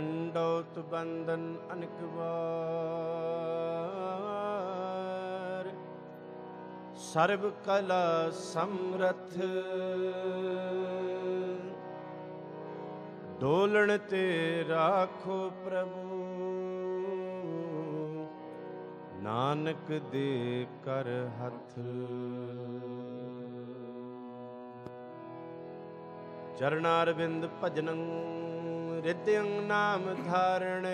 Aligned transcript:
ਡੰਡੋਤ 0.00 0.78
ਬੰਦਨ 0.78 1.56
ਅਨਕ 1.72 2.02
ਵਾਰ 2.02 2.30
ਸਰਬ 6.96 7.50
ਕਲਾ 7.50 8.30
ਸਮਰਥ। 8.30 9.38
ਡੋਲਣ 13.40 13.98
ਤੇ 13.98 14.64
ਰਾਖੋ 14.68 15.50
ਪ੍ਰਭੂ। 15.64 16.24
ਨਾਨਕ 19.22 19.92
ਦੇ 20.12 20.66
ਕਰ 20.84 21.28
ਹੱਥ। 21.40 21.78
ਚਰਨਾਰ 26.58 27.12
ਬਿੰਦ 27.12 27.48
ਭਜਨੰ 27.64 28.39
ਰਿਦਯੰ 29.04 29.46
ਨਾਮ 29.66 30.02
ਧਾਰਣੈ। 30.26 30.90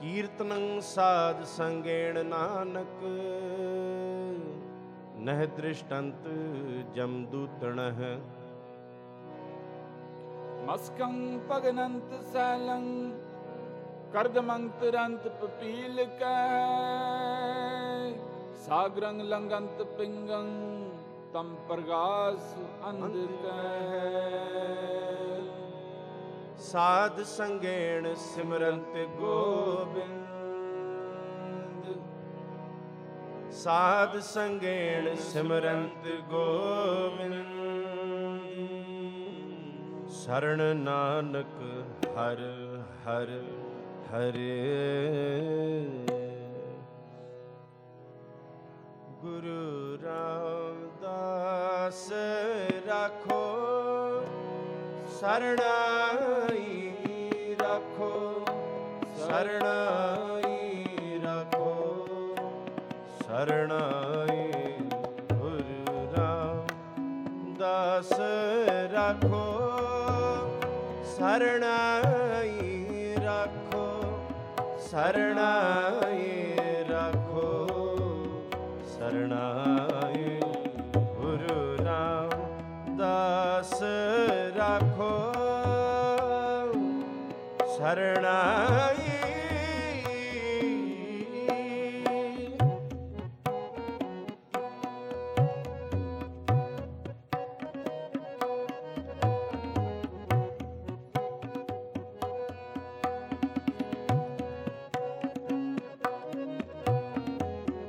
ਕੀਰਤਨੰ 0.00 0.80
ਸਾਧ 0.80 1.42
ਸੰਗੇਣ 1.44 2.24
ਨਾਨਕ। 2.26 3.02
ਨਹਿ 5.16 5.46
ਦ੍ਰਿਸ਼ਟੰਤ 5.46 6.28
ਜਮਦੂਤਣਹ 6.94 8.00
ਮਸਕੰ 10.66 11.38
ਪਗਨੰਤ 11.48 12.12
ਸੈਲੰ 12.32 12.84
ਕਰਦਮੰਤਰੰਤ 14.12 15.28
ਪਪੀਲ 15.40 16.04
ਕੈ। 16.20 16.40
ਸਾਗਰੰ 18.66 19.22
ਲੰਗੰਤ 19.22 19.82
ਪਿੰਗੰ 19.98 20.48
ਤਮ 21.34 21.54
ਪ੍ਰਗਾਸ 21.68 22.54
ਅੰਧਿਤ 22.88 23.46
ਸਾਧ 26.60 27.22
ਸੰਗੇਣ 27.22 28.14
ਸਿਮਰੰਤ 28.14 28.98
ਗੋਬਿੰਦ। 29.16 30.22
ਸਾਧ 33.52 34.18
ਸੰਗੇਣ 34.18 35.14
ਸਿਮਰੰਤ 35.14 36.06
ਗੋਬਿੰਦ। 36.30 37.52
ਸਰਣ 40.10 40.62
ਨਾਨਕ 40.76 41.60
ਹਰ 42.08 42.44
ਹਰ 43.04 43.38
ਹਰੇ। 44.10 44.54
ਗੁਰੂ 49.22 49.96
ਰਾਮਦਾਸ 51.84 52.10
ਰਾਖੋ, 52.86 53.40
ਸਰਣਾਈ 55.20 56.92
ਰਾਖੋ 57.60 58.08
ਸਰਣਾਈ 59.18 60.62
ਰਾਖੋ, 61.24 61.72
ਸਰਣਾਈ 63.20 64.46
ਗੁਰੂ 65.32 66.06
ਰਾਮਦਾਸ 66.16 68.12
ਰਾਖੋ, 68.92 69.44
ਸਰਣਾਈ 71.18 72.72
ਰਾਖੋ 73.24 73.84
ਸਰਣਾਈ 74.88 76.32
ਰਾਖੋ, 76.90 77.46
ਸਰਣਾਈ 78.96 79.63
ਸਰਣਾਈ 87.84 89.08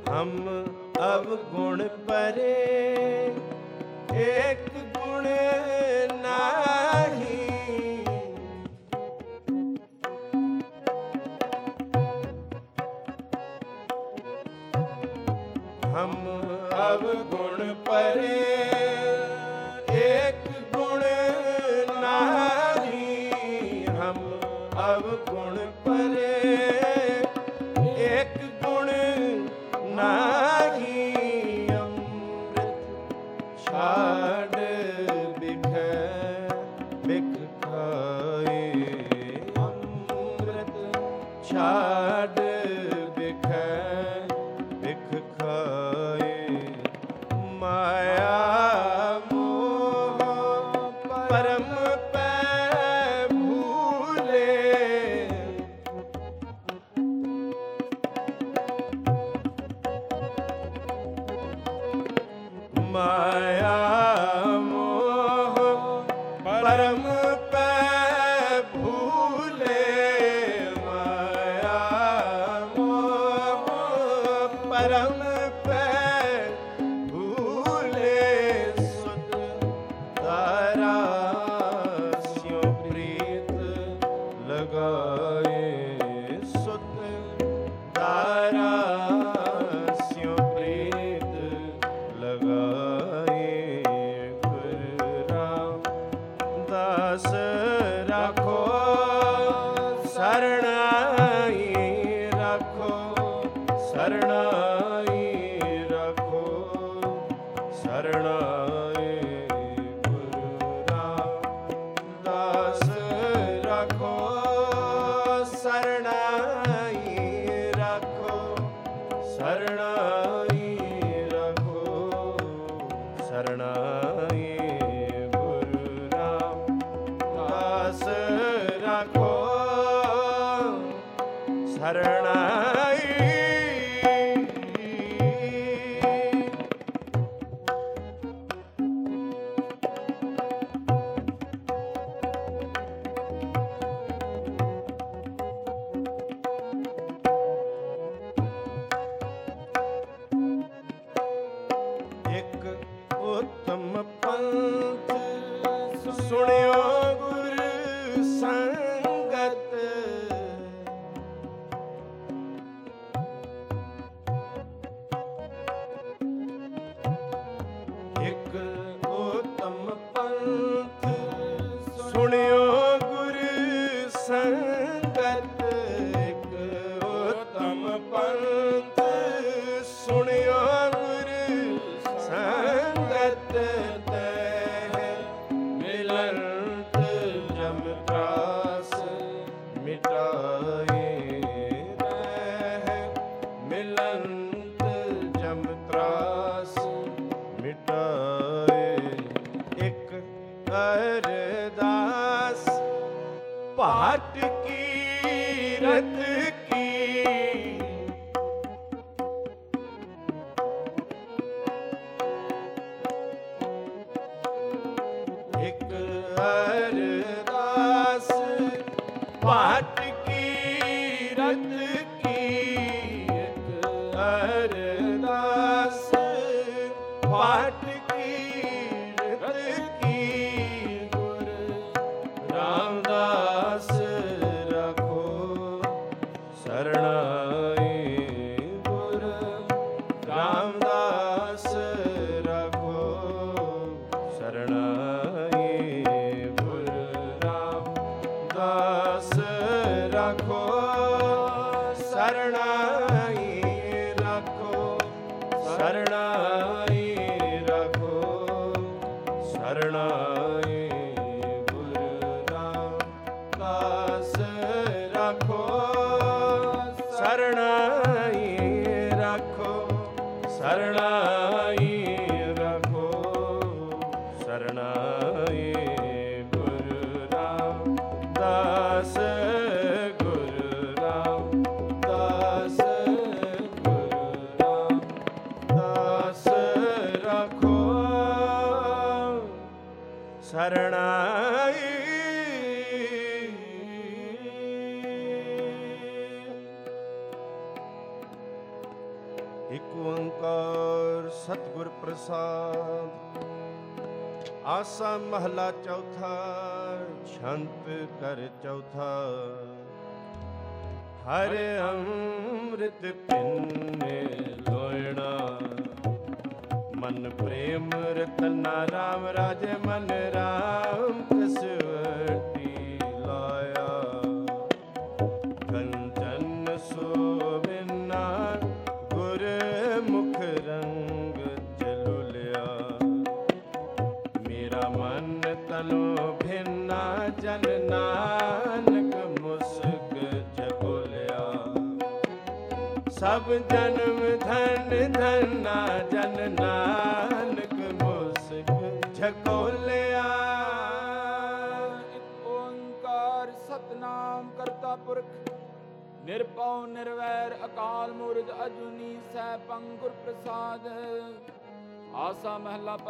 ਹਮ 0.10 0.50
ਅਵਗੁਣ 1.06 1.88
ਪਰੇ 2.08 2.54
ਇੱਕ 4.16 4.70
ਗੁਣੇ 4.96 5.65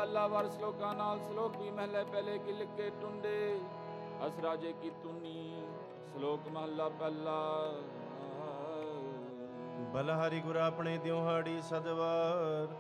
ਅੱਲਾਹਵਾਰ 0.06 0.48
ਸ਼ਲੋਕਾਂ 0.50 0.96
ਨਾਲ 0.96 1.20
ਸ਼ਲੋਕ 1.20 1.56
ਵੀ 1.58 1.70
ਮਹਲੇ 1.72 2.04
ਪਹਿਲੇ 2.04 2.38
ਕੀ 2.38 2.52
ਲਿਖੇ 2.52 2.90
ਟੁੰਡੇ। 3.02 3.60
ਅਸਰਾਜੇ 4.28 4.74
ਕੀ 4.82 4.90
ਤੁਨੀ, 5.04 5.64
ਸ਼ਲੋਕ 6.12 6.48
ਮਹਲਾ 6.48 6.90
ਪਹਿਲਾ। 6.90 7.38
ਬਲਹਾਰੀ 9.94 10.40
ਗੁਰ 10.40 10.56
ਆਪਣੇ 10.56 10.98
ਦਿਉਹਾੜੀ 10.98 11.62
ਸਦਵਾਰ। 11.62 12.76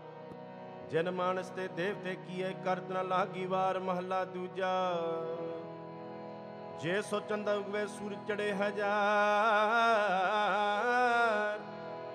ਜਨ 0.89 1.11
ਮਾਨਸ 1.11 1.49
ਤੇ 1.49 1.67
ਦੇਵਤੇ 1.67 2.15
ਕੀਏ 2.15 2.53
ਕਰਤ 2.65 2.91
ਨ 2.91 3.07
ਲਾਗੀ 3.07 3.45
ਵਾਰ 3.45 3.79
ਮਹਲਾ 3.79 4.25
ਦੂਜਾ। 4.25 4.73
ਜੇ 6.79 7.01
ਸੋਚਨ 7.01 7.43
ਦਾ 7.43 7.53
ਉਗਵੇ 7.53 7.87
ਸੂਰ 7.87 8.15
ਚੜੇ 8.27 8.53
ਹਜ਼ਾਰ 8.53 8.93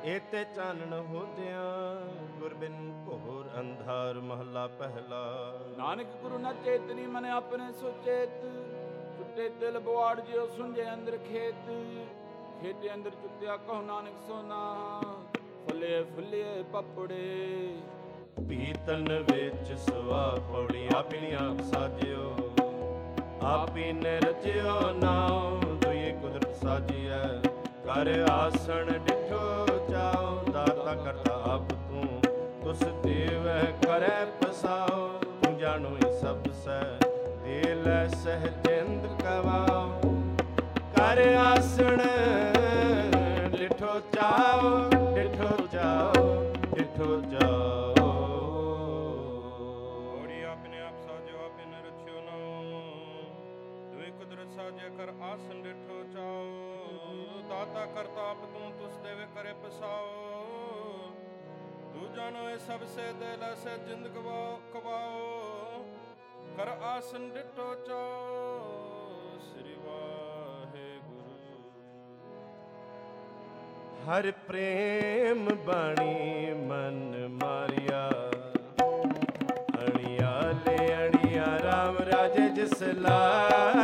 ਇਤੇ 0.04 0.44
ਚਾਨਣ 0.56 0.92
ਹੋਦਿਆਂ 1.00 1.64
ਗੁਰਬਿੰਦ 2.40 2.99
ਅੰਧਾਰ 3.58 4.14
ਮਹੱਲਾ 4.14 4.66
ਪਹਿਲਾ। 4.66 5.20
ਨਾਨਕ 5.78 6.06
ਗੁਰੂ 6.06 6.38
ਨਾ 6.38 6.52
ਚੇਤਨੀ 6.52 7.06
ਮਨ 7.06 7.24
ਆਪਣੇ 7.24 7.72
ਸੁਚੇਤ। 7.72 8.30
ਚੁੱਟੇ 9.18 9.48
ਦਿਲ 9.48 9.78
ਬਵਾੜ 9.78 10.20
ਜਿਉ 10.20 10.46
ਸੁੰਝੇ 10.46 10.94
ਅੰਦਰ 10.94 11.16
ਖੇਤ। 11.16 11.68
ਖੇਤੇ 12.60 12.94
ਅੰਦਰ 12.94 13.10
ਚੁੱਤਿਆ 13.10 13.56
ਕਹੋ 13.56 13.82
ਨਾਨਕ 13.82 14.14
ਸੋਨਾ। 14.26 14.80
ਫੁੱਲੇ 15.36 16.02
ਫੁੱਲੇ 16.02 16.64
ਪਪੜੇ। 16.72 17.76
ਪੀਤਨ 18.48 19.24
ਵਿੱਚ 19.32 19.72
ਸਵਾ 19.72 20.38
ਪੌੜੀ 20.48 20.88
ਆਪਣੀ 20.96 21.32
ਆਪ 21.32 21.62
ਸਾਜਿਓ। 21.62 22.36
ਆਪੀ 23.42 23.92
ਨੇ 23.92 24.18
ਰਚਿਓ 24.20 24.90
ਨਾਮ 24.92 25.78
ਦੁਈ 25.84 26.12
ਕੁਦਰਤ 26.12 26.54
ਸਾਜੀਐ। 26.54 27.40
ਕਰ 27.84 28.26
ਆਸਣ 28.30 28.98
ਡਿਠੋ 28.98 29.66
ਚਾਉ 29.90 30.52
ਦਾਤਾ 30.52 30.94
ਕਰਤਾ 30.94 31.42
ਆਪ 31.44 31.62
ਤੂੰ 32.70 32.78
ਤੁਸ 32.78 32.92
ਦੇਵੈ 33.02 33.60
ਕਰੈ 33.82 34.24
ਪਸਾਉ 34.40 35.08
ਤੂੰ 35.42 35.56
ਜਾਣੋ 35.58 35.88
ਇਹ 35.96 36.12
ਸਭ 36.12 36.50
ਸੈ, 36.64 36.80
ਦੇ 37.44 37.74
ਲੈ 37.74 38.06
ਸਹਜਿੰਦ 38.08 39.06
ਕਵਾਉ 39.22 40.12
ਕਰ 40.96 41.18
ਆਸਣ 41.36 42.02
ਡਿਠੋ 43.56 43.98
ਚਾਉ 44.12 44.90
ਡਿਠੋ 45.14 45.66
ਚਾਉ 45.72 46.12
ਡਿਠੋ 46.74 47.20
ਚਾਉ 47.30 48.06
ਔੜੀ 50.20 50.42
ਆਪਣੇ 50.42 50.80
ਆਪ 50.80 50.96
ਸਾਜਿਓ 50.98 51.44
ਆਪਿਨ 51.44 51.74
ਰਚਿਓ 51.86 52.20
ਨਾਉ 52.20 52.62
ਦੁਇ 53.92 54.10
ਕੁਦਰਤ 54.10 54.50
ਸਾਜੇ, 54.50 54.88
ਕਰ 54.98 55.12
ਆਸਨ 55.22 55.62
ਡਿਠੋ 55.62 56.02
ਚਾਓ। 56.14 56.46
ਦਾਤਾ 57.48 57.86
ਕਰਤਾ 57.86 58.30
ਆਪ 58.30 58.40
ਤੂੰ, 58.44 58.72
ਤੁਸ 58.72 58.96
ਦੇਵੇ 58.96 59.26
ਕਰੇ 59.34 59.52
ਪਸਾਓ। 59.52 60.06
ਤੂੰ 60.40 60.49
ਜਾਣੋ 62.16 62.50
ਇਹ 62.50 62.58
ਸਭ 62.58 62.84
ਸੇ 62.84 63.12
ਦੇ 63.12 63.36
ਲੈ 63.36 63.54
ਸੇ 63.54 63.70
ਜਿੰਦ 63.88 64.08
ਗਵਾਓ 64.08 64.60
ਕਵਾਓ। 64.72 65.84
ਕਰ 66.56 66.68
ਆਸਨ 66.68 67.30
ਡਿਠੋ 67.30 67.74
ਚਾਓ 67.74 69.38
ਸ੍ਰੀ 69.40 69.74
ਵਾਹਿਗੁਰੂ। 69.74 71.70
ਹਰ 74.08 74.30
ਪ੍ਰੇਮ 74.30 75.48
ਬਾਣੀ 75.54 76.52
ਮਨ 76.52 77.28
ਮਾਰਿਆ। 77.28 78.10
ਅਣਿਆ 79.80 80.40
ਲੈ 80.40 81.08
ਅਣਿਆ 81.08 81.58
RAM 81.58 82.04
ਰਾਜੇ 82.04 82.48
ਜਿਸ 82.48 82.82
ਲਾਗੀ 82.82 83.79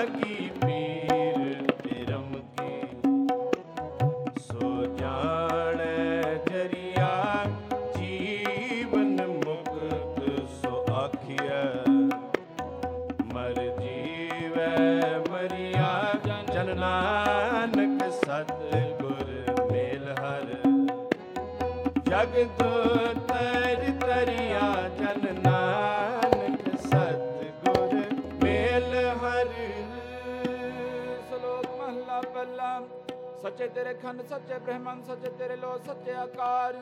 ਸੱਚੇ 33.43 33.69
ਤੇਰੇ 33.69 33.93
ਖੰਡ 33.95 34.23
ਸੱਚੇ 34.23 34.59
ਬ੍ਰਹਮੰਡ 34.59 35.05
ਸੱਚੇ 35.05 35.29
ਤੇਰੇ 35.29 35.57
ਲੋ 35.57 35.77
ਸੱਚੇ 35.87 36.15
ਆਕਾਰ 36.15 36.77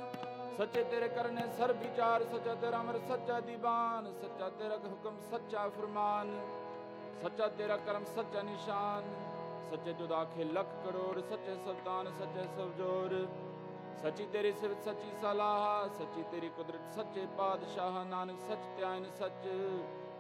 ਸੱਚੇ 0.59 0.83
ਤੇਰੇ 0.83 1.09
ਕਰਨੇ 1.09 1.43
ਸਰ 1.59 1.73
ਵਿਚਾਰ 1.73 2.25
ਸੱਚਾ 2.25 2.55
ਤੇਰਾ 2.55 2.81
ਅਮਰ 2.81 2.99
ਸੱਚਾ 3.09 3.39
ਦੀਵਾਨ 3.41 4.13
ਸੱਚਾ 4.23 4.49
ਤੇਰਾ 4.59 4.77
ਹੁਕਮ 4.79 5.21
ਸੱਚਾ 5.31 5.69
ਫਰਮਾਨ 5.71 6.37
ਸੱਚਾ 7.23 7.49
ਤੇਰਾ 7.59 7.77
ਕਰਮ 7.87 8.05
ਸੱਚਾ 8.17 8.43
ਨਿਸ਼ਾਨ 8.43 9.11
ਸੱਚੇ 9.71 9.93
ਤੁਧ 9.93 10.13
ਆਖੇ 10.13 10.45
ਲੱਖ 10.45 10.75
ਕਰੋੜ 10.85 11.21
ਸੱਚੇ 11.21 11.55
ਸੁਲਤਾਨ 11.57 12.13
ਸੱਚੇ 12.19 12.47
ਸਵਜੋਰ 12.57 13.27
ਸੱਚੀ 14.03 14.27
ਤੇਰੀ 14.33 14.53
ਸਿਫਤ 14.53 14.85
ਸੱਚੀ 14.85 15.11
ਸਲਾਹ, 15.21 15.89
ਸੱਚੀ 15.89 16.23
ਤੇਰੀ 16.31 16.49
ਕੁਦਰਤ 16.49 16.93
ਸੱਚੇ 16.95 17.27
ਪਾਤਸ਼ਾਹ, 17.39 18.05
ਨਾਨਕ 18.05 18.41
ਸੱਚ 18.41 18.67
ਧਿਆਨ 18.77 19.05
ਸੱਚ। 19.19 19.49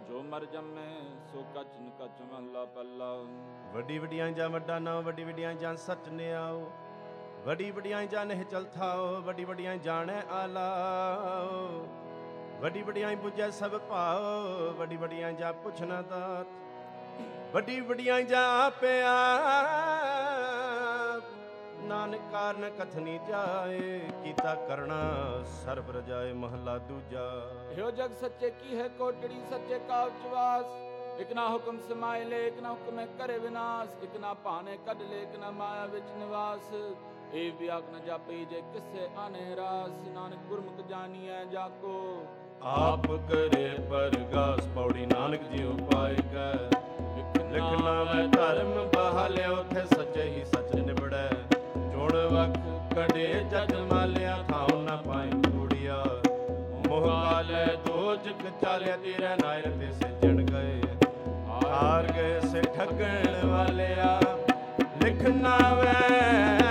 ਜੋ 0.08 0.22
ਮਰ 0.22 0.44
ਜੰਮੇ, 0.44 0.86
ਸੋ 1.32 1.44
ਕਚ 1.54 1.76
ਨ 1.80 1.90
ਕਚ 2.00 2.22
ਮਹਲਾ 2.22 2.64
ਪੱਲਾ। 2.64 3.12
ਵੱਡੀ 3.74 3.98
ਵਡਿਆਂ 3.98 4.30
ਜਾਂ 4.30 4.48
ਵੱਡਾ 4.50 4.78
ਨਾਮ 4.78 5.04
ਵੱਡੀ 5.04 5.24
ਵਡਿਆਂ 5.24 5.54
ਜਾਂ 5.54 5.74
ਸੱਚ 5.76 6.08
ਨਿਆਓ 6.08 6.70
ਵੱਡੀ 7.46 7.70
ਵਡਿਆਂ 7.70 8.04
ਜਾਂ 8.06 8.24
ਨਹਿ 8.26 8.44
ਚਲਥਾਓ 8.44 9.20
ਵੱਡੀ 9.20 9.44
ਵਡਿਆਂ 9.44 9.76
ਜਾਣੈ 9.76 10.22
ਆਲਾਓ 10.30 11.86
ਵੱਡੀ 12.60 12.82
ਵਡਿਆਂ 12.82 13.10
부ਜੈ 13.16 13.50
ਸਭ 13.50 13.78
ਭਾਓ 13.88 14.72
ਵੱਡੀ 14.72 14.96
ਵਡਿਆਂ 14.96 15.32
ਜਾਂ 15.32 15.52
ਪੁੱਛਣਾ 15.52 16.02
ਦਾਤ 16.02 16.46
ਵੱਡੀ 17.54 17.80
ਵਡਿਆਂ 17.80 18.20
ਜਾਂ 18.22 18.44
ਆਪਿਆ 18.60 19.12
ਨਾਨਕ 21.88 22.20
ਕਾਰਨ 22.32 22.70
ਕਥਨੀ 22.70 23.18
ਜਾਏ 23.28 23.98
ਕੀਤਾ 24.24 24.54
ਕਰਣਾ 24.54 24.98
ਸਰਬ 25.44 25.90
ਰਜਾਏ 25.90 26.32
ਮਹਲਾ 26.32 26.78
ਦੂਜਾ। 26.78 27.52
ਹਿਓ 27.78 27.90
ਜਗ 27.90 28.12
ਸੱਚੇ 28.20 28.50
ਕੀ 28.50 28.76
ਹੈ 28.76 28.88
ਕੋਟੜੀ 28.88 29.40
ਸੱਚੇ 29.50 29.78
ਕਾਵਚ 29.78 30.26
ਵਾਸ। 30.26 30.64
ਇਕ 31.20 31.32
ਨਾ 31.32 31.48
ਹੁਕਮ 31.48 31.78
ਸਮਾਇ 31.88 32.24
ਲੈ 32.24 32.38
ਇਕ 32.38 32.60
ਨਾ 32.60 32.72
ਹੁਕਮ 32.72 33.06
ਕਰੇ 33.18 33.38
ਵਿਨਾਸ਼। 33.38 34.02
ਇਕ 34.02 34.16
ਨਾ 34.16 34.34
ਭਾਣੇ 34.34 34.78
ਕੱਢ 34.86 35.02
ਲੈ 35.02 35.16
ਇਕ 35.16 35.36
ਨਾ 35.36 35.50
ਮਾਇਆ 35.50 35.86
ਵਿੱਚ 35.86 36.12
ਨਿਵਾਸ। 36.18 36.72
ਏ 37.34 37.50
ਵਿਆਗ 37.50 37.82
ਨ 37.94 38.04
ਜਾਪੀ 38.04 38.44
ਜੇ 38.44 38.60
ਕਿਸੇ 38.60 39.08
ਆਨੇ 39.16 39.56
ਰਾਸ। 39.56 40.08
ਨਾਨਕ 40.08 40.38
ਗੁਰਮੁਖ 40.48 40.86
ਜਾਣੀਐ 40.88 41.44
ਜਾਕੋ। 41.44 42.26
ਆਪ 42.62 43.06
ਕਰੇ 43.06 43.68
ਪਰਗਾਸ 43.90 44.66
ਪੌੜੀ 44.74 45.06
ਨਾਨਕ 45.06 45.42
ਜੀ 45.42 45.64
ਉਪਾਇ 45.64 46.14
ਕੈ। 46.14 46.52
ਲਿਖਣਾ 47.52 48.04
ਮੈਂ 48.04 48.28
ਧਰਮ 48.28 48.90
ਬਹਾਲਿਆ 48.94 49.50
ਉਥੇ 49.50 49.86
ਸੱਚੇ 49.86 50.22
ਹੀ 50.22 50.44
ਸੱਚ 50.44 50.74
ਨਿਬੜੈ। 50.74 51.28
ਜੁਣ 52.14 52.26
ਵਕ 52.26 52.58
ਕੜੇ 52.94 53.44
ਜਦ 53.52 53.74
ਮਾਲਿਆ 53.92 54.36
ਥਾਉ 54.48 54.82
ਨਾ 54.82 54.96
ਪਾਈ 54.96 55.30
ਕੂੜਿਆ। 55.30 55.96
ਮੋਹ 56.88 57.06
ਕਾਲੇ 57.06 57.64
ਦੋਜਕ 57.86 58.42
ਚਾਲਿਆ 58.62 58.96
ਤੇਰੇ 58.96 59.34
ਨਾਇਰ 59.42 59.68
ਤੇ 59.70 59.90
ਸਿਜਣ 59.92 60.42
ਗਏ। 60.42 60.80
ਹਾਰ 61.72 62.12
ਗਏ 62.12 62.40
ਸੇ 62.40 62.62
ਠੱਗਣ 62.76 63.46
ਵਾਲਿਆ 63.46 64.20
ਲਿਖਣਾ 65.02 65.58
ਵੈ 65.74 66.63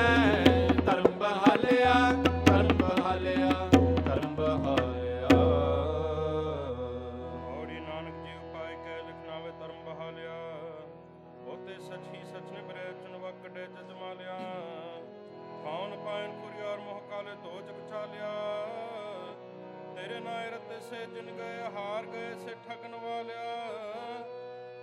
ਤੇਰੇ 20.03 20.19
ਨਾਇ 20.19 20.49
ਰਤੇ 20.49 20.79
ਸੇ 20.79 21.05
ਜਿਨ 21.05 21.25
ਗਏ 21.25 21.59
ਹਾਰ 21.75 22.05
ਗਏ 22.05 22.33
ਸੇ 22.33 22.53
ਠਗਨ 22.53 22.95
ਵਾਲਿਆ। 22.95 23.67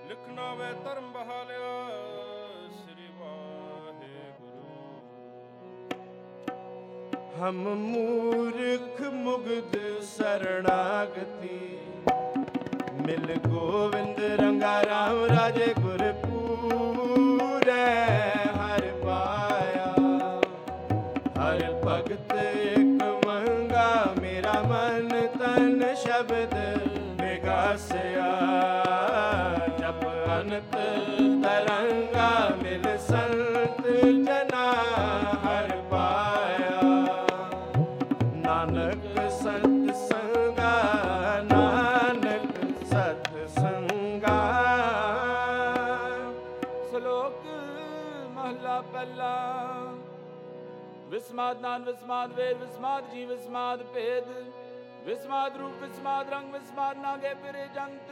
ਲਿਖਣਾ 0.08 0.54
ਵੇ 0.54 0.72
ਧਰਮ 0.84 1.12
ਬਹਾਲਿਆ। 1.12 1.88
ਸ੍ਰੀ 2.70 3.06
ਵਾਹਿਗੁਰੂ। 3.18 4.64
ਹਮ 7.40 7.74
ਮੂਰਖ 7.74 9.00
ਮੁਗਧ 9.00 10.02
ਸਰਣਾਗਤੀ। 10.02 11.78
ਮਿਲ 12.92 13.38
ਗੋਵਿੰਦ 13.48 14.20
ਰੰਗਾ 14.40 14.82
ਰਾਮ 14.82 15.24
ਰਾਜੇ 15.24 15.74
ਗੁਰ 15.80 16.12
ਪੂਰੈ 16.12 18.00
ਵਿਸਮਾਦ 51.30 51.60
ਨਾਨ 51.60 51.82
ਵਿਸਮਾਦ 51.84 52.32
ਵੇਦ 52.32 52.56
ਵਿਸਮਾਦ 52.56 53.10
ਜੀ 53.10 53.24
ਵਿਸਮਾਦ 53.24 53.82
ਭੇਦ 53.94 54.28
ਵਿਸਮਾਦ 55.04 55.56
ਰੂਪ 55.56 55.74
ਵਿਸਮਾਦ 55.80 56.30
ਰੰਗ 56.30 56.52
ਵਿਸਮਾਦ 56.52 56.96
ਨਾਗੇ 56.96 57.34
ਫਿਰੇ 57.42 57.66
ਜੰਤ 57.74 58.10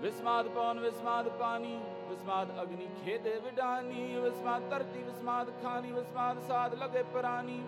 ਵਿਸਮਾਦ 0.00 0.48
ਪਵਨ 0.48 0.80
ਵਿਸਮਾਦ 0.80 1.28
ਪਾਣੀ 1.38 1.74
ਵਿਸਮਾਦ 2.08 2.50
ਅਗਨੀ 2.62 2.86
ਖੇਦੇ 3.04 3.34
ਵਿਡਾਨੀ 3.40 4.04
ਵਿਸਮਾਦ 4.16 4.68
ਧਰਤੀ 4.70 5.02
ਵਿਸਮਾਦ 5.02 5.50
ਖਾਨੀ 5.62 5.92
ਵਿਸਮਾਦ 5.92 6.40
ਸਾਧ 6.48 6.74
ਲਗੇ 6.74 7.02
ਪ੍ਰਾਨੀ 7.12 7.60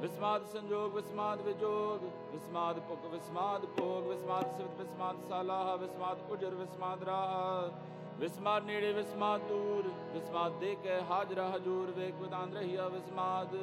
ਵਿਸਮਾਦ 0.00 0.46
ਸੰਜੋਗ 0.52 0.94
ਵਿਸਮਾਦ 0.94 1.40
ਵਿਜੋਗ 1.40 2.10
ਵਿਸਮਾਦ 2.32 2.80
ਭੁਖ 2.88 3.04
ਵਿਸਮਾਦ 3.06 3.66
ਭੋਗ 3.76 4.06
ਵਿਸਮਾਦ 4.06 4.56
ਸਿਵਤ 4.56 4.80
ਵਿਸਮਾਦ 4.80 5.28
ਸਾਲਾਹ 5.28 5.76
ਵਿਸਮਾਦ 5.76 6.30
ਉਜਰ 6.30 6.54
ਵਿਸਮਾਦ 6.54 7.04
ਰਾਹ 7.04 7.70
ਵਿਸਮਾਦ 8.18 8.64
ਨੇੜੇ 8.64 8.92
ਵਿਸਮਾਦ 8.92 9.40
ਦੂਰ, 9.40 9.90
ਵਿਸਮਾਦ 10.12 10.52
ਦੇ 10.52 10.74
ਕੇ 10.74 11.00
ਹਾਜ਼ਰਾ 11.10 11.48
ਹਜੂਰ, 11.56 11.90
ਵੇਖ 11.90 12.14
ਵਿਦਾਨ 12.14 12.52
ਰਹੀਆ 12.52 12.88
ਵਿਸਮਾਦ। 12.88 13.54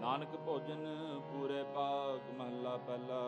ਨਾਨਕ 0.00 0.36
ਭੋਜਨ 0.46 0.86
ਪੂਰੇ 1.32 1.62
ਪਾਕ 1.62 2.30
ਮਹੱਲਾ 2.38 2.76
ਪਹਿਲਾ। 2.76 3.22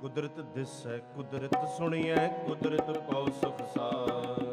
ਕੁਦਰਤ 0.00 0.40
ਦਿਸੈ, 0.40 0.98
ਕੁਦਰਤ 0.98 1.68
ਸੁਣੀਐ, 1.78 2.28
ਕੁਦਰਤ 2.46 2.98
ਪਉ 2.98 3.26
ਸੁਖ 3.26 3.62
ਸਾਰ। 3.78 4.44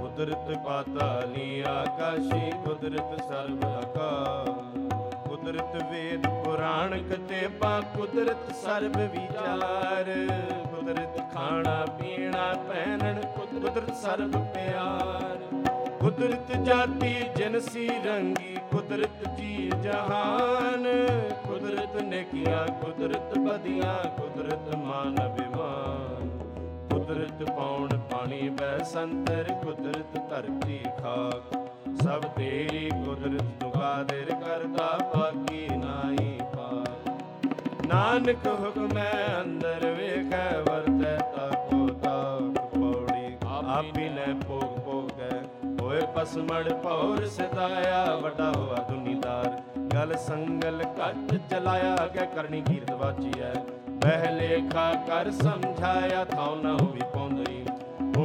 ਕੁਦਰਤ 0.00 0.58
ਪਾਤਾਲੀ 0.64 1.60
ਆਕਾਸ਼ੀ, 1.60 2.50
ਕੁਦਰਤ 2.50 3.24
ਸਰਬ 3.24 3.64
ਆਕਾਰ। 3.64 4.71
ਕੁਦਰਤ 5.42 5.82
ਵੇਦ 5.90 6.26
ਪੁਰਾਣ 6.26 7.02
ਕਤੇਬਾ 7.02 7.80
ਕੁਦਰਤ 7.80 8.54
ਸਰਬ 8.54 8.96
ਵਿਚਾਰ। 8.96 10.04
ਕੁਦਰਤ 10.66 11.34
ਖਾਣਾ 11.34 11.86
ਪੀਣਾ 11.86 12.52
ਪਹਿਨਣ, 12.68 13.20
ਕੁਦਰਤ 13.20 13.94
ਸਰਬ 13.94 14.46
ਪਿਆਰ। 14.54 15.38
ਕੁਦਰਤ 16.00 16.52
ਜਾਤੀ 16.52 17.14
ਜਨਸੀ 17.36 17.88
ਰੰਗੀ, 17.88 18.56
ਕੁਦਰਤ 18.70 19.36
ਜੀ 19.36 19.70
ਜਹਾਨ। 19.82 20.86
ਕੁਦਰਤ 21.48 22.02
ਨੇਕੀਆਂ 22.02 22.66
ਕੁਦਰਤ 22.84 23.38
ਬਦੀਆਂ, 23.38 24.20
ਕੁਦਰਤ 24.20 24.76
ਮਾਨ 24.76 25.14
ਅਭਿਮਾਨ। 25.26 26.38
ਕੁਦਰਤ 26.90 27.50
ਪੌਣ 27.50 27.88
ਪਾਣੀ 28.32 28.48
ਬੈ 28.48 28.78
ਸੰਤਰ 28.84 29.52
ਕੁਦਰਤ 29.64 30.16
ਧਰਤੀ 30.30 30.78
ਖਾਕ। 30.98 31.54
ਸਭ 32.02 32.22
ਤੇਰੀ 32.36 32.88
ਕੁਦਰਤ 32.90 33.42
ਤੂੰ 33.60 33.70
ਕਾਦਰ 33.70 34.30
ਕਰਦਾ, 34.34 34.86
ਬਾਕੀ 35.14 35.66
ਨਾਹੀ 35.68 36.38
ਪਾਰ 36.54 37.16
ਨਾਨਕ 37.86 38.46
ਹੁਕਮੈ 38.46 39.12
ਅੰਦਰ 39.40 39.84
ਵੇਖੈ, 39.90 40.62
ਵਰਤੈ 40.68 41.16
ਤਾਕੋ 41.36 41.86
ਤਾਕ 42.04 42.58
ਪੌੜੀ। 42.74 43.36
ਆਪੀ 43.68 44.08
ਨੇ 44.08 44.26
ਭੋਗ 44.46 44.78
ਭੋਗੈ, 44.84 45.30
ਹੋਏ 45.80 46.00
ਪਸਮੜ 46.14 46.72
ਪੌਰ 46.72 47.26
ਸਦਾਇਆ, 47.26 48.04
ਵੱਡਾ 48.16 48.50
ਹੋਆ 48.56 48.84
ਦੁਨੀਦਾਰ। 48.90 49.60
ਗਲ 49.94 50.16
ਸੰਗਲ 50.18 50.82
ਕੱਟ 50.98 51.34
ਚਲਾਇਆ, 51.50 51.96
ਅਗੇ 52.04 52.26
ਕਰਨੀ 52.36 52.62
ਕੀਰਤ 52.62 52.90
ਵਾਚੀਐ। 52.92 53.52
ਬਹਿ 53.88 54.34
ਲੇਖਾ 54.36 54.92
ਕਰ 55.08 55.30
ਸਮਝਾਇਆ, 55.32 56.24
ਥਾਉ 56.24 56.54
ਨਾ 56.56 56.72
ਹੋਵੀ 56.72 57.00
ਪੌਂਦਰੀ 57.14 57.61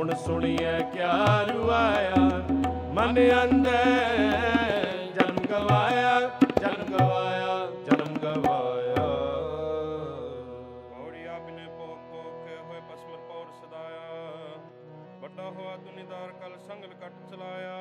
ਹੁਣ 0.08 0.16
ਸੁਣੀਐ 0.16 0.80
ਕਿਆ 0.94 1.42
ਰੁਆਇਆ 1.42 2.16
ਮਨ 2.94 3.18
ਅੰਦਰ 3.44 4.06
ਜਨਮ 5.16 5.40
ਗਵਾਇਆ 5.46 6.20
ਜਨਮ 6.62 6.84
ਗਵਾਇਆ 6.92 7.56
ਜਨਮ 7.86 8.14
ਗਵਾਇਆ। 8.18 9.04
ਔੜੀ 11.02 11.26
ਆਪਨੇ 11.26 11.66
ਭੋਗ 11.68 11.98
ਭੋਗ 12.12 12.46
ਕੇ 12.46 12.56
ਹੋਏ 12.56 12.80
ਪਸਮਰ 12.80 13.18
ਪੌਰ 13.18 13.52
ਸਦਾਇਆ। 13.52 14.32
ਵੱਡਾ 15.20 15.50
ਹੋਆ 15.50 15.76
ਦੁਨੀਦਾਰ 15.76 16.32
ਕਲ 16.32 16.58
ਸੰਗਲ 16.68 16.94
ਕੱਟ 17.02 17.30
ਚਲਾਇਆ। 17.30 17.76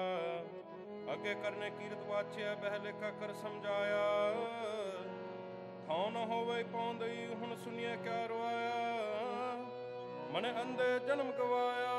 ਅੱਗੇ 1.13 1.35
ਕਰਨੇ 1.35 1.71
ਕੀਰਤ 1.71 2.03
ਵਾਚਿਆ, 2.09 2.55
ਬਹਿ 2.55 2.79
ਲੇਖਾ 2.79 3.11
ਕਰ 3.11 3.33
ਸਮਝਾਇਆ। 3.33 4.35
ਥਾਉ 5.87 6.11
ਨ 6.11 6.27
ਹੋਵੇ 6.33 6.63
ਪੌਂਦਈ 6.63 7.27
ਹੁਣ 7.35 7.57
ਸੁਣੀਏ 7.57 7.97
ਕਿਆ 7.97 8.27
ਰਵਾਇਆ। 8.27 9.26
ਮਨ 10.33 10.47
ਅੰਦੇ 10.63 10.89
ਜਨਮ 11.07 11.31
ਗਵਾਇਆ, 11.39 11.95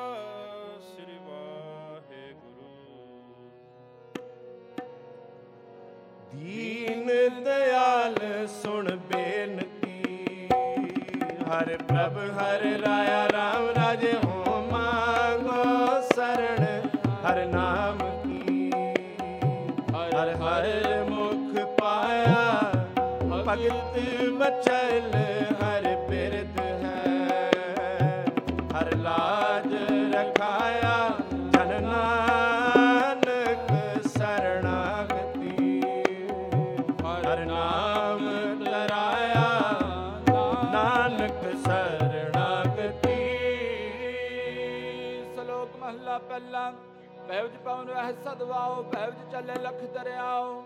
ਸ੍ਰੀ 0.81 1.17
ਵਾਹਿਗੁਰੂ। 1.27 2.71
ਦੀਨ 6.33 7.07
ਦਿਆਲ 7.43 8.15
ਸੁਣ 8.53 8.89
ਬੇਨਤੀ, 9.09 10.47
ਹਰ 11.43 11.75
ਪ੍ਰਭ 11.79 12.17
ਹਰ 12.39 12.63
ਰਾਇਆ 12.81 13.25
RAM 13.27 13.67
ਰਾਜੇ 13.77 14.13
ਹੋ 14.25 14.61
ਮੰਗੋ 14.71 16.01
ਸਰਣ 16.11 16.63
ਹਰ 17.25 17.45
ਨਾਮ 17.45 17.97
ਕੀ। 18.23 18.69
ਹਰ 19.93 20.35
ਹਰ 20.35 20.65
ਮੁਖ 21.09 21.59
ਪਾਇਆ, 21.79 22.71
ਭਗਤ 23.45 23.99
ਬਚਲ 24.39 25.11
ਪੈਵਜ 47.77 47.85
ਪਵਨ 47.85 47.93
ਵਹਿ 47.93 48.13
ਸਦਵਾਓ 48.15 48.81
ਪੈਵਜ 48.83 49.31
ਚੱਲੇ 49.31 49.53
ਲਖ 49.61 49.81
ਦਰਿਆਓ 49.93 50.61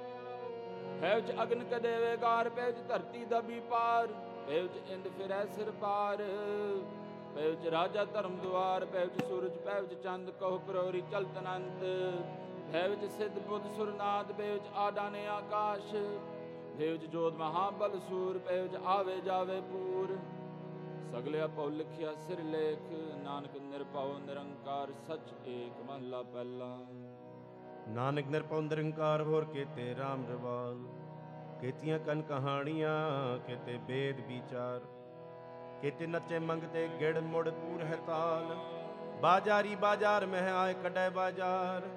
ਪੈਵਜ 1.02 1.32
ਅਗਨ 1.44 1.64
ਕਦੇਵੇ 1.72 2.16
ਗਾਰ 2.18 2.50
ਪੈਵਜ 2.50 2.76
ਧਰਤੀ 2.88 3.24
ਦਬੀ 3.26 3.60
ਪਾਰ 3.70 4.08
ਪੈਵਜ 4.48 4.92
ਇੰਦ 4.92 5.08
ਫਿਰੈ 5.18 5.46
ਸਿਰ 5.48 5.72
ਪਾਰ 5.82 6.24
ਪੈਵਜ 7.36 7.68
ਰਾਜਾ 7.68 8.06
ਧਰਮ 8.06 8.38
ਦੁਆਰ 8.38 8.86
ਪੈਵਜ 8.86 9.22
ਸੂਰਜ 9.22 9.58
ਪੈਵਜ 9.66 9.94
ਚੰਦ 10.04 10.30
ਕਹੋ 10.40 10.58
ਕਰੋਰੀ 10.68 11.02
ਚਲਤ 11.12 11.38
ਅਨੰਤ 11.40 11.84
ਪੈਵਜ 12.72 13.06
ਸਿੱਧ 13.18 13.40
ਬੁੱਧ 13.40 13.68
ਸੁਰਨਾਦ 13.76 14.32
ਪੈਵਜ 14.32 14.68
ਆਡਾਨੇ 14.78 15.26
ਆਕਾਸ਼ 15.30 15.92
ਪੈਵਜ 16.78 17.06
ਜੋਤ 17.08 17.34
ਮਹਾਬਲ 17.36 18.00
ਸੂਰ 18.10 18.38
ਪੈਵਜ 18.48 18.76
ਆਵੇ 18.88 19.20
ਜਾਵੇ 19.22 19.60
ਪੂਰ 19.72 20.18
ਸਗਲਿਆ 21.12 21.48
ਪਉ 21.48 21.70
ਲਿਖਿਆ 21.70 22.14
ਸਿਰ 22.14 22.44
ਲੇਖ, 22.44 22.80
ਨਾਨਕ 23.24 23.56
ਨਿਰਭਉ 23.62 24.18
ਨਿਰੰਕਾਰ, 24.18 24.92
ਸਚ 24.92 25.34
ਏਕ 25.48 25.82
ਮਹਲਾ 25.82 26.22
ਪਹਿਲਾ। 26.22 26.78
ਨਾਨਕ 27.88 28.28
ਨਿਰਭਉ 28.28 28.62
ਨਿਰੰਕਾਰ, 28.62 29.22
ਹੋਰ 29.22 29.46
ਕੀਤੇ 29.46 29.94
RAM 29.94 30.32
ਰਵਾਲ। 30.32 30.78
ਕੀਤੀਆਂ 31.62 32.00
ਕਨ 32.00 32.22
ਕਹਾਣੀਆਂ, 32.22 33.38
ਕੀਤੇ 33.40 33.78
ਬੇਦ 33.78 34.20
ਵਿਚਾਰ। 34.28 34.82
ਕੀਤੇ 35.82 36.08
ਨੱਚੇ 36.08 36.40
ਮੰਗਤੇ 36.40 36.90
ਗਿੜ 37.00 37.20
ਮੁੜ 37.20 37.50
ਪੂਰ 37.50 37.84
ਹੈ 37.84 37.98
ਤਾਲ। 38.08 38.56
ਬਾਜਾਰੀ 39.22 39.76
ਬਾਜ਼ਾਰ 39.76 40.26
ਮਹਿ 40.26 40.52
ਆਏ 40.52 40.74
ਕੱਢੈ 40.74 41.10
ਬਾਜ਼ਾਰ। 41.10 41.88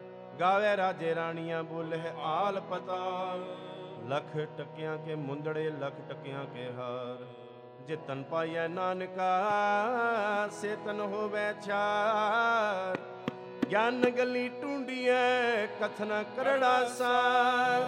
ਗਾਵੇ 0.40 0.76
ਰਾਜੇ 0.76 1.14
ਰਾਣੀਆਂ 1.14 1.62
ਬੋਲੇ 1.62 2.00
ਆਲ 2.18 2.60
ਪਤਾਲ। 2.60 3.56
ਲਖ 4.08 4.36
ਟਕਿਆਂ 4.58 4.98
ਕੇ 4.98 5.14
ਮੁੰਦੜੇ, 5.14 5.70
ਲਖ 5.70 5.92
ਟਕਿਆਂ 6.08 6.44
ਕੇ 6.44 6.72
ਹਾਰ। 6.72 7.43
ਜਿਤਨ 7.88 8.22
ਪਾਈਐ 8.22 8.66
ਨਾਨਕਾ, 8.68 9.28
ਸੇਤਨ 10.52 11.00
ਹੋਵੇ 11.00 11.52
ਛਾਰ 11.62 12.98
ਗਿਆਨ 13.70 14.00
ਗਲੀ 14.10 14.48
ਟੁੰਡੀਐ 14.60 15.66
ਕਥਨਾ 15.80 16.22
ਕਰੜਾ 16.36 16.84
ਸਾਰ 16.88 17.82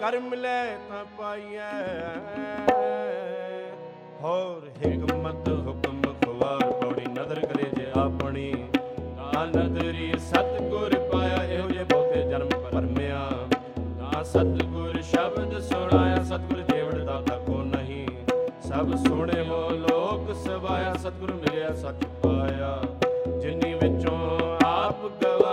ਕਰਮ 0.00 0.34
ਲੈ 0.34 0.64
ਤਾਂ 0.88 1.04
ਪਾਈਐ। 1.18 1.70
ਹੋਰ 4.22 4.68
ਹਕਮਤ, 4.78 5.48
ਹੁਕਮ 5.66 6.02
ਖਵਾਰ 6.24 6.70
ਪੌੜੀ 6.72 7.06
ਨਦਰ 7.06 7.46
ਕਰੇ 7.46 7.70
ਜੇ 7.76 7.90
ਆਪਣੀ। 7.96 8.52
ਨਾ 9.16 9.44
ਨਦਰੀ 9.46 10.12
ਸਤਗੁਰ 10.20 10.98
ਪਾਇਆ, 11.12 11.42
ਇਹੋ 11.44 11.68
ਜੇ 11.68 11.84
ਬਹੁਤੇ 11.84 12.22
ਜਨਮ 12.22 12.48
ਭਰਮਿਆ 12.62 13.28
ਨਾ 13.98 14.22
ਸਤਗੁਰ 14.22 15.00
ਸ਼ਬਦ 15.02 15.58
ਸੁਣਾਇਆ, 15.60 16.22
ਸਤਗੁਰ 16.24 16.26
ਜੀਵਨ 16.26 16.26
ਦਾਤਾ 16.26 16.46
ਕੋ 16.46 16.54
ਨਹੀਂ 16.54 16.57
ਸਭ 18.78 18.94
ਸੁਣੇ 18.96 19.48
ਹੋ 19.48 19.70
ਲੋਕ 19.70 20.34
ਸਵਾਇਆ 20.36 20.94
ਸਤਗੁਰ 20.94 21.32
ਮਿਲਿਆ 21.32 21.74
ਸੱਚ 21.74 22.04
ਪਾਇਆ। 22.22 22.82
ਜਿਨੀ 23.40 23.74
ਵਿੱਚੋਂ 23.74 24.18
ਆਪ 24.66 25.06
ਗਵਾਇਆ 25.22 25.47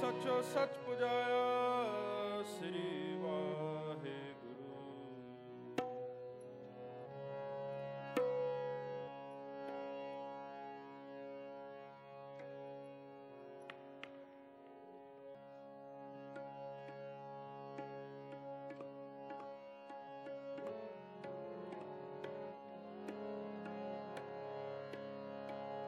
ਸੱਚੋ 0.00 0.40
ਸੱਚ 0.42 0.76
ਪੁਜਾਇਆ 0.86 2.42
ਸ੍ਰੀ 2.50 3.16
ਵਾਹਿਗੁਰੂ। 3.22 4.70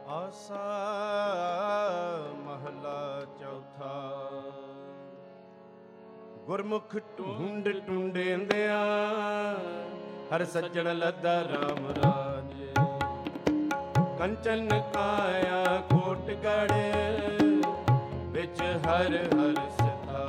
ਆਸਾ 0.09 1.12
ਗੁਰਮੁਖ 6.53 6.95
ਢੂੰਡ 7.19 7.69
ਟੁੰਡੇਂਦਿਆਂ, 7.87 8.81
ਹਰ 10.31 10.45
ਸੱਜਣ 10.45 10.89
ਲੱਦਾ 10.99 11.33
RAM 11.43 11.87
ਰਾਜੇ। 11.97 12.73
ਕੰਚਨ 14.19 14.69
ਕਾਇਆ 14.95 15.63
ਕੋਟਗੜ 15.91 16.73
ਵਿੱਚ 18.33 18.61
ਹਰ 18.61 19.17
ਹਰ 19.35 19.55
ਸਤਾ। 19.79 20.27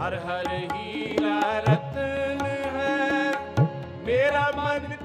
ਹਰ 0.00 0.16
ਹਰ 0.18 0.48
ਹੀਰਾ 0.74 1.38
ਰਤਨ 1.58 2.46
ਹੈ, 2.76 3.32
ਮੇਰਾ 4.06 4.50
ਮਨ 4.56 4.95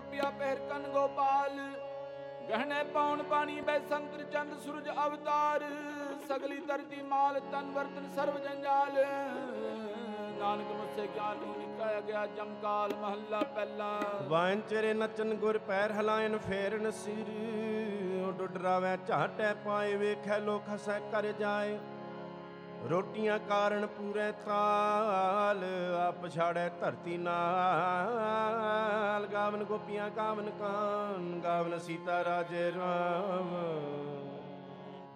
ਗੋਪੀਆ 0.00 0.28
ਪਹਿਰ 0.38 0.58
ਕਨ 0.68 0.82
ਗੋਪਾਲ, 0.92 1.56
ਗਹਿਣੇ 2.48 2.82
ਪਾਉਣ 2.92 3.22
ਪਾਣੀ 3.22 3.60
ਬੈ 3.60 3.78
ਸੰਤਰ 3.88 4.22
ਚੰਦ 4.32 4.58
ਸੂਰਜ 4.60 4.88
ਅਵਤਾਰ, 4.88 5.64
ਸਗਲੀ 6.28 6.56
ਧਰਤੀ 6.68 7.02
ਮਾਲ 7.02 7.38
ਤਨ 7.52 7.70
ਵਰਤਨ 7.72 8.06
ਸਰਬ 8.14 8.38
ਜੰਜਾਲ। 8.38 8.94
ਨਾਨਕ 10.38 10.70
ਮੁਸੇ 10.70 11.06
ਗਿਆਨ 11.14 11.36
ਨੂੰ 11.38 11.56
ਨਿਕਾਇਆ 11.58 12.00
ਗਿਆ 12.00 12.24
ਜਮਕਾਲ 12.26 12.94
ਮਹੱਲਾ 12.94 13.42
ਪਹਿਲਾ। 13.54 13.90
ਵਾਂਚਰੇ 14.28 14.94
ਨਚਨ 14.94 15.34
ਗੁਰ 15.36 15.58
ਪੈਰ 15.68 15.92
ਹਲਾਇਨ 15.92 16.38
ਫੇਰਨ 16.38 16.90
ਸਿਰ 17.02 17.28
ਉਹ 18.20 18.32
ਡੁੱਡਰਾਵੇ 18.32 18.96
ਝਾਟੈ 19.08 19.52
ਪਾਏ 19.64 19.94
ਵੇਖੈ 19.96 20.38
ਲੋਕ 20.40 20.74
ਹਸੈ 20.74 20.98
ਕਰ 21.12 21.32
ਜਾਏ। 21.40 21.78
ਰੋਟੀਆਂ 22.88 23.38
ਕਾਰਨ 23.38 23.86
ਪੂਰੇ 23.86 24.32
ਤਾਲ, 24.46 25.64
ਆਪ 26.08 26.28
ਛਾੜੈ 26.28 26.68
ਧਰਤੀ 26.68 27.16
ਨਾਲ। 27.16 29.26
ਗਾਵਨ 29.26 29.64
ਗੋਪੀਆਂ, 29.64 30.10
ਗਾਵਨ 30.10 30.50
ਕਾਨ, 30.50 31.40
ਗਾਵਨ 31.44 31.78
ਸੀਤਾ 31.78 32.24
ਰਾਜੇ 32.24 32.72
ਰਾਮ। 32.72 33.48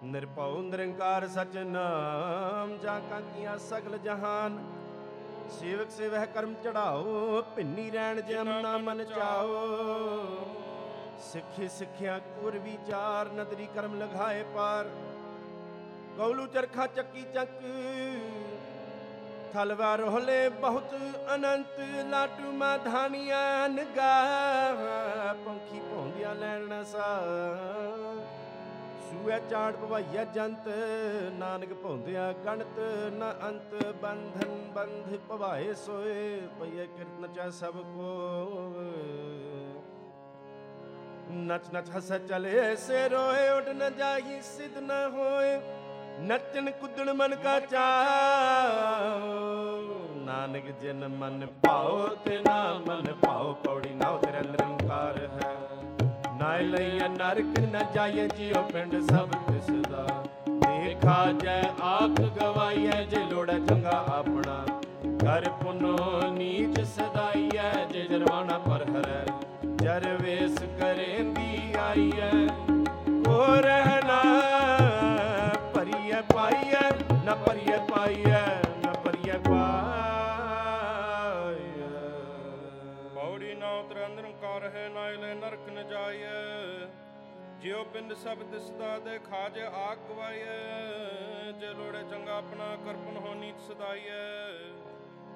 ਨਿਰਭਉ 0.03 0.61
ਨਿਰੰਕਾਰ 0.61 1.27
ਸਚ 1.27 1.57
ਨਾਮ, 1.57 2.77
ਜਾ 2.77 2.99
ਕਾਂਕੀਆਂ 2.99 3.57
ਸਗਲ 3.57 3.97
ਜਹਾਨ। 3.97 4.63
ਸੇਵਕ 5.49 5.91
ਸੇਵਹਿ 5.91 6.27
ਕਰਮ 6.27 6.55
ਚੜਾਓ, 6.63 7.43
ਭਿੰਨੀ 7.55 7.91
ਰਹਿਣ 7.91 8.21
ਜਮ 8.21 8.61
ਨਾ 8.61 8.77
ਮਨ 8.77 9.03
ਚਾਓ। 9.03 9.67
ਸਿੱਖੀ 11.19 11.67
ਸਿੱਖਿਆ 11.67 12.19
ਕੁਰ 12.19 12.57
ਵਿਚਾਰ, 12.57 13.29
ਨਦਰੀ 13.29 13.67
ਕਰਮ 13.75 13.95
ਲਗਾਏ 13.95 14.45
ਪਾਰ। 14.55 14.85
ਕੌਲੂ 16.17 16.45
ਚਰਖਾ 16.47 16.85
ਚੱਕੀ 16.87 17.23
ਚੱਕ। 17.33 17.61
ਥਲਵਾ 19.53 19.95
ਰੋਹਲੇ 19.95 20.47
ਬਹੁਤ 20.51 20.93
ਅਨੰਤ, 21.33 21.79
ਲਾਟੂ 22.09 22.51
ਮਾਧਾਨੀਆਂ 22.51 23.69
ਨਗਾ 23.69 24.13
ਪੰਖੀ 25.45 25.79
ਭੌਂਦਿਆ 25.79 26.33
ਲੈਣ 26.33 26.83
ਸਾ। 26.83 27.07
ਸੂਏ 29.05 29.39
ਚਾੜ 29.49 29.71
ਭਵਈਆ 29.75 30.23
ਜੰਤ, 30.23 30.67
ਨਾਨਕ 31.33 31.73
ਭੌਂਦਿਆ 31.73 32.31
ਗਣਤ, 32.45 32.79
ਨ 33.13 33.31
ਅੰਤ 33.43 33.75
ਬੰਧਨ 34.01 34.71
ਬੰਧ 34.75 35.15
ਭਵਾਏ 35.29 35.73
ਸੋਏ। 35.75 36.41
ਪਈਏ 36.59 36.85
ਕਿਰਤ 36.87 37.19
ਨਚਾ 37.21 37.49
ਸਭ 37.49 37.77
ਕੋ। 37.95 38.11
ਨਚ 41.31 41.73
ਨਚ 41.73 41.89
ਹਸ 41.97 42.11
ਚਲੇ 42.27 42.75
ਸੇ 42.75 43.07
ਰੋਏ, 43.09 43.49
ਉਡ 43.49 43.69
ਨ 43.69 43.89
ਜਾਹੀ 43.97 44.41
ਸਿਧ 44.41 44.77
ਨ 44.77 44.91
ਹੋਏ। 45.13 45.59
ਨਚਨ 46.19 46.71
ਕੁੱਦਣ 46.71 47.13
ਮਨ 47.13 47.35
ਕਾ 47.35 47.59
ਚਾਓ 47.59 47.79
ਨਾਨਕ 50.15 50.63
ਜਿਨ 50.81 51.07
ਮਨ 51.07 51.45
ਭਾਉ 51.45 52.07
ਤੇ 52.07 52.37
ਨਾ 52.37 52.73
ਮਨ 52.87 53.13
ਭਾਉ, 53.13 53.53
ਪੌੜੀ 53.53 53.89
ਨਾ 53.89 54.17
ਤੇਰਾ 54.17 54.41
ਨਿਰੰਕਾਰ 54.41 55.17
ਹੈ। 55.17 55.53
ਨਾ 56.39 56.57
ਲਈਆ 56.57 57.07
ਨਰਕ 57.07 57.59
ਨ 57.59 57.85
ਜਾਏ 57.93 58.27
ਜਿਉ 58.27 58.63
ਪਿੰਡ 58.63 59.01
ਸਭ 59.01 59.29
ਤਿਸ 59.29 59.69
ਦਾ 59.89 60.23
ਦੇਖਾ 60.47 61.31
ਜੈ 61.31 61.61
ਆਖ 61.81 62.21
ਗਵਾਈਐ 62.21 63.03
ਜੇ 63.03 63.23
ਲੋੜਾ 63.31 63.59
ਚੰਗਾ 63.59 64.05
ਆਪਣਾ। 64.07 64.65
ਕਰ 65.05 65.49
ਪੁਨੋ 65.49 66.31
ਨੀਚ 66.31 66.81
ਸਦਾਈਐ 66.81 67.85
ਜੇ 67.91 68.01
ਜਰਵਾਣਾ 68.01 68.57
ਪਰ 68.57 68.85
ਹਰੈ। 68.89 69.25
ਜਰ 69.75 70.17
ਵੇਸ 70.21 70.59
ਕਰੇਂਦੀ 70.79 71.73
ਆਈਐ, 71.79 72.47
ਕੋ 73.25 73.45
ਰਹਿਣਾ 73.61 74.21
ਭਰੀਐ 74.21 74.51
ਪਾਈਐ 74.51 74.84
ਭਰੀਐ 77.55 77.77
ਪਾਈਐ 77.89 78.39
ਨ 78.77 78.93
ਭਰੀਐ 79.03 79.37
ਪਾਈਐ 79.39 79.59
ਪੌੜੀ 83.13 83.53
ਨਾ 83.53 83.69
ਉਤਰ 83.73 83.99
ਨਿਰੰਕਾਰ 84.07 84.65
ਹੈ 84.73 84.83
ਨਾ 84.89 85.03
ਲੈ 85.11 85.29
ਨਰਕ 85.35 85.69
ਨ 85.69 85.83
ਜਾਈਐ 85.89 86.41
ਜਿਉ 87.61 87.83
ਪਿੰਡ 87.93 88.13
ਸਭ 88.15 88.43
ਦਿਸਦਾ 88.51 88.89
ਦੇ 88.99 89.15
ਖਾਜ 89.21 89.59
ਆਗ 89.59 89.97
ਗਵਾਈਐ 90.09 90.57
ਜੇ 91.59 91.71
ਲੋੜੇ 91.71 92.03
ਚੰਗਾ 92.03 92.37
ਆਪਣਾ 92.37 92.67
ਕਰਪਨ 92.85 93.17
ਹੋ 93.17 93.33
ਨੀਤ 93.35 93.59
ਸਦਾਈਐ 93.61 94.27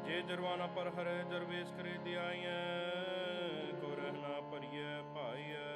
ਜੇ 0.05 0.21
ਜਰਵਾਨਾ 0.23 0.67
ਪਰ 0.75 0.89
ਹਰੇ 0.91 1.17
ਜਰਵੇਸ 1.31 1.71
ਕਰੇ 1.71 1.97
ਦਿਆਈਐ 2.03 2.59
ਕੋ 3.81 3.95
ਰਹਿਣਾ 3.95 4.39
ਪਰਿਐ 4.51 5.01
ਭਾਈਐ 5.15 5.67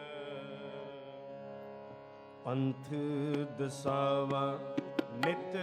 ਪੰਥ 2.45 2.93
ਦਸਾਵਾ 3.59 4.45
ਨਿਤ 5.17 5.57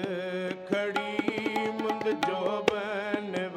ਖੜੀ 0.68 1.70
ਮੁੰਦ 1.72 2.08
ਜੋਬਨ 2.26 3.48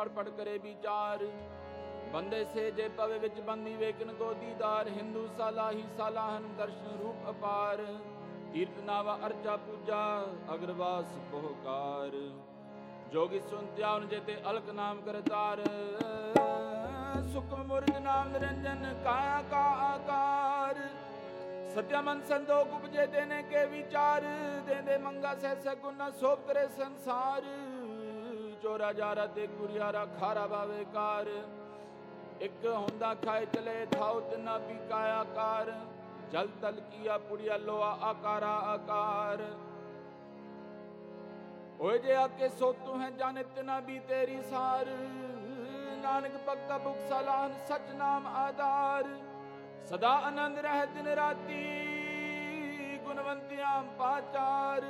ਪੜ 0.00 0.08
ਪੜ 0.08 0.28
ਕਰੇ 0.28 0.58
ਵਿਚਾਰ। 0.58 1.26
ਬੰਦੇ 2.12 2.44
ਸੇ 2.44 2.70
ਜੇ 2.70 2.88
ਪਵੇ 2.88 3.18
ਵਿੱਚ 3.18 3.40
ਬੰਦੀ 3.40 3.74
ਵੇਖਨ 3.74 4.12
ਕੋ 4.12 4.34
ਦੀਦਾਰ, 4.34 4.88
ਹਿੰਦੂ 4.88 5.28
ਸਾਲਾਹੀ 5.38 5.84
ਸਾਲਾਹਨ 5.98 6.54
ਦਰਸ਼ਨ 6.58 6.98
ਰੂਪ 6.98 7.30
ਅਪਾਰ। 7.30 7.84
ਤੀਰਥ 8.52 8.78
ਨਾਵਾ 8.78 9.18
ਅਰਚਾ 9.26 9.56
ਪੂਜਾ, 9.56 10.26
ਅਗਰਵਾਸ 10.54 11.04
ਬਹੁਕਾਰ। 11.04 12.10
ਜੋਗੀ 13.12 13.40
ਸੁਨਤਿਆਨ 13.40 14.08
ਜੇਤੇ 14.08 14.36
ਅਲਕ 14.50 14.70
ਨਾਮ 14.70 15.00
ਕਰਤਾਰ। 15.00 15.62
ਸੁਖਮ 17.32 17.64
ਮੁਰਜ 17.64 17.96
ਨਾਮ 17.96 18.28
ਨਿਰੰਜਨ 18.28 19.00
ਕਾਇਆ 19.04 19.42
ਕਾ 19.50 19.62
ਆਕਾਰ। 19.62 20.74
ਸਤਿਆ 21.74 22.00
ਮਨ 22.00 22.22
ਸੰਦੋਖ 22.22 22.72
ਉਪਜੇ 22.74 23.06
ਦੇਨੇ 23.06 23.42
ਕੇ 23.42 23.66
ਵਿਚਾਰ। 23.66 24.22
ਦੇਂਦੇ 24.66 24.98
ਮੰਗਾ 24.98 25.34
ਸਹਿ 25.34 25.56
ਸਗੁਨ 25.56 26.10
ਸੋਭ 26.20 26.38
ਕਰੇ 26.38 26.68
ਸੰਸਾਰ। 26.68 27.42
ਚੋਰਾ 28.62 28.92
ਜਾਰਾ 28.92 29.26
ਤੇ 29.26 29.46
ਗੁਰਿਆਰਾ 29.46 30.04
ਖਾਰਾ 30.20 30.46
ਬਾਵੇ 30.46 30.84
ਕਾਰ। 30.94 31.28
ਇੱਕ 32.40 32.66
ਹੁੰਦਾ 32.66 33.14
ਖਾਏ 33.14 33.46
ਚਲੇ 33.46 33.86
ਥਾਉ 33.86 34.20
ਤਿਨਾ 34.20 34.56
ਵੀ 34.58 34.74
ਕਾਇਆ 34.90 35.24
ਕਾਰ। 35.24 35.72
ਜਲ 36.32 36.48
ਤਲ 36.62 36.80
ਕੀਆ 36.90 37.18
ਪੁੜਿਆ 37.18 37.56
ਲੋਆ 37.56 37.96
ਆਕਾਰਾ 38.02 38.52
ਆਕਾਰ। 38.66 39.42
ਓਏ 41.80 41.98
ਜੇ 41.98 42.14
ਆਕੇ 42.14 42.48
ਸੋ 42.48 42.72
ਤੂੰ 42.86 43.00
ਹੈ 43.02 43.10
ਜਾਣੇ 43.10 43.42
ਤਿਨਾ 43.56 43.78
ਵੀ 43.80 43.98
ਤੇਰੀ 43.98 44.40
ਸਾਰ। 44.42 44.86
ਨਾਨਕ 46.02 46.32
ਭਗਤਾ 46.48 46.78
ਬੁਖ 46.78 46.96
ਸਲਾਹਨ 47.08 47.52
ਸਚ 47.68 47.92
ਨਾਮ 47.94 48.26
ਆਧਾਰ। 48.26 49.04
ਸਦਾ 49.86 50.10
ਆਨੰਦ 50.26 50.58
ਰਹਿ 50.58 50.86
ਦਿਨ 50.86 51.08
ਰਾਤੀ 51.08 52.98
ਗੁਣਵੰਤਿਆਂ 53.04 53.82
ਪਾਚਾਰ। 53.98 54.84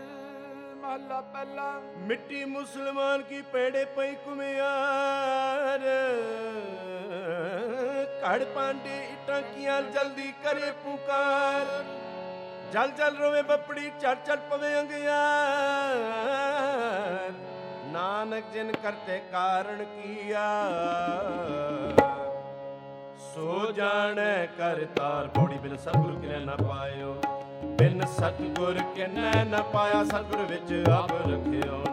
ਮਹੱਲਾ 0.80 1.20
ਪਹਿਲਾ 1.20 1.80
ਮਿੱਟੀ 1.96 2.44
ਮੁਸਲਮਾਨ 2.44 3.22
ਕੀ 3.22 3.42
ਪੈੜੇ 3.42 3.84
ਪਈ 3.84 4.14
ਕੁਮਿਆਰ 4.14 5.80
ਘੜ 8.24 8.44
ਪਾਂਡੇ 8.44 8.98
ਇਟਾਂ 8.98 9.42
ਕੀਆਂ 9.42 9.82
ਜਲਦੀ 9.82 10.34
ਕਰੇ 10.44 10.70
ਪੁਕਾਰ। 10.70 11.84
ਜਲ 12.72 12.90
ਜਲ 12.90 13.16
ਰੋਵੇ 13.16 13.42
ਬੱਪੜੀ, 13.42 13.92
ਚੜ 14.00 14.14
ਚੜ 14.14 14.36
ਪਵੇ 14.36 14.80
ਅੰਗਿਆਰ। 14.80 17.32
ਨਾਨਕ 17.86 18.44
ਜਿਨ 18.52 18.72
ਕਰਤੇ 18.72 19.22
ਕਾਰਣ 19.32 19.84
ਕੀਆ। 19.84 20.70
ਜਾਣੈ 23.76 24.46
ਕਰ 24.46 24.86
ਤਾਰ। 24.96 25.28
ਪੌੜੀ 25.28 25.58
ਬਿਨ 25.58 25.76
ਸਤਿਗੁਰ 25.76 26.20
ਕਿਨੈ 26.20 26.38
ਨਾ 26.38 26.56
ਪਾਇਓ। 26.56 27.22
ਬਿਨ 27.64 28.00
ਸਤਿਗੁਰ 28.06 28.78
ਕਿਨੈ 28.96 29.44
ਨਾ 29.44 29.62
ਪਾਇਆ 29.62 30.04
ਸਤਿਗੁਰ 30.04 30.38
ਵਿੱਚ 30.38 30.88
ਆਪ 30.90 31.12
ਰਖਿਓ 31.12 31.84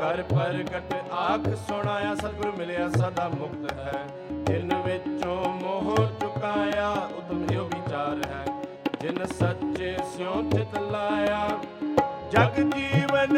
ਕਰ 0.00 0.22
ਪ੍ਰਗਟ 0.22 0.94
ਆਖ 1.12 1.54
ਸੁਣਾਇਆ 1.68 2.14
ਸਤਿਗੁਰ 2.14 2.52
ਮਿਲਿਆ 2.58 2.88
ਸਦਾ 2.88 3.28
ਮੁਕਤ 3.28 3.72
ਹੈ। 3.72 4.06
ਜਿਨ 4.32 4.74
ਵਿੱਚੋਂ 4.74 5.36
ਮੋਹ 5.54 5.96
ਚੁਕਾਇਆ 6.20 6.88
ਉਤਮ 7.18 7.46
ਇਹੋ 7.52 7.64
ਵਿਚਾਰ 7.64 8.20
ਹੈ। 8.26 8.44
ਜਿਨ 9.00 9.26
ਸੱਚੇ 9.26 9.96
ਸਿਉ 10.16 10.42
ਚਿਤ 10.50 10.78
ਲਾਇਆ 10.80 11.48
ਜਗ 12.30 12.60
ਜੀਵਨ 12.70 13.36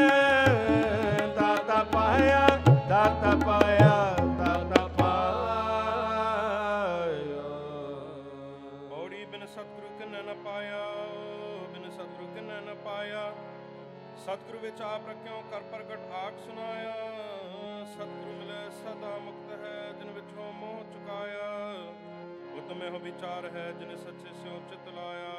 ਵਿੱਚ 14.67 14.83
ਆਪ 14.83 15.09
ਰਖਿਓ 15.09 15.43
ਕਰ 15.51 15.61
ਪ੍ਰਗਟ 15.61 16.13
ਆਖ 16.13 16.33
ਸੁਨਾਇਆ 16.47 16.95
ਸਤਿਗੁਰੂ 17.85 18.33
ਮਿਲੇ, 18.33 18.71
ਸਦਾ 18.71 19.19
ਮੁਕਤ 19.19 19.65
ਹੈ, 19.65 19.93
ਜਿਨ 19.93 20.11
ਵਿਚੋਂ 20.11 20.53
ਮੋਹ 20.53 20.85
ਚੁਕਾਇਆ। 20.93 21.77
ਉਤਮ 22.55 22.83
ਇਹੋ 22.83 22.99
ਵਿਚਾਰ 22.99 23.45
ਹੈ, 23.45 23.73
ਜਿਨ 23.73 23.97
ਸੱਚੇ 23.97 24.33
ਸਿਉ 24.43 24.61
ਚਿਤ 24.71 24.89
ਲਾਇਆ। 24.89 25.33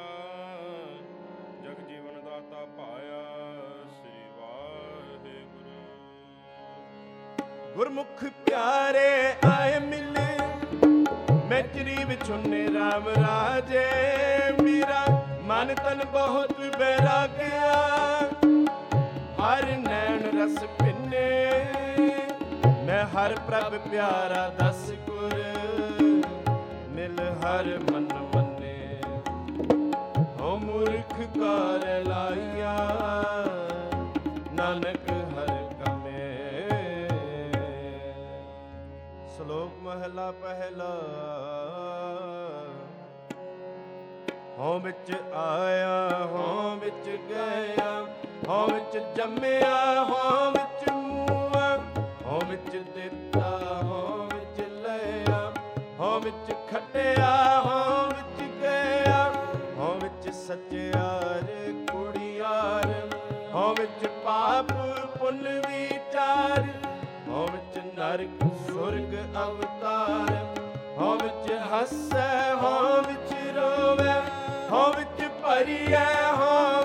ਜਗ 1.62 1.86
ਜੀਵਨ 1.86 2.24
ਦਾਤਾ 2.24 2.64
ਪਾਇਆ, 2.64 3.44
ਸ੍ਰੀ 3.90 4.40
ਵਾਹਿਗੁਰੂ। 4.40 5.76
ਗੁਰਮੁਖ 7.74 8.24
ਪਿਆਰੇ, 8.24 9.34
ਆਏ 9.50 9.78
ਮਿਲੇ। 9.78 10.38
ਮੈਂ 11.48 11.62
ਚਰੀ 11.62 12.04
ਵਿਚੁੰਨੇ 12.04 12.66
RAM 12.66 13.08
ਰਾਜੇ। 13.08 13.86
ਮੇਰਾ 14.62 15.26
ਮਨ 15.42 15.74
ਤਨ 15.74 16.04
ਬਹੁਤ 16.04 16.60
ਬੈਰਾਗਿਆ। 16.78 18.27
ਹਰ 19.48 19.66
ਨੈਣ 19.76 20.22
ਰਸ 20.40 20.58
ਪਿੰਨੇ। 20.64 21.50
ਮੈਂ 22.86 23.04
ਹਰ 23.06 23.34
ਪ੍ਰਭ 23.34 23.78
ਪਿਆਰਾ 23.90 24.48
ਦਸ 24.48 24.90
ਗੁਰ, 24.92 25.34
ਮਿਲ 26.88 27.20
ਹਰ 27.20 27.78
ਮਨ 27.92 28.08
ਮੰਨੇ 28.34 29.00
ਹਉ 30.40 30.56
ਮੂਰਖ 30.56 31.14
ਕਰ 31.20 32.04
ਲਾਈਆ, 32.04 32.74
ਨਾਨਕ 34.52 35.10
ਹਰ 35.10 35.74
ਕਮੇ। 35.84 36.68
ਸ਼ਲੋਕ 39.36 39.82
ਮਹਲਾ 39.82 40.30
ਪਹਿਲਾ। 40.30 40.94
ਹਉ 44.58 44.78
ਵਿੱਚ 44.78 45.12
ਆਇਆ, 45.34 46.26
ਹਉ 46.26 46.76
ਵਿੱਚ 46.76 47.18
ਗਿਆ। 47.28 48.04
ਹਉ 48.48 48.66
ਵਿੱਚ 48.66 48.96
ਜੰਮਿਆ 49.16 50.04
ਹਉ 50.04 50.50
ਵਿੱਚ 50.50 50.90
ਮੂਆ 50.90 51.66
ਹਉ 52.26 52.38
ਵਿੱਚ 52.50 52.76
ਦਿੱਤਾ 52.94 53.50
ਹਉ 53.82 54.22
ਵਿੱਚ 54.24 54.60
ਲਿਆ 54.76 55.40
ਹਉ 55.98 56.18
ਵਿੱਚ 56.20 56.52
ਖਟਿਆ 56.70 57.32
ਹਉ 57.66 58.06
ਵਿੱਚ 58.06 58.40
ਗਿਆ 58.60 59.24
ਹਉ 59.78 59.92
ਵਿੱਚ 59.94 60.30
ਸੱਚਿਆਰ 60.36 61.44
ਕੁੜੀਆਰ 61.90 62.86
ਹਉ 63.54 63.74
ਵਿੱਚ 63.74 64.06
ਪਾਪ 64.24 64.72
ਪੁੰਨ 65.18 65.60
ਵਿਚਾਰ 65.60 66.64
ਹਉ 67.28 67.46
ਵਿੱਚ 67.46 67.78
ਨਰਕ 67.98 68.44
ਸੁਰਗ 68.66 69.14
ਅਵਤਾਰ 69.38 70.32
ਹਉ 70.98 71.14
ਵਿੱਚ 71.14 71.52
ਹੱਸੈ 71.72 72.54
ਹਉ 72.54 73.00
ਵਿੱਚ 73.02 73.34
ਰੋਵੇ 73.56 74.20
ਹਉ 74.70 74.90
ਵਿੱਚ 74.92 75.22
ਭਰੀਐ 75.42 76.06
ਹਉ 76.32 76.77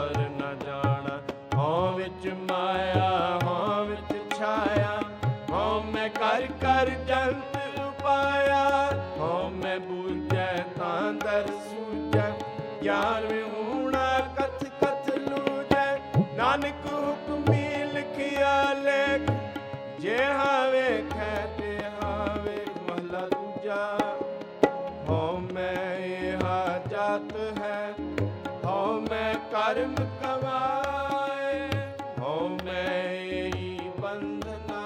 ਸਾਰ 0.00 0.28
ਨ 0.30 0.58
ਜਾਣਾ। 0.64 1.16
ਹਉ 1.56 1.92
ਵਿੱਚ 1.92 2.26
ਮਾਇਆ, 2.50 3.38
ਹਉ 3.44 3.84
ਵਿੱਚ 3.84 4.34
ਛਾਇਆ, 4.34 5.00
ਹਉ 5.50 5.82
ਮੈਂ 5.82 6.08
ਕਰ 6.08 6.46
ਕਰ 6.62 6.90
ਜੰਤ 7.08 7.56
ਉਪਾਇਆ। 7.80 8.62
ਹਉ 9.18 9.50
ਮੈਂ 9.50 9.78
ਬੂਝੈ 9.80 10.64
ਤਾਂ 10.78 11.12
ਦਰ 11.12 11.46
ਸੂਝੈ 11.46 12.30
ਗਿਆਨ 12.82 13.26
ਵਿਹੂਣਾ 13.26 14.18
ਕਥ 14.38 14.64
ਕਥ 14.80 15.10
ਲੂਝੈ 15.18 15.98
ਨਾਨਕ 16.36 16.86
ਹੁਕਮੀ 16.86 17.84
ਲਿਖਿਆ 17.92 18.72
ਲੇਖ, 18.74 19.30
ਜੇ 20.00 20.18
ਹਾਵੇ 20.24 21.02
ਤੇ 21.58 21.78
ਹਾਵੇ 22.02 22.58
ਮਹਲਾ 22.88 23.26
ਦੂਜਾ। 23.26 23.98
ਹਉ 25.08 25.38
ਮੈਂ 25.52 25.98
ਇਹਾ 25.98 26.78
ਜਾਤ 26.90 27.36
ਹੈ 27.58 27.94
ਹਉ 27.98 27.99
ਮੈਂ 29.20 29.34
ਕਰਮ 29.52 29.94
ਕਮਾਏ 30.20 31.68
ਹਉ 32.20 32.48
ਮੈਂ 32.64 33.14
ਇਹੀ 33.14 33.90
ਬੰਧਨਾ। 34.00 34.84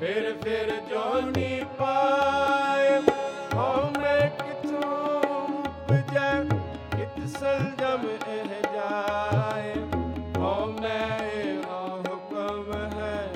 ਫਿਰ 0.00 0.32
ਫਿਰ 0.42 0.70
ਜੋਨੀ 0.90 1.64
ਪਾਏ 1.78 3.00
ਹਉ 3.54 3.90
ਮੈਂ 3.98 4.28
ਕਿਥੋਂ 4.38 4.92
ਉਪਜੈ 5.60 6.30
ਕਿਤ 6.94 7.18
ਸੰਜਮ 7.28 8.08
ਇਹ 8.10 8.54
ਜਾਏ। 8.74 9.74
ਹਉ 10.38 10.70
ਮੈਂ 10.80 11.18
ਇਹੋ 11.32 11.82
ਹੁਕਮ 11.98 12.72
ਹੈ, 12.94 13.28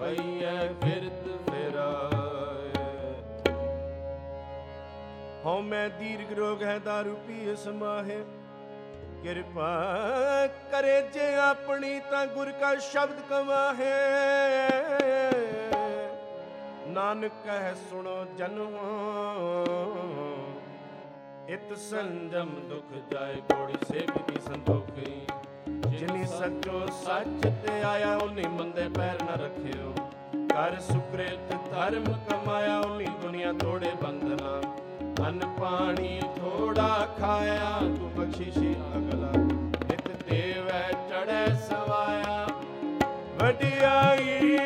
ਪਈਐ 0.00 0.68
ਫਿਰਤ 0.82 1.24
ਫਿਰਾਏ। 1.50 2.84
ਹਉ 5.44 5.60
ਮੈਂ 5.62 5.88
ਦੀਰਘ 5.90 6.34
ਰੋਗ 6.36 6.62
ਹੈ, 6.62 6.78
ਦਾਰੂ 6.78 7.16
ਪੀ 7.26 7.56
ਸਮਾਹੇ 7.64 8.22
ਕਿਰਪਾ 9.22 10.46
ਕਰੇ 10.72 11.00
ਜੇ 11.14 11.34
ਆਪਣੀ 11.34 11.98
ਤਾਂ 12.10 12.26
ਗੁਰ 12.26 12.50
ਕਾ 12.52 12.74
ਸ਼ਬਦ 12.82 13.20
ਕਮਾਹੇ 13.30 13.92
ਨਾਨਕ 16.86 17.32
ਕਹਿ 17.44 17.74
ਸੁਣੋ 17.90 18.24
ਜਨਮੋ, 18.38 18.88
ਇਤ 21.48 21.76
ਸੰਜਮ 21.78 22.50
ਦੁਖ 22.68 22.92
ਜਾਏ 23.12 23.36
ਕੋੜੀ 23.52 23.78
ਸੇਵ 23.92 24.10
ਦੀ 24.26 24.40
ਸੰਤੋਖੀ। 24.40 25.26
ਜਿਨੀ 25.88 26.26
ਸੱਚੋ 26.26 26.86
ਸੱਚ 27.04 27.46
ਤੇ 27.64 27.80
ਆਇਆ 27.82 28.16
ਉਨੀ 28.16 28.46
ਮੰਦੇ 28.48 28.88
ਪੈਰ 28.88 29.22
ਨ 29.22 29.40
ਰੱਖਿਓ। 29.42 29.94
ਕਰ 30.48 30.78
ਸੁਕ੍ਰਿਤ 30.80 31.52
ਧਰਮ 31.72 32.12
ਕਮਾਇਆ 32.28 32.78
ਉਨੀ 32.80 33.06
ਦੁਨੀਆ 33.22 33.52
ਤੋੜੇ 33.52 33.92
ਬੰਧਨਾ। 34.02 34.60
ਅਨ 35.28 35.40
ਪਾਣੀ 35.60 36.20
ਥੋੜਾ 36.36 37.08
ਖਾਇਆ 37.18 37.78
ਤੂੰ 37.80 38.10
ਬਖਸ਼ਿਸ਼ੀ 38.16 38.74
ਅਗਲਾ 38.96 39.30
ਨਿਤ 39.36 40.08
ਦੇਵੈ 40.30 40.82
ਚੜੈ 41.08 41.44
ਸਵਾਇਆ। 41.68 42.46
ਵਡਿਆਈ 43.40 44.58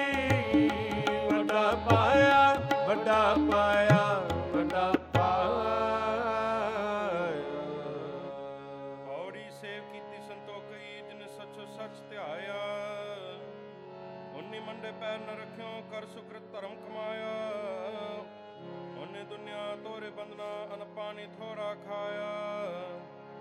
ਪਾਣੀ 21.06 21.26
ਥੋੜਾ 21.38 21.74
ਖਾਇਆ, 21.82 22.30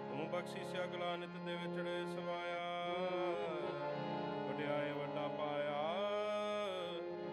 ਤੂੰ 0.09 0.27
ਬਖਸ਼ੀ 0.31 0.63
ਸੇ 0.63 0.83
ਅਗਲਾ 0.83 1.15
ਨਿਤ 1.15 1.37
ਦੇ 1.45 1.53
ਵਿਚੜੇ 1.53 2.03
ਸਵਾਇਆ। 2.05 2.65
ਵਡਿਆਏ 4.47 4.91
ਵੱਡਾ 4.91 5.27
ਪਾਇਆ, 5.37 5.79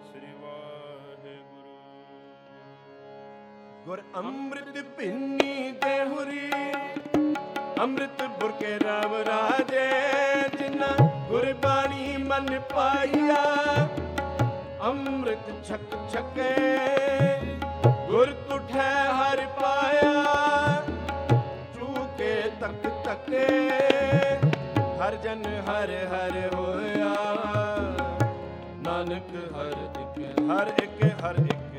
ਸ੍ਰੀ 0.06 0.32
ਵਾਹਿਗੁਰੂ। 0.42 1.74
ਗੁਰ 3.86 4.02
ਅੰਮ੍ਰਿਤ 4.16 4.82
ਪਿੰਨੀ 4.96 5.70
ਦੇਹੁਰੀ 5.82 6.50
ਅੰਮ੍ਰਿਤ 7.82 8.22
ਬੁਰਕੇ 8.40 8.78
ਰਾਮ 8.84 9.14
ਰਾਜੇ, 9.28 9.88
ਜਿਨਾ 10.58 10.90
ਗੁਰਬਾਣੀ 11.28 12.16
ਮਨ 12.24 12.60
ਪਾਈਆ 12.74 13.44
ਅੰਮ੍ਰਿਤ 14.88 15.52
ਛਕ 15.68 15.96
ਛਕੇ, 16.12 16.52
ਗੁਰ 18.08 18.32
ਤੁਠੈ 18.48 18.90
ਹਰ 19.12 19.46
ਪਾਇਆ। 19.60 20.21
ਤਕ 23.32 23.38
ਤਕੇ 23.38 24.96
ਹਰ 25.00 25.14
ਜਨ 25.16 25.42
ਹਰ 25.68 25.90
ਹਰ 26.06 26.54
ਹੋਇਆ। 26.54 27.14
ਨਾਨਕ 28.82 29.30
ਹਰ 29.54 29.72
ਇੱਕ 30.00 30.40
ਹਰ 30.50 30.72
ਇੱਕ 30.82 31.04
ਹਰ 31.24 31.34
ਇੱਕ। 31.34 31.78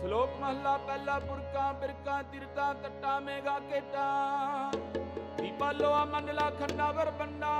ਸ਼ਲੋਕ 0.00 0.30
ਮਹਲਾ 0.40 0.76
ਪਹਿਲਾ 0.76 1.18
ਪੁਰਖਾਂ 1.18 1.74
ਬਿਰਕਾਂ 1.74 2.22
ਤਿਰਤਾ 2.22 2.72
ਤੱਟਾ 2.72 3.18
ਮੇਗਾ 3.20 3.58
ਕੇਟਾ 3.58 4.06
ਦੀਪਾਲੋ 5.36 5.92
ਆ 5.92 6.04
ਮੰਡਲਾ 6.04 6.50
ਖੰਡਾਵਰ 6.50 7.10
ਬੰਡਾ 7.10 7.52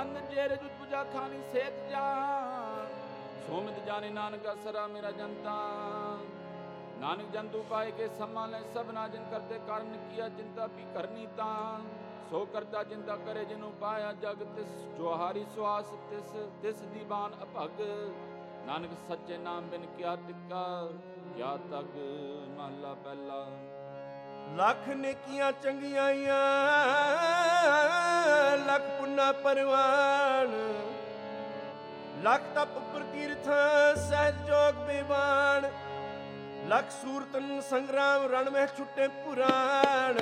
ਅੰਨ, 0.00 0.20
ਜੇਰ 0.30 0.56
ਜੁਤ 0.56 0.70
ਪੂਜਾ 0.78 1.04
ਖਾਨੀ 1.04 1.42
ਸੇਤ 1.52 1.90
ਜਾ 1.90 2.04
ਸੋਮਿਤ, 3.48 3.84
ਜਾਣੇ, 3.86 4.10
ਨਾਨਕ, 4.10 4.46
ਅਸਰਾ, 4.52 4.86
ਮੇਰਾ 4.86 5.10
ਜਨਤਾ। 5.10 6.07
ਨਾਨਕ 7.00 7.30
ਜੰਤੂ 7.32 7.62
ਪਾਏ 7.70 7.90
ਕੇ 7.90 8.08
ਸਮਾ 8.18 8.44
ਲੈ 8.46 8.60
ਸਭਨਾ 8.74 9.06
ਜਿਨ 9.08 9.24
ਕਰਤੇ 9.30 9.58
ਕਾਰਨ 9.66 9.96
ਕੀਆ 10.08 10.28
ਚਿੰਤਾ 10.28 10.66
ਵੀ 10.66 10.84
ਕਰਨੀ 10.94 11.26
ਤਾਂ, 11.36 11.78
ਸੋ 12.30 12.44
ਕਰਤਾ 12.44 12.82
ਚਿੰਤਾ 12.84 13.16
ਕਰੇ 13.16 13.44
ਜਿਨੂੰ 13.44 13.72
ਪਾਇਆ 13.80 14.12
ਜਗ, 14.12 14.42
ਤਿਸ 14.56 14.68
ਜੋ 14.98 15.14
ਹਾਰੀ 15.16 15.44
ਸਵਾਸ 15.54 15.92
ਤਿਸ 16.10 16.32
ਤਿਸ 16.62 16.80
ਦੀਵਾਨ 16.94 17.34
ਅਭਗ। 17.42 17.80
ਨਾਨਕ 18.66 18.90
ਸੱਚੇ 19.08 19.36
ਨਾਮ 19.38 19.68
ਬਿਨ 19.70 19.86
ਕਿਆ 19.96 20.16
ਟਿੱਕਾ, 20.26 20.64
ਕਿਆ 21.36 21.56
ਤਗ 21.70 21.96
ਮਹਲਾ 22.58 22.94
ਪਹਿਲਾ। 23.04 23.46
ਲੱਖ 24.56 24.88
ਨੇਕੀਆਂ 24.96 25.52
ਚੰਗੀਆਂ 25.62 26.12
ਲੱਖ 28.66 28.82
ਪੁੰਨਾ 28.98 29.32
ਪਰਵਾਨ। 29.44 30.56
ਲੱਖ 32.22 32.42
ਤਪ 32.54 32.78
ਪ੍ਰਤੀਰਥ, 32.94 33.44
ਸਹਿਜ 33.98 34.46
ਜੋਗ 34.46 34.86
ਬਿਵਾਨ 34.86 35.70
ਲੱਖ 36.68 36.90
ਸੂਰਤਨ 36.90 37.60
ਸੰਗਰਾਮ 37.60 38.22
ਰਣ 38.32 38.50
ਮਹਿ 38.50 38.66
ਛੁੱਟੇ 38.66 39.08
ਪੁਰਾਣ। 39.08 40.14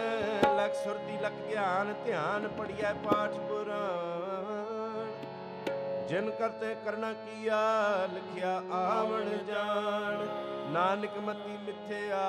ਲੱਖ 0.57 0.75
ਸੁਰਤੀ 0.75 1.19
ਲੱਖ 1.23 1.33
ਗਿਆਨ 1.51 1.95
ਧਿਆਨ 2.05 2.49
ਪੜਿਐ 2.49 2.93
ਪਾਠ 2.93 3.31
ਪੁਰਾਣ। 3.31 5.07
ਜਿਨ 6.09 6.31
ਕਰਤੇ 6.31 6.77
ਕਰਨਾ 6.85 7.13
ਕੀਆ, 7.13 7.59
ਲਿਖਿਆ 8.13 8.63
ਆਵਣ 8.73 9.37
ਜਾਣ। 9.47 10.27
ਨਾਨਕ 10.73 11.19
ਮਤੀ 11.19 11.57
ਮਿਥਿਆ। 11.57 12.23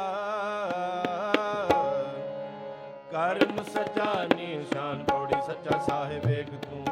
ਕਰਮ 3.12 3.64
ਸਚਾ 3.64 4.28
ਨਿਸ਼ਾਨ, 4.36 5.04
ਪੌੜੀ 5.04 5.42
ਸੱਚਾ 5.48 5.80
ਸਾਹਿਬ 5.80 6.28
ਏਕ 6.28 6.50
ਤੂੰ। 6.50 6.86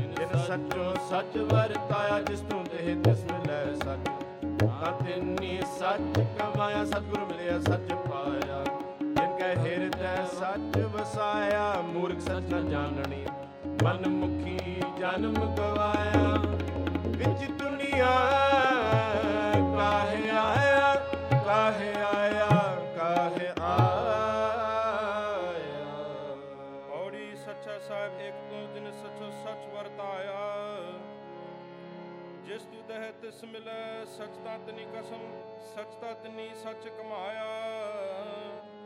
ਜਿਨ 0.00 0.38
ਸੱਚੋ 0.46 0.94
ਸੱਚ 1.10 1.38
ਵਰਤਾਇਆ, 1.38 2.20
ਜਿਸ 2.20 2.40
ਤੂੰ 2.40 2.64
ਦੇਹ 2.64 3.02
ਤਿਸ 3.02 3.24
ਮਿਲੈ 3.24 3.74
ਸੱਚ। 3.74 4.17
ਤਾਂ 4.60 5.04
ਤਿੰਨੀ 5.04 5.60
ਸੱਚ 5.78 6.24
ਕਮਾਇਆ, 6.38 6.84
ਸਤਿਗੁਰ 6.84 7.24
ਮਿਲਿਆ, 7.24 7.60
ਸੱਚ 7.60 7.92
ਪਾਇਆ। 7.92 8.64
ਜਿਨ 9.02 9.36
ਕੈ 9.36 9.54
ਹਿਰਦੈ 9.56 10.24
ਸੱਚ 10.40 10.78
ਵਸਾਇਆ, 10.78 11.74
ਮੂਰਖ 11.80 12.20
ਸੱਚ 12.20 12.54
ਨ 12.54 12.68
ਜਾਣਣੀ। 12.68 13.26
ਮਨ 13.82 14.08
ਮੁਖੀ 14.08 14.82
ਜਨਮ 14.98 15.34
ਗਵਾਇਆ। 15.34 16.36
ਵਿੱਚ 17.06 17.50
ਦੁਨੀਆ 17.50 18.10
ਕਾਹੇ 19.76 20.30
ਆਇਆ 20.30 20.94
ਕਾਹੇ 21.44 21.92
ਆਇਆ। 22.16 22.47
ਤਿਸ 33.28 33.44
ਮਿਲੈ 33.44 34.04
ਸਚ 34.04 34.36
ਤਾਂ 34.44 34.58
ਤਨੀ 34.58 34.84
ਕਸਮ, 34.84 35.42
ਸਚ 35.58 35.94
ਤਾਂ 35.94 36.14
ਤਨੀ 36.14 36.54
ਸੱਚ 36.54 36.88
ਕਮਾਇਆ। 36.88 37.46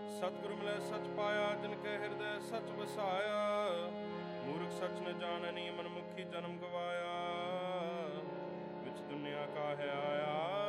ਸਤਿਗੁਰ 0.09 0.55
ਮਿਲੈ 0.55 0.79
ਸਚ 0.79 1.09
ਪਾਇਆ, 1.17 1.55
ਜਿਨ 1.55 1.75
ਕੈ 1.75 1.99
ਹਿਰਦੈ 1.99 2.39
ਸਚ 2.39 2.71
ਵਸਾਇਆ। 2.71 3.75
ਮੂਰਖ 4.45 4.71
ਸਚ 4.71 5.01
ਨ 5.01 5.19
ਜਾਣਨੀ 5.19 5.71
ਮਨ 5.71 5.89
ਮੁਖੀ 5.89 6.25
ਜਨਮ 6.25 6.59
ਗਵਾਇਆ। 6.59 7.15
ਵਿੱਚ 8.85 9.01
ਦੁਨੀਆ 9.01 9.47
ਕਾਹੇ 9.47 9.91
ਆਇਆ। 9.91 10.62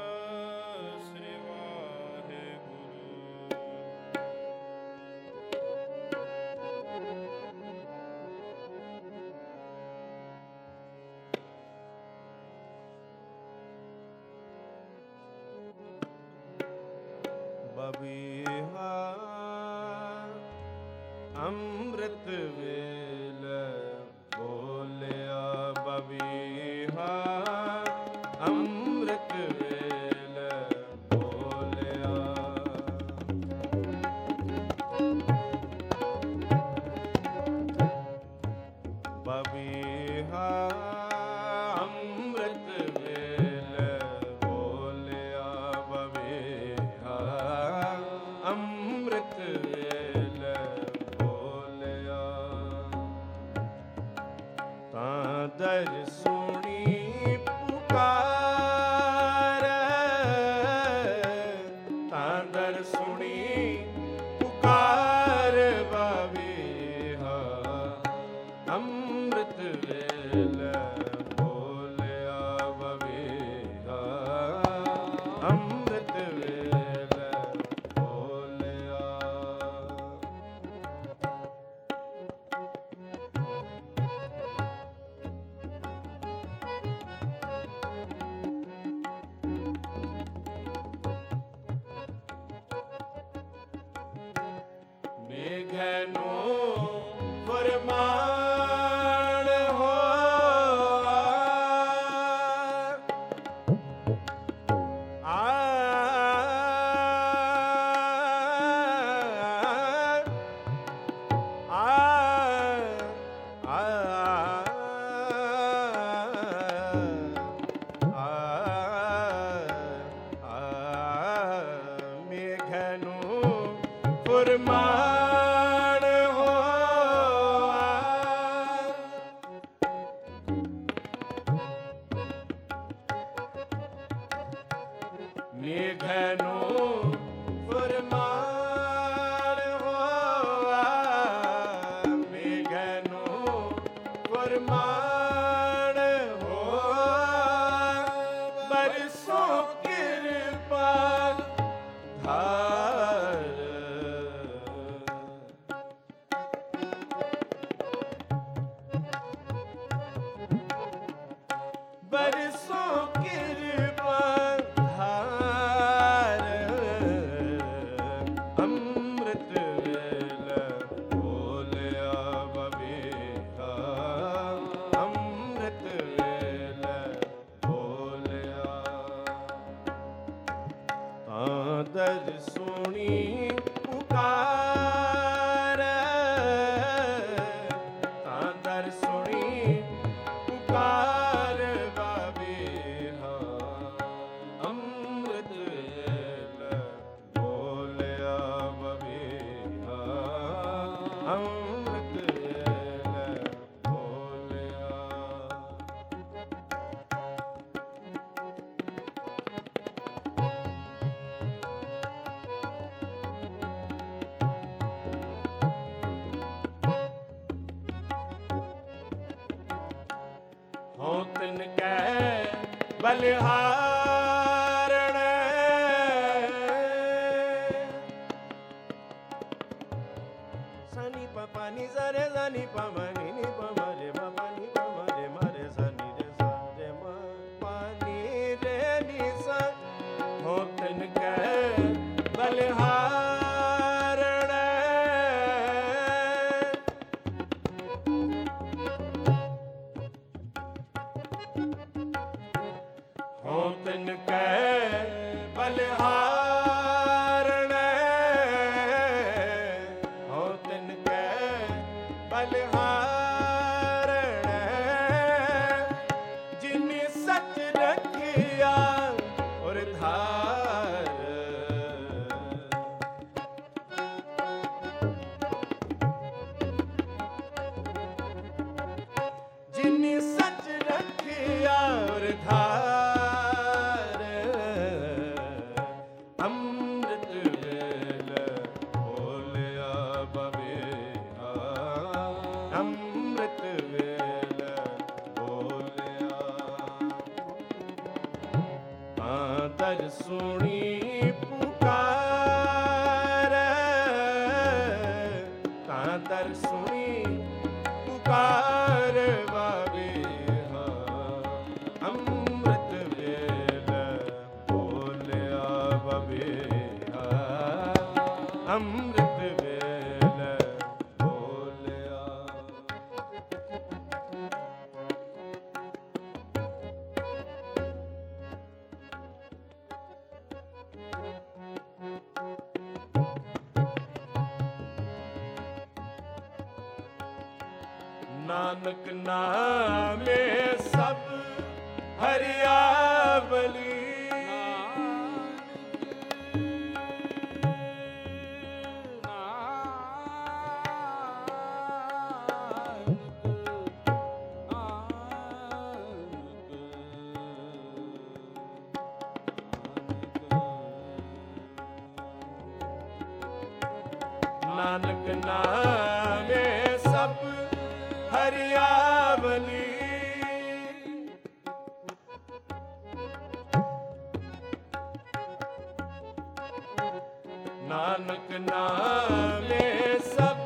ਨਾਨਕ 377.93 378.51
ਨਾਮੇ 378.59 380.19
ਸਭ 380.19 380.61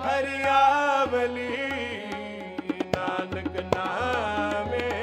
ਹਰਿਆਵਲੀ। 0.00 1.48
ਨਾਨਕ 2.96 3.60
ਨਾਮੇ 3.76 4.93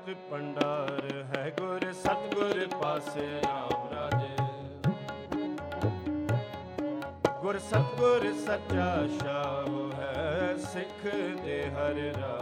ਅਮਰਤ 0.00 0.16
ਭੰਡਾਰ 0.30 1.24
ਹੈ 1.30 1.52
ਗੁਰ 1.58 1.92
ਸਤਗੁਰ 1.92 2.66
ਪਾਸੇ 2.82 3.26
RAM 3.42 3.82
ਰਾਜੇ। 3.92 4.34
ਗੁਰ 7.42 7.58
ਸਤਗੁਰ 7.58 8.32
ਸੱਚਾ 8.46 9.06
ਸ਼ਾਹ 9.18 10.00
ਹੈ 10.00 10.56
ਸਿੱਖ 10.72 11.06
ਦੇ 11.44 11.62
ਹਰ 11.70 12.00
ਰਾਹ। 12.20 12.39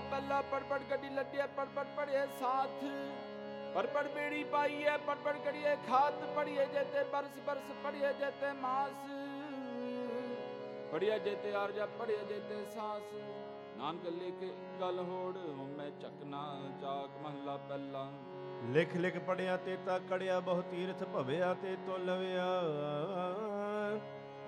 ਪਹਿਲਾ 0.00 0.10
ਪਹਿਲਾ 0.10 0.42
ਪੜਪੜ 0.42 0.80
ਗੱਡੀ 0.90 1.08
ਲੱਡਿਆ, 1.08 1.46
ਪੜਪੜ 1.46 1.84
ਪੜਿਆ 1.96 2.26
ਸਾਥ। 2.26 2.84
ਪੜਪੜ 3.74 4.06
ਬੇੜੀ 4.08 4.44
ਪਾਈਏ, 4.44 4.96
ਪੜਪੜ 5.06 5.36
ਕੜੀਏ 5.36 5.76
ਖਾਤ 5.88 6.14
ਪੜੀਏ 6.36 6.66
ਜੇਤੇ 6.66 7.02
ਬਰਸ 7.04 7.38
ਬਰਸ 7.46 7.72
ਪੜੀਏ 7.84 8.12
ਜੇਤੇ 8.12 8.52
ਮਾਸ। 8.52 8.92
ਪੜਿਆ 10.92 11.18
ਜੇਤੇ 11.18 11.54
ਆਰਜਾ 11.54 11.86
ਪੜਿਆ 11.86 12.22
ਜੇਤੇ 12.22 12.64
ਸਾਸ। 12.74 13.12
ਨਾਨਕ 13.78 14.06
ਲਿਖ 14.06 14.52
ਗਲ 14.80 14.98
ਹੋੜ 14.98 15.36
ਮੈਂ 15.76 15.90
ਚੱਕਨਾ 15.90 16.60
ਜਾਗ 16.80 17.22
ਮਹਲਾ 17.22 17.56
ਪਹਿਲਾ। 17.56 18.10
ਲਿਖ 18.64 18.96
ਲਿਖ 18.96 19.18
ਪੜਿਆ 19.18 19.56
ਤੇ 19.56 19.76
ਤਾਂ 19.86 20.00
ਕੜਿਆ 20.00 20.40
ਬਹੁ 20.40 20.62
ਤੀਰਥ 20.62 21.04
ਭਵਿਆ 21.04 21.54
ਤੇ 21.54 21.76
ਤੁਲਵਿਆ 21.86 22.46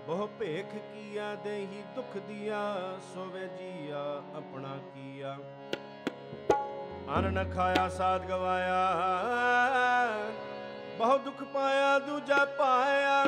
ਬਹੁ 0.06 0.26
ਭੇਖ 0.38 0.66
ਕੀਆ 0.66 1.34
ਦੇਹੀ 1.34 1.82
ਦੁਖ 1.94 2.16
ਦਿਆ, 2.16 2.60
ਸੋਵੇ 3.14 3.46
ਜੀਆ 3.48 4.00
ਆਪਣਾ 4.36 4.76
ਕੀਆ। 4.94 5.36
ਅਨ 7.18 7.32
ਨ 7.32 7.44
ਖਾਇਆ, 7.52 7.88
ਸਾਧ 7.88 8.26
ਗਵਾਇਆ, 8.26 8.80
ਬਹੁ 10.98 11.18
ਦੁਖ 11.18 11.42
ਪਾਇਆ, 11.44 11.98
ਦੂਜਾ 11.98 12.44
ਪਾਇਆ। 12.58 13.24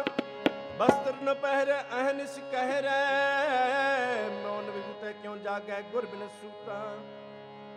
ਬਸਤਰ 0.78 1.14
ਨ 1.22 1.34
ਪਹਿਰੇ 1.34 1.72
ਅਹਨਿਸ 1.72 2.38
ਕਹਿ 2.52 2.80
ਰੈ 2.82 4.28
ਮੌਨ 4.42 4.70
ਵਿਗੁਤੇ 4.70 5.12
ਕਿਉ 5.12 5.36
ਜਾਗੈ, 5.36 5.80
ਗੁਰ 5.82 6.06
ਬਿਨ 6.06 6.28
ਸੂਤਾ। 6.40 6.80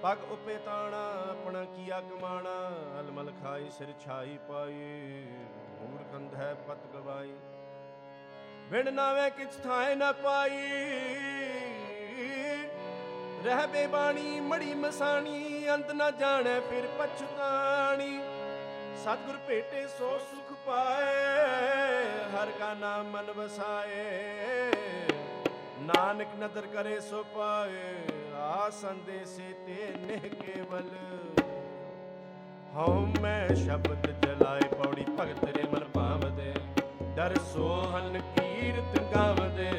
ਪਗ 0.02 0.32
ਉਪੇ 0.32 0.58
ਤਾਣਾ, 0.66 1.04
ਆਪਣਾ 1.32 1.64
ਕੀਆ 1.66 2.00
ਕਮਾਣਾ। 2.02 2.56
ਅਲਮਲ 3.00 3.32
ਖਾਈ, 3.44 3.70
ਸਿਰ 3.70 3.94
ਛਾਈ 4.06 4.38
ਪਾਈ 4.50 5.26
ਮੂਰ 5.82 6.04
ਕੰਧੈ 6.12 6.54
ਪਤ 6.68 6.86
ਗਵਾਈ। 6.94 7.34
ਵਿਣ 8.72 8.94
ਨਾਵੇਂ 8.94 9.30
ਕਿਛ 9.32 9.56
ਥਾਏ 9.64 9.96
ਨ 9.96 10.12
ਪਾਈ। 10.14 10.62
ਰਹਿ 13.46 13.68
ਬੇਬਾਣੀ, 13.68 14.40
ਮੜੀ 14.40 14.74
ਮਸਾਣੀ, 14.74 15.68
ਅੰਤ 15.74 15.92
ਨ 15.92 16.10
ਜਾਣੈ 16.20 16.60
ਫਿਰ 16.60 16.88
ਪਛਤਾਣੀ 17.00 18.20
ਸਤਿਗੁਰ 19.04 19.38
ਭੇਟੇ 19.48 19.86
ਸੋ 19.88 20.18
ਸੁਖ 20.20 20.52
ਪਾਏ, 20.66 21.14
ਹਰ 22.34 22.52
ਕਾ 22.60 22.74
ਨਾਮ 22.74 23.10
ਮਨ 23.12 23.32
ਵਸਾਏ। 23.32 24.72
ਨਾਨਕ 25.82 26.36
ਨਦਰ 26.40 26.68
ਕਰੇ 26.74 27.00
ਸੋ 27.00 27.24
ਪਾਏ 27.36 27.94
ਆ 28.36 28.70
ਸੰਦੇਸੇ 28.82 29.54
ਤੇ 29.68 29.94
ਨਿਹ 29.98 30.30
ਕੇਵਲ। 30.32 30.90
ਹਉ 32.76 33.06
ਮੈਂ 33.22 33.56
ਸ਼ਬਦ 33.56 34.12
ਜਲਾਏ, 34.22 34.68
ਪੌੜੀ 34.74 35.06
ਭਗਤ 35.20 35.44
ਰੇ 35.58 35.64
ਮਨ 35.64 35.84
ਭਾਵਦੇ। 35.94 36.54
ਡਰ 37.16 37.36
ਸੋਹਨ 37.54 38.22
ਕੀਰਤ 38.86 39.14
ਗਾਵਦੇ 39.14 39.70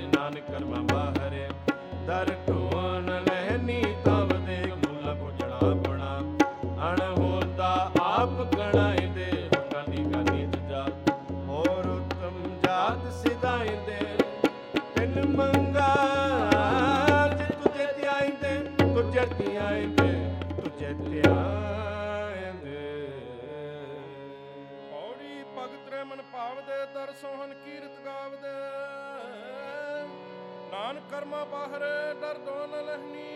ਕਰਮਾ 31.16 31.44
ਬਾਹਰੇ 31.50 32.14
ਡਰ 32.20 32.38
ਦੋਨ 32.46 32.70
ਲਹਨੀ 32.86 33.28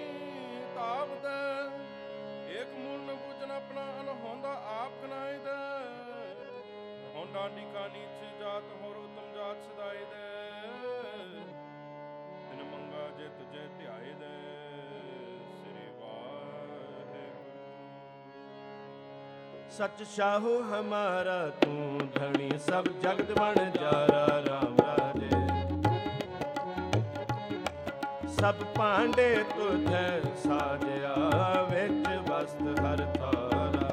ਤਾਵਦੇ 0.74 1.36
ਏਕ 2.54 2.72
ਮੂਲ 2.78 2.98
ਨ 3.00 3.14
ਬੁਝਨ 3.20 3.50
ਆਪਣਾ 3.50 3.84
ਅਨਹੋਂਦਾ 4.00 4.50
ਆਪ 4.72 5.00
ਕਨਾਇਦੇ 5.02 5.54
ਹੋਂਡਾ 7.14 7.46
ਨਿਕਾ 7.54 7.86
ਨੀਚ 7.86 8.18
ਜਾਤ, 8.40 8.64
ਹੋਰ 8.82 8.96
ਉਤਮ 8.96 9.32
ਜਾਤ 9.36 9.62
ਸਦਾਈ 9.62 10.04
ਦੇ। 10.10 10.26
ਤਿਨ 12.50 12.62
ਮੰਗਾ 12.64 13.08
ਜੇ 13.18 13.28
ਤੁਝੇ 13.38 13.66
ਧਿਆਏ 13.78 14.12
ਦੇ, 14.20 14.34
ਸ੍ਰੀ 15.62 15.86
ਵਾਹਿਗੁਰੂ। 16.00 17.32
ਸਚ 19.78 20.02
ਸ਼ਾਹੂ 20.16 20.60
ਹਮਾਰਾ 20.70 21.40
ਤੂੰ 21.62 22.10
ਧਣੀ, 22.14 22.50
ਸਭ 22.68 22.92
ਜਗਤ 23.02 23.38
ਬਣ 23.38 23.70
ਜਾਰਾ 23.70 24.26
ਰਾਮ। 24.48 24.89
ਸਭ 28.40 28.62
ਪਾਂਡੇ 28.76 29.34
ਤੁਝੇ 29.48 30.20
ਸਾਜਿਆ 30.42 31.14
ਵਿੱਚ 31.70 32.06
ਵਸਤ 32.28 32.78
ਹਰ 32.80 33.04
ਤਾਰਾ। 33.16 33.88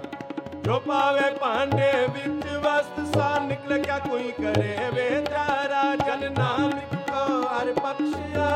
ਜੋ 0.64 0.80
ਪਾਵੇ 0.80 1.30
ਭਾਂਡੇ 1.42 1.92
ਵਿੱਚ 2.14 2.48
ਵਸਤ 2.56 3.16
ਸਾ 3.16 3.28
ਨਿਕਲ 3.40 3.84
ਕਿਆ 3.84 3.98
ਕੋਈ 4.00 4.32
ਕਰੇ 4.32 4.90
ਵੇਚਾਰਾ 4.94 5.84
ਜਨ 5.96 6.32
ਨਾਨਕ 6.34 6.96
ਕੋ 7.10 7.42
ਹਰ 7.48 7.74
ਬਖਸ਼ਿਆ, 7.74 8.48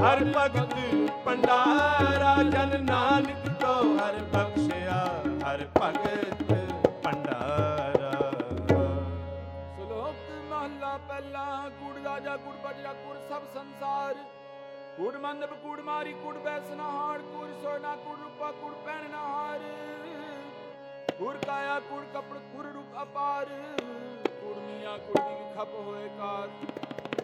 ਹਰ 0.00 0.24
ਭਗਤ 0.36 0.74
ਭੰਡਾਰਾ। 1.26 2.34
ਜਨ 2.42 2.84
ਨਾਨਕ 2.84 3.48
ਕੋ 3.62 3.74
ਹਰ 3.98 4.20
ਬਖਸ਼ਿਆ, 4.34 5.00
ਹਰ 5.44 5.66
ਭਗਤ 5.78 6.52
ਭੰਡਾਰਾ। 7.04 8.12
ਸ਼ਲੋਕ 9.76 10.14
ਮਹੱਲਾ 10.50 10.96
ਪਹਿਲਾ 11.08 11.46
ਕੁੜ 11.80 11.96
ਰਾਜਾ 12.04 12.36
ਕੁੜ 12.36 12.54
ਬਜਰਾ 12.64 12.92
ਕੁੜ 12.92 13.16
ਸਭ 13.30 13.52
ਸੰਸਾਰ। 13.54 14.14
ਕੁੜ 14.96 15.16
ਮੰਦਬ 15.16 15.54
ਕੁੜ 15.54 15.80
ਮਾਰੀ, 15.80 16.12
ਕੁੜ 16.12 16.38
ਬੈਸਨਾ 16.38 16.90
ਹਾਰ, 16.90 17.22
ਕੁੜ 17.22 17.48
ਸੋਨਾ 17.62 17.96
ਕੁੜ 17.96 18.18
ਰੂਪਾ, 18.18 18.50
ਕੁੜ 18.52 18.72
ਪਹਿਨਣਾ 18.74 19.18
ਹਾਰ। 19.18 19.60
ਕੁੜ 21.18 21.36
ਕਾਇਆ, 21.36 21.80
ਕੁੜ 21.80 22.04
ਕਪੜ, 22.14 22.38
ਕੁੜ 22.38 22.66
ਰੂਪ 22.66 23.02
ਅਪਾਰ। 23.02 23.48
ਕੁੜ 24.40 24.56
ਮੀਆਂ, 24.58 24.98
ਕੁੜ 24.98 25.22
ਦੀ 25.22 25.54
ਖਪ 25.54 25.74
ਹੋਏ 25.74 26.08
ਕਾਰ। 26.08 26.48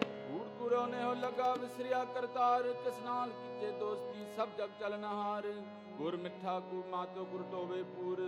ਕੁੜ 0.03 0.47
ਕੁਰੋ 0.59 0.85
ਨੇ 0.85 1.03
ਹੋ 1.03 1.13
ਲਗਾ 1.13 1.53
ਵਿਸਰਿਆ 1.53 2.03
ਕਰਤਾਰ। 2.05 2.63
ਕਿਸ 2.83 2.99
ਨਾਲ 3.03 3.29
ਕੀਤੇ 3.29 3.71
ਦੋਸਤੀ 3.71 4.25
ਸਭ 4.37 4.49
ਜਗ 4.57 4.69
ਚਲਨ 4.79 5.03
ਹਾਰ 5.03 5.47
ਗੁਰ 5.97 6.17
ਮਿੱਠਾ, 6.17 6.59
ਕੁੜ 6.59 6.85
ਮਾਤੋ, 6.85 7.25
ਗੁਰ 7.25 7.43
ਟੋਵੇ 7.51 7.83
ਪੂਰ। 7.83 8.19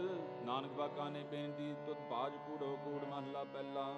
ਨਾਨਕ 0.45 0.71
ਬਾਕਾ 0.71 1.09
ਨੇ 1.09 1.23
ਬੇਨਤੀ 1.23 1.73
ਤੁਤ 1.87 1.99
ਬਾਜ 2.11 2.31
ਕੂੜੋ, 2.47 2.77
ਕੂੜ 2.85 3.03
ਮਹੱਲਾ 3.03 3.43
ਪਹਿਲਾ। 3.43 3.93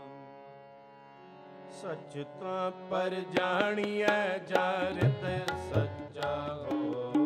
ਸੱਚ 1.71 2.17
ਤਾਂ 2.41 2.71
ਪਰ 2.89 3.13
ਜਾਣੀਐ 3.33 4.37
ਜਾਰਤ 4.49 5.25
ਸੱਚਾ 5.73 6.31
ਹੋਏ 6.61 7.25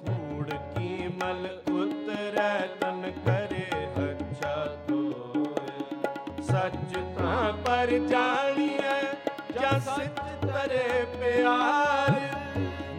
ਕੂੜ 0.00 0.48
ਕੀ 0.74 1.08
ਮਲ 1.22 1.46
ਉਤਰੈ 1.72 2.58
ਤਨ 2.80 3.10
ਕਰੇ 3.26 3.64
ਹੱਛਾ 3.98 4.54
ਤੋਏ 4.88 6.42
ਸੱਚ 6.42 6.96
ਤਾਂ 7.18 7.52
ਪਰ 7.66 7.98
ਜਾਣੀਐ 8.08 9.00
ਜਸ 9.52 9.88
ਤਰੇ 10.42 11.04
ਪਿਆਰ। 11.16 12.18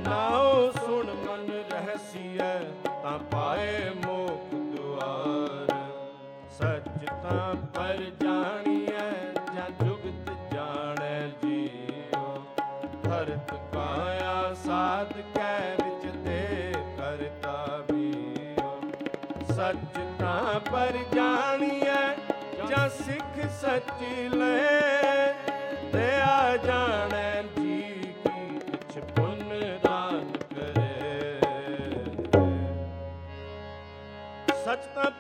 ਨਾਉ 0.08 0.72
ਸੁਣ 0.72 1.12
ਮਨ 1.16 1.50
ਰਹਸੀਐ 1.72 2.58
ਤਾਂ 3.04 3.18
ਪਾਏ 3.32 3.90
ਮੋਖ 4.06 4.51
ਦੁਆਰ 4.51 4.51
ਸੱਚ 6.62 7.10
ਤਾਂ 7.24 7.56
ਪਰ 7.56 7.98
ਜਾਣੀਐ, 8.22 9.34
ਜਾਂ 9.56 9.86
ਜੁਗਤ 9.86 10.54
ਜਾਣੈ 10.54 11.28
ਜੀਉ। 11.28 12.44
ਧਰਤ 13.04 13.54
ਕਾਇਆ 13.74 14.54
ਸਾਧ 14.54 15.14
ਕੈ 15.36 15.76
ਵਿੱਚ 15.76 16.16
ਦੇ 16.16 16.74
ਕਰਤਾ 16.98 17.84
ਬੀਉ। 17.92 18.82
ਸੱਚ 19.56 20.00
ਤਾਂ 20.20 20.60
ਪਰ 20.72 20.98
ਜਾਣੀਐ, 21.16 22.16
ਜਾਂ 22.70 22.90
ਸਿੱਖ 22.90 23.50
ਸੱਚ 23.62 24.04
ਲੈ, 24.34 25.34
ਤੇ 25.94 26.10
ਆ 26.22 26.58
ਜਾਣੈ 26.58 27.11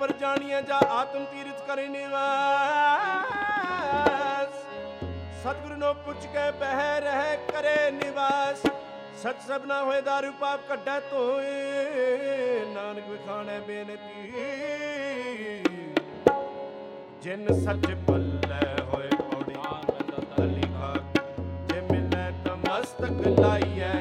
ਪਰ 0.02 0.12
ਜਾਣੀਐ 0.20 0.60
ਜਾ 0.62 0.78
ਆਤਮ 0.92 1.26
ਤੀਰਥ 1.32 1.60
ਕਰੇ 1.68 1.88
ਨਿਵਾਸ। 1.88 2.22
ਸਤਿਗੁਰੂ 5.42 5.76
ਨੂੰ 5.76 5.94
ਪੁੱਛ 6.06 6.26
ਕੇ 6.26 6.46
ਬਹਿ 6.60 7.02
ਰਹਿ 7.02 7.36
ਕਰੇ 7.52 7.92
ਨਿਵਾਸ। 7.92 8.64
ਸਚ 9.24 9.42
ਸਭਨਾ 9.48 9.82
ਹੋਏ 9.84 10.02
ਦਾਰੂ 10.02 10.32
ਪਾਪ 10.40 10.60
ਕੱਢੈ 10.70 11.00
ਤੋਏ 11.10 12.66
ਨਾਨਕ 12.74 13.10
ਵਿਖਾਣੈ 13.10 13.60
ਬੇਨਤੀ। 13.68 14.32
ਜਿਨ 17.24 17.48
ਸੱਚ 17.64 17.86
ਪੱਲੇ 18.08 18.66
ਹੋਏ 18.84 19.10
ਪੌੜੀ 19.12 19.56
ਤਲੀ 20.36 20.66
ਖਾ 20.74 20.94
ਜੇ 21.68 21.82
ਮਿਲੈ 21.92 22.26
ਤਾਂ 22.46 22.56
ਮਸਤਕ 22.58 23.28
ਲਾਈਐ 23.40 23.94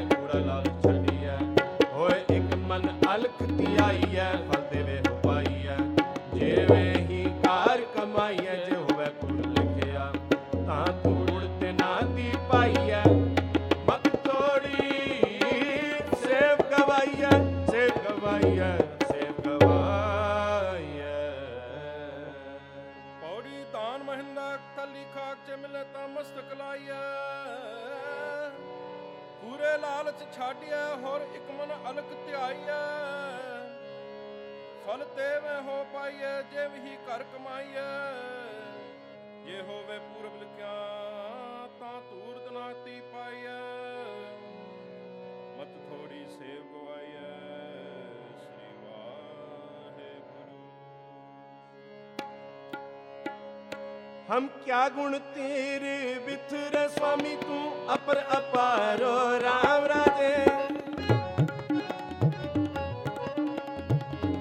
ਹਮ 54.41 54.47
ਕਿਆ 54.65 54.89
ਗੁਣ 54.89 55.19
ਤੇਰੇ 55.35 56.15
ਵਿਥਰੇ 56.27 56.87
ਸੁਆਮੀ 56.89 57.35
ਤੂੰ 57.37 57.95
ਅਪਰ 57.95 58.21
ਅਪਾਰੋ 58.39 59.17
RAM 59.39 59.87
ਰਾਜੇ 59.89 60.35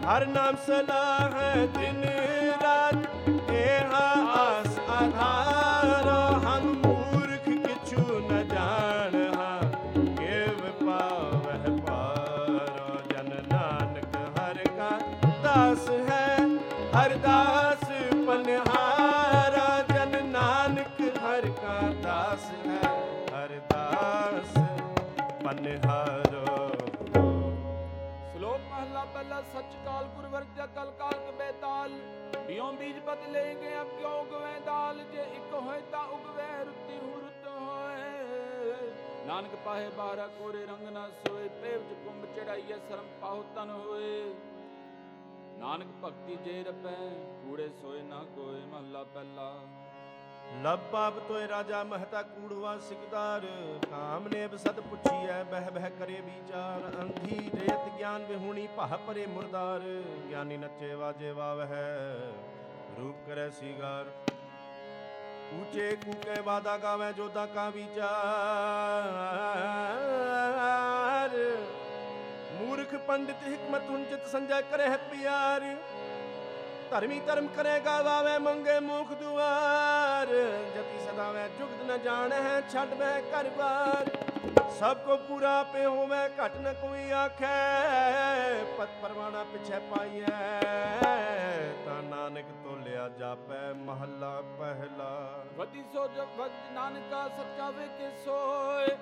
ਹਰ 0.06 0.26
ਨਾਮ 0.28 0.56
ਸਲਾਹ 0.68 1.66
ਦਿਨ 1.74 2.04
ਰਾਤ 2.64 2.79
ਗੁਰ 30.60 30.68
ਵਰਜਾ 30.68 30.84
ਕਲ 30.84 30.92
ਕਾਲ 30.92 31.14
ਕਬੇ 31.14 31.52
ਤਾਲ 31.62 31.92
ਬਿਉ 32.48 32.72
ਬੀਜ 32.72 33.00
ਬਦ 33.00 33.18
ਲੇਗੇ 33.32 33.82
ਅਬ 33.82 33.88
ਕਿਉ 33.88 34.10
ਉਗਵੇ 34.10 34.60
ਦਾਲ? 34.66 35.04
ਜੇ 35.12 35.22
ਇੱਕ 35.22 35.54
ਹੋਏ 35.54 35.82
ਤਾਂ 35.92 36.04
ਉਗਵੇ 36.04 36.66
ਰੁੱਤੀ 36.66 36.98
ਹੁਰਤ 36.98 37.48
ਹੋਏ। 37.48 39.28
ਨਾਨਕ 39.28 39.56
ਪਾਹੇ 39.66 39.90
ਬਾਰਾ 39.90 40.28
ਕੋਰੇ 40.28 40.66
ਰੰਗ 40.66 40.88
ਨਾ 40.88 41.10
ਸੋਏ, 41.10 41.48
ਪੇਵ 41.48 41.82
ਚ 41.82 41.98
ਕੁੰਭ 42.06 42.26
ਚੜਾਈਏ, 42.36 42.78
ਸ਼ਰਮ 42.88 43.08
ਪਾਹੁ 43.22 43.44
ਤਨ 43.56 43.70
ਹੋਏ। 43.70 44.34
ਨਾਨਕ 45.60 45.88
ਭਗਤੀ 46.04 46.36
ਜੇ 46.36 46.64
ਰਪੈ, 46.64 46.96
ਕੂੜੇ 47.44 47.70
ਸੋਏ 47.82 48.02
ਨਾ 48.02 48.24
ਕੋਏ 48.36 48.66
ਮਹਲਾ 48.66 49.04
ਪਹਿਲਾ। 49.04 49.54
ਲਬ 50.56 50.80
ਪਾਪ 50.92 51.18
ਤੋਏ 51.28 51.48
ਰਾਜਾ 51.48 51.84
ਮਹਤਾ 51.84 52.22
ਕੂੜਵਾ 52.22 52.78
ਸਿਕਦਾਰ, 52.80 53.46
ਕਾਮ 53.92 54.28
ਨੇਬ 54.28 54.56
ਸਦ 54.58 54.80
ਪੁੱਛੀਐ, 54.80 55.44
ਬਹਿ 55.44 55.72
ਬਹਿ 55.72 55.90
ਕਰੇ 55.90 56.20
ਵਿਚਾਰ। 56.22 56.82
ਅੰਧੀ 57.02 57.38
ਰੇਤ 57.56 57.88
ਗਿਆਨ 57.98 58.26
ਵਿਹੂਣੀ 58.26 58.68
ਭਾਹ 58.78 58.98
ਪਰੇ 58.98 59.26
ਮੁਰਦਾਰ, 59.26 59.82
ਗਿਆਨੀ 60.30 60.58
ਨੱਚੇ 60.58 60.94
ਵਾਜੇ 60.96 61.32
ਵਾਵਹਿ, 61.32 61.84
ਰੂਪ 63.00 63.28
ਕਰੈ 63.28 63.50
ਸੀਗਾਰ। 63.50 64.06
ਊਚੇ 65.54 65.96
ਕੂਕੇ 65.96 66.42
ਵਾਦਾ 66.42 66.78
ਗਾਵੇ 66.78 67.12
ਜੋਦਾ 67.14 67.46
ਕਾ 67.46 67.70
ਵਿਚਾਰ। 67.70 68.18
ਮੂਰਖ 72.54 72.96
ਪੰਡਿਤ 73.08 73.48
ਹਕਮਤ 73.48 73.90
ਹੁੰਜਤ 73.90 74.28
ਸੰਜੈ 74.28 74.62
ਕਰਹਿ 74.62 74.98
ਪਿਆਰ। 75.12 75.62
ਧਰਮੀ 76.92 77.20
ਧਰਮ 77.20 77.48
ਕਰੇਗਾ 77.48 78.02
ਵਾਵੇ, 78.02 78.38
ਮੰਗੇ 78.40 78.80
ਮੁਖ 78.80 79.12
ਦੁਆਰ। 79.14 80.28
ਜਤੀ 80.76 81.00
ਸਦਾਵੇ 81.00 81.48
ਜੁਗਤ 81.60 81.84
ਨ 81.88 81.98
ਜਾਣੈ, 82.04 82.62
ਛੱਡ 82.70 82.94
ਮੈਂ 82.94 83.22
ਘਰ 83.24 83.50
ਬਾਰ। 83.58 84.10
ਸਭ 84.80 84.98
ਕੋ 84.98 85.18
ਪੂਰਾ 85.18 85.52
ਪੇ 85.74 85.86
ਹੋਵੇ, 85.86 86.18
ਘਟ 86.38 86.56
ਨ 86.58 86.74
ਕੋਈ 86.82 87.12
ਆਖੈ। 87.12 88.64
ਪਤ 88.78 88.90
ਪਰਵਾਣਾ 89.02 89.44
ਪਿਛੈ 89.44 89.80
ਪਾਈਐ, 89.92 90.26
ਤਾਂ 91.86 92.02
ਨਾਨਕ 92.04 92.46
ਤੋਲਿਆ 92.64 93.08
ਜਾਪੈ, 93.20 93.62
ਮਹੱਲਾ 93.76 94.42
ਪਹਿਲਾ। 94.60 95.12
ਵਦੀ 95.58 95.84
ਸੋ 95.94 96.08
ਜਬ 96.08 96.38
ਵਦ 96.38 96.52
ਨਾਨਕਾ 96.74 97.28
ਸੱਚਾ 97.38 97.70
ਵੇ 97.70 97.88
ਕੇ 98.00 98.10
ਸੋਏ। 98.26 98.96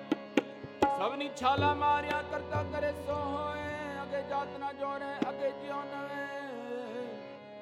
ਸਭਨੀ 0.98 1.30
ਛਾਲਾ 1.36 1.74
ਮਾਰਿਆ, 1.74 2.22
ਕਰਤਾ 2.30 2.62
ਕਰੇ 2.72 2.92
ਸੋ 3.06 3.14
ਹੋਏ 3.14 4.02
ਅਗੇ 4.02 4.22
ਜਾਤ 4.30 4.58
ਨਾ 4.60 4.72
ਜੋੜੇ, 4.72 5.14
ਅਗੇ 5.30 5.52
ਜਿਉ 5.62 5.82
ਨਵੇਂ। 5.84 6.37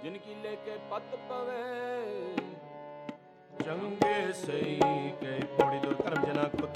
ਜਿਨ 0.07 0.19
ਕੀ 0.19 0.35
ਲੈ 0.35 0.51
ਕੇ 0.55 0.77
ਪਤ 0.91 1.15
ਪਵੇ। 1.29 1.63
ਚੰਗੇ 3.65 4.33
ਸਈ 4.33 4.79
ਕੈ 5.21 5.39
ਪੌੜੀ 5.59 5.79
ਦੁਰ 5.79 5.95
ਕਰਮ 5.95 6.25
ਜਨਾ 6.27 6.43
ਕੋ 6.43 6.67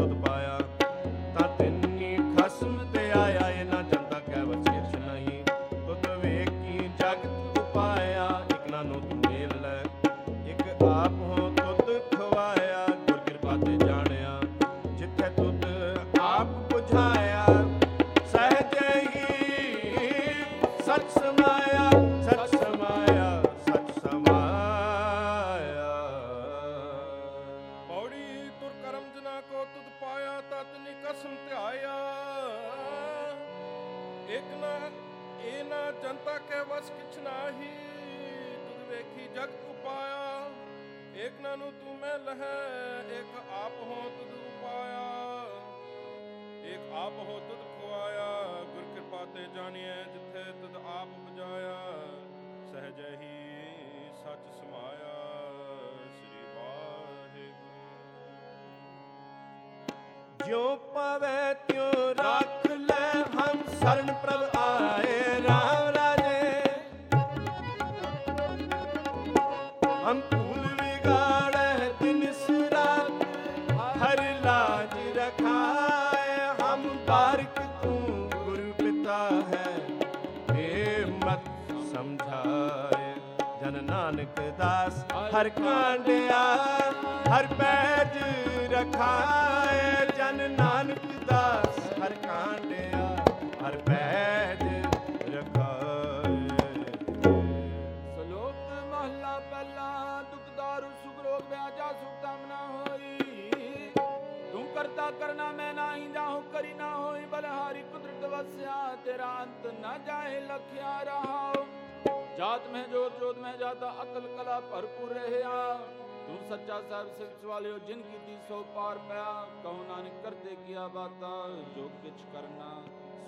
ਕੀਆ 120.70 120.86
ਬਾਤਾ 120.88 121.28
ਜੋ 121.76 121.88
ਕਿਛ 122.02 122.20
ਕਰਨਾ 122.32 122.66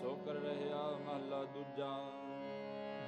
ਸੋ 0.01 0.11
ਕਰ 0.27 0.35
ਰਹਿਆ 0.35 0.83
ਮਹਲਾ 0.99 1.43
ਦੂਜਾ। 1.55 1.89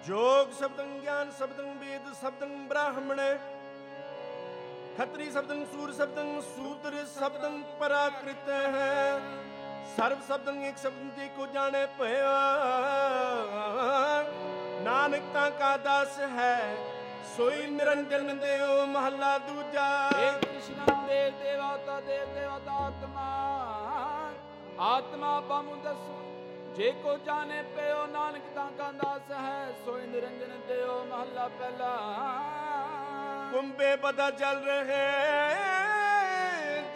ਜੋਗ 0.07 0.53
ਸ਼ਬਦੰ 0.59 0.89
ਗਿਆਨ 1.03 1.31
ਸ਼ਬਦੰ 1.39 1.79
ਵੇਦ 1.79 2.13
ਸ਼ਬਦੰ 2.21 2.67
ਬ੍ਰਾਹਮਣ। 2.69 3.21
ਖੱਤਰੀ 4.99 5.31
ਸ਼ਬਦੰ 5.31 5.65
ਸੂਰ 5.73 5.93
ਸ਼ਬਦੰ 5.93 6.41
ਸੂਦਰ 6.49 6.97
ਸ਼ਬਦੰ 7.15 7.63
ਪਰਾਕ੍ਰਿਤ 7.81 8.49
ਹੈ। 8.49 9.21
ਸਰਬ 9.97 10.23
ਸ਼ਬਦੰ 10.27 10.63
ਇੱਕ 10.65 10.79
ਸ਼ਬਦ 10.79 11.15
ਦੀ 11.19 11.29
ਕੋ 11.37 11.47
ਜਾਣੇ 11.55 11.87
ਭਇਆ। 11.99 12.35
ਨਾਨਕ 14.83 15.33
ਤਾਂ 15.35 15.51
ਕਾ 15.51 15.77
ਦਾਸ 15.85 16.19
ਹੈ 16.35 16.77
ਸੋਈ 17.37 17.67
ਨਿਰੰਜਨ 17.67 18.39
ਦੇਵ 18.39 18.85
ਮਹਲਾ 18.89 19.37
ਦੂਜਾ। 19.47 19.89
ਏ 20.19 20.31
ਕ੍ਰਿਸ਼ਨ 20.41 21.07
ਦੇਵ 21.07 21.39
ਦੇਵਤਾ 21.43 22.01
ਦੇਵ 22.01 22.35
ਦੇਵਤਾ 22.35 22.85
ਆਤਮਾ। 22.87 23.31
ਆਤਮਾ 24.81 25.41
ਬਮੁੰਦਸ 25.41 25.99
ਜੇ 26.77 26.91
ਕੋ 27.03 27.17
ਜਾਣੇ 27.27 27.63
ਪਿਓ, 27.77 28.07
ਨਾਨਕ 28.07 28.43
ਤਾਂ 28.55 28.71
ਕਾ 28.79 28.91
ਦਾਸ 28.93 29.31
ਹੈ 29.33 29.73
ਸੋਇ 29.85 30.07
ਨਿਰੰਜਨ 30.07 30.61
ਦਿਓ 30.69 31.05
ਮਹੱਲਾ 31.05 31.47
ਪਹਿਲਾ। 31.49 31.91
ਕੁੰਬੇ 33.53 33.95
ਬਦਾ 33.97 34.31
ਜਲ 34.31 34.63
ਰਹੇ 34.65 35.05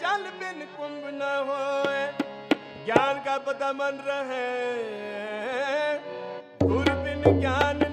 ਜਲ 0.00 0.30
ਬਿਨ 0.40 0.66
ਕੁੰਭ 0.76 1.04
ਨ 1.04 1.22
ਹੋਏ। 1.48 2.06
ਗਿਆਨ 2.86 3.20
ਕਾ 3.24 3.38
ਪਤਾ 3.38 3.72
ਮਨ 3.72 4.00
ਰਹੇ 4.06 4.38
ਗੁਰ 6.62 6.90
ਬਿਨ 6.94 7.22
ਗਿਆਨ 7.40 7.87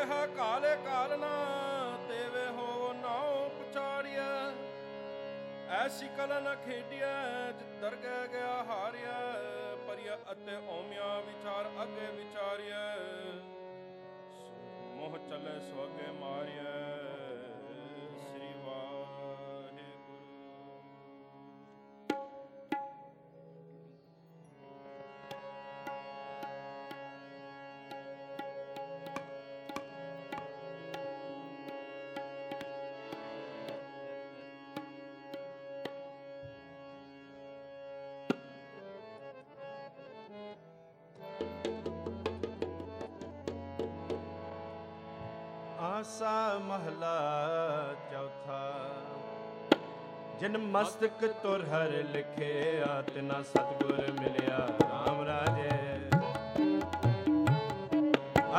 ਜਿਹਾ 0.00 0.26
ਕਾਲੇ 0.26 0.68
ਕਾਲਨਾ 0.84 1.28
ਤੇਵੇ 2.08 2.46
ਹੋ 2.56 2.92
ਨਾਉ 2.92 3.48
ਪੁਚਾਰੀਐ 3.48 4.28
ਐਸੀ 5.78 6.08
ਕਲ 6.16 6.32
ਨ 6.42 6.54
ਖੇਡੀਐ, 6.64 7.52
ਜਿੱਧਰ 7.58 7.96
ਗਏ 7.96 8.28
ਗਿਆ 8.32 8.54
ਹਾਰਿਆ 8.68 9.18
ਪਰਿਆ 9.86 10.16
ਅਤੇ 10.32 10.56
ਔਮਿਆ 10.68 11.18
ਵਿਚਾਰ 11.26 11.68
ਅੱਗੇ 11.82 12.10
ਵਿਚਾਰੀਐ। 12.16 12.86
ਮੋਹ 14.96 15.18
ਚੱਲੇ 15.28 15.58
ਸੋ 15.60 15.84
ਅੱਗੇ 15.84 16.10
ਆਸਾ 46.10 46.58
ਮਹਲਾ 46.58 47.16
ਚੌਥਾ। 48.12 48.60
ਜਿਨ 50.40 50.56
ਮਸਤਕ 50.58 51.26
ਤੁਰ 51.42 51.64
ਹਰ 51.64 51.90
ਲਿਖਿਆ, 52.12 53.02
ਤਿਨਾ 53.02 53.40
ਸਤਗੁਰ 53.42 54.10
ਮਿਲਿਆ 54.20 54.56
RAM 54.80 55.22
ਰਾਜੇ। 55.26 55.68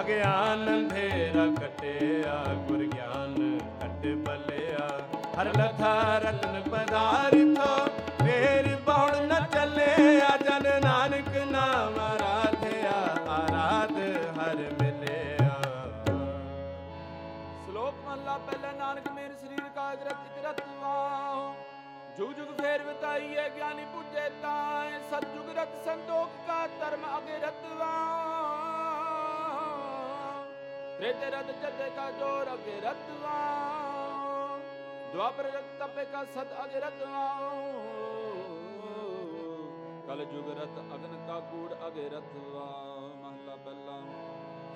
ਅਗਿਆਨ 0.02 0.68
ਅੰਧੇਰਾ 0.76 1.46
ਕਟਿਆ, 1.60 2.38
ਗੁਰ 2.68 2.86
ਗਿਆਨ 2.86 3.60
ਕੱਟ 3.82 4.08
ਬਲਿਆ। 4.28 4.88
ਹਰ 5.36 5.54
ਲਥਾ 5.58 6.18
ਰਤਨ 6.20 6.62
ਪਦਾਰਿਥੋ 6.70 7.76
ਫੇਰ 8.24 8.76
ਬਹੁੜ 8.86 9.16
ਨ 9.18 9.46
ਚੱਲਿਆ, 9.54 10.38
ਜਨ 10.38 10.72
ਨਾਨਕ 10.84 11.38
ਨਾਮ 11.52 12.00
ਜੁਗ 22.22 22.32
ਜੁਗ 22.32 22.48
ਫੇਰ 22.58 22.82
ਬਤਾਈ 22.84 23.38
ਹੈ 23.38 23.48
ਗਿਆਨੀ 23.50 23.86
ਪੁੱਜੇ 23.86 24.30
ਤਾਏ, 24.42 25.00
ਸਤਜੁਗ 25.12 25.48
ਰਤ 25.58 25.70
ਸੰਤੋਖ 25.86 26.30
ਕਾ 26.48 26.68
ਧਰਮ 26.68 27.06
ਅਗੇ 27.18 27.38
ਰਤਵਾ। 27.40 27.88
ਤ੍ਰੇਤੇ 30.98 31.30
ਰਤ 31.30 31.50
ਜਤੇ 31.64 31.90
ਕਾ 31.96 32.12
ਜੋਰ 32.12 32.54
ਅਗੇ 32.54 32.80
ਰਤਵਾ। 32.82 33.40
ਦੁਆਪਰ 35.14 35.44
ਰਤ 35.44 35.66
ਤਪੇ 35.80 36.06
ਕਾ 36.06 36.24
ਸਤ 36.24 36.54
ਅਗੇ 36.66 36.80
ਰਤਵਾ। 36.80 37.28
ਕਲ 40.08 40.26
ਜੁਗ 40.26 40.50
ਰਤ 40.50 40.80
ਅਗਨ 40.96 41.28
ਕਾ 41.28 41.40
ਕੂੜ 41.40 41.74
ਅਗੇ 41.88 42.10
ਰਤਵਾ। 42.10 42.12
ਮਹਲਾ 42.12 42.20
ਪਹਿਲਾ 42.50 42.91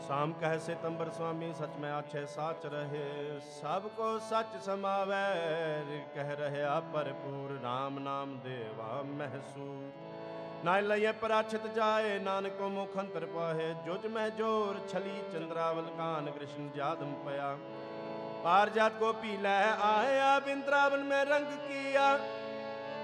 ਸਾਮ 0.01 0.33
ਕਹਿ 0.33 0.59
ਸਿਤੰਬਰ 0.59 1.09
ਸੁਆਮੀ 1.09 1.53
ਸਚ 1.53 1.77
ਮੈਂ 1.79 1.93
ਆਛੇ 1.93 2.25
ਸਾਚ 2.25 2.65
ਰਹੇ 2.65 3.39
ਸਭ 3.61 3.87
ਕੋ 3.87 4.17
ਸਚ 4.19 4.57
ਸਮਾਵੈ 4.65 5.35
ਰਿ 5.89 6.01
ਕਹਿ 6.15 6.35
ਰਹਿਆ 6.35 6.79
ਭਰਪੂਰ 6.93 7.59
RAM 7.65 7.99
ਨਾਮ 7.99 8.37
ਦੇਵਾ 8.43 9.01
ਮਹਿਸੂਰ 9.01 9.91
ਨਾ 10.63 10.79
ਲਈਏ 10.79 11.11
ਪਰਾਛਿਤ 11.11 11.67
ਜਾਏ 11.67 12.19
ਨਾਨਕੋ 12.19 12.69
ਮੁਖ 12.69 12.97
ਅੰਤਰ 12.99 13.25
ਪਾਹੇ 13.25 13.73
ਜੁਜ 13.85 14.05
ਮੈਂ 14.07 14.29
ਜੋਰ 14.29 14.79
ਛਲੀ 14.91 15.21
ਚੰਦਰਾਵਲ 15.33 15.89
ਕਾਨ 15.97 16.31
ਕ੍ਰਿਸ਼ਨ 16.31 16.69
ਜਾਦਮ 16.75 17.13
ਪਿਆ 17.25 17.57
ਪਾਰ 18.43 18.69
ਜਾਤ 18.69 18.93
ਕੋ 18.99 19.13
ਪੀ 19.13 19.37
ਲੈ 19.37 19.61
ਆਇਆ 19.83 20.39
ਬਿੰਦਰਾਵਨ 20.39 21.03
ਮੈਂ 21.03 21.25
ਰੰਗ 21.25 21.51
ਕੀਆ 21.67 22.17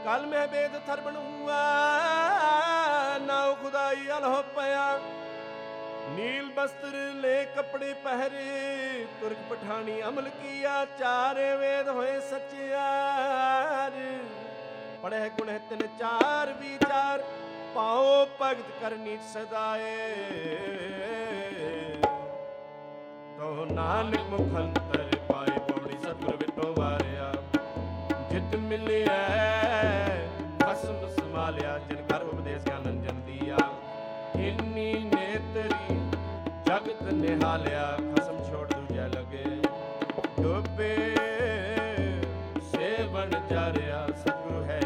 ਕਲ 0.06 0.26
ਮੈਂ 0.26 0.48
ਬੇਦ 0.48 0.80
ਥਰਬਣ 0.88 1.16
ਹੁਆ 1.16 1.58
ਨਾਉ 3.26 3.56
ਨੀਲ 6.16 6.50
ਬਸਤਰ 6.52 6.96
ਲੈ 7.16 7.44
ਕਪੜੇ 7.46 7.94
ਪਹਿਰੇ, 7.94 9.06
ਤੁਰਕ 9.22 9.38
ਪਠਾਣੀ 9.50 10.02
ਅਮਲ 10.04 10.30
ਕੀਆ, 10.30 10.86
ਚਾਰ 11.00 11.36
ਵੇਦ 11.58 11.88
ਹੋਏ 11.90 12.20
ਸਚਿਆਰ। 12.20 13.92
ਪੜਹਿ 15.04 15.30
ਗੁਣਹਿ 15.30 15.60
ਤਿਨ 15.70 15.82
ਚਾਰ 16.00 16.54
ਵਿਚਾਰ 16.54 17.24
ਪਾਉ 17.76 18.26
ਭਗਤ 18.42 18.72
ਕਰਨੀ 18.82 19.18
ਸਦਾਏ। 19.34 20.08
ਤੋ 23.38 23.66
ਨਾਨਕ 23.72 24.30
ਮੁਖੰਤਰ 24.30 25.06
ਪਾਏ 25.30 25.60
ਪੌੜੀ 25.60 25.98
ਸਤਿਗੁਰ 25.98 26.36
ਵਿਟੋ 26.36 26.74
ਵਾਰਿਆ। 26.78 27.32
ਜਿਤ 28.32 28.56
ਮਿਲਿਆ 28.56 29.18
ਬਸਮ 30.64 31.10
ਸਮਾਲਿਆ 31.10 31.78
ਜਿਨ 31.80 32.01
ਜਗਤ 37.02 37.14
ਨਿਹਾਲਿਆ 37.14 37.86
ਖਸਮ 38.16 38.38
ਛੋੜ 38.44 38.68
ਦੂਜੈ 38.74 39.08
ਲਗੇ। 39.08 39.44
ਡੋਬੇ 40.42 40.96
ਸੇਵਨ 42.72 43.32
ਚਾਰਿਆ 43.50 44.08
ਸਤਿਗੁਰੂ 44.18 44.64
ਹੈ 44.64 44.80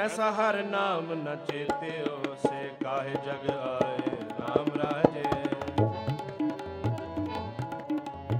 ਐਸਾ 0.00 0.30
ਹਰ 0.30 0.62
ਨਾਮ 0.62 1.12
ਨ 1.14 1.36
ਚੇਤਿਓ, 1.48 2.34
ਸੇ 2.34 2.70
ਕਾਹੇ 2.84 3.10
ਜਗ 3.10 3.50
ਆਏ 3.50 4.12
RAM 4.38 4.70
ਰਾਜੇ। 4.78 5.24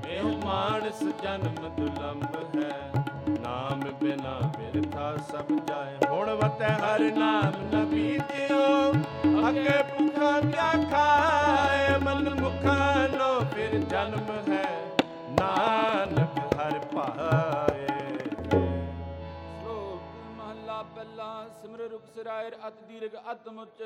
ਇਹ 0.09 0.23
ਮਾਨਸ 0.45 1.03
ਜਨਮ 1.23 1.69
ਦੁਲੰਭ 1.69 2.57
ਹੈ, 2.57 2.93
ਨਾਮ 3.41 3.81
ਬਿਨਾ 3.81 4.39
ਬਿਰਥਾ 4.59 5.17
ਸਭ 5.17 5.53
ਜਾਏ। 5.67 5.97
ਹੁਣ 6.09 6.31
ਵਤੈ 6.31 6.69
ਹਰ 6.69 7.01
ਨਾਮ 7.01 7.53
ਨ 7.75 7.85
ਬੀਤਿਓ 7.85 8.93
ਅੱਗੇ 9.49 9.83
ਭੁਖਾ 9.99 10.41
ਕਿਆ 10.41 10.73
ਖਾਏ 10.91 11.99
ਜਨਮ 13.91 14.31
ਹੈ। 14.49 14.65
ਨਾਨਕ 15.31 16.39
ਹਰ 16.55 16.79
ਪਾਏ। 16.95 18.00
ਪਹਿਲਾ 21.21 21.49
ਸਿਮਰ 21.63 21.79
ਰੁਖ 21.91 22.03
ਸਿਰਾਇਰ 22.15 22.55
ਅਤ 22.67 22.77
ਦੀਰਘ 22.89 23.17
ਅਤ 23.33 23.49
ਮੁਚ, 23.49 23.83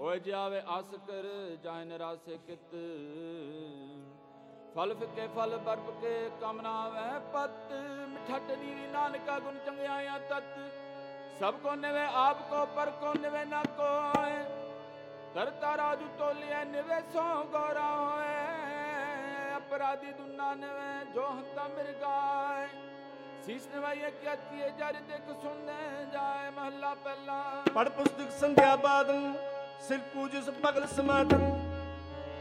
ਓਏ 0.00 0.18
ਜਾਵੇ 0.18 0.60
ਆਸ 0.66 0.94
ਕਰ 1.06 1.26
ਜਾਇ 1.64 1.84
ਨਰਾਸੇ 1.84 2.36
ਕਿਤ। 2.46 2.70
ਫਲ 4.76 4.94
ਫਿੱਕੇ 4.94 5.26
ਫਲ 5.34 5.56
ਬਰਬ 5.58 5.90
ਕੇ 6.00 6.12
ਕਮਨਾ 6.40 6.72
ਵੈ 6.88 7.18
ਪਤ 7.32 7.72
ਮਿਠਟ 8.08 8.50
ਨੀਵੀ 8.52 8.86
ਨਾਨਕਾ 8.92 9.38
ਗੁਣ 9.38 9.58
ਚੰਗਿਆਇਆ 9.66 10.18
ਤਤ। 10.30 10.54
ਸਭ 11.40 11.58
ਕੋ 11.62 11.74
ਨਿਵੇ 11.74 12.06
ਆਪ 12.14 12.40
ਕੋ, 12.50 12.64
ਪਰ 12.76 12.90
ਕੋ 13.00 13.12
ਨਿਵੇ 13.20 13.44
ਨਾ 13.44 13.62
ਕੋਏ 13.78 14.38
ਕਰਤਾ 15.34 15.76
ਰਾਜੂ 15.76 16.08
ਤੋਲਿਐ 16.18 16.64
ਨਿਵੇ 16.64 17.00
ਸੋ 17.12 17.26
ਗੋਰਾ 17.52 17.90
ਹੋਏ 17.92 19.56
ਅਪਰਾਧੀ 19.56 20.12
ਦੁਨਾ 20.12 20.54
ਨਿਵੇ 20.54 21.12
ਜੋ 21.14 21.26
ਹੰਤਾ 21.28 21.68
ਮਿਰਗਾਏ। 21.68 22.66
ਸੀਸ 23.46 23.62
ਨਵਾਈਏ 23.74 24.10
ਕਿਆਤੀਏ 24.12 24.68
ਜਰ 24.78 24.92
ਦੇਖ 25.08 25.30
ਸੁਣਨੇ 25.42 26.04
ਜਾਏ 26.12 26.50
ਮਹੱਲਾ 26.50 26.92
ਪਹਿਲਾ 27.04 27.42
ਪੜ 27.74 27.88
ਪੁਸਤਕ 27.88 28.30
ਸੰਧਿਆ 28.40 28.74
ਬਾਦੰ 28.76 29.32
ਸਿਰ 29.88 29.98
ਪੂਜਸ 30.14 30.50
ਪਗਲ 30.62 30.86
ਸਮਾਦੰ 30.86 31.40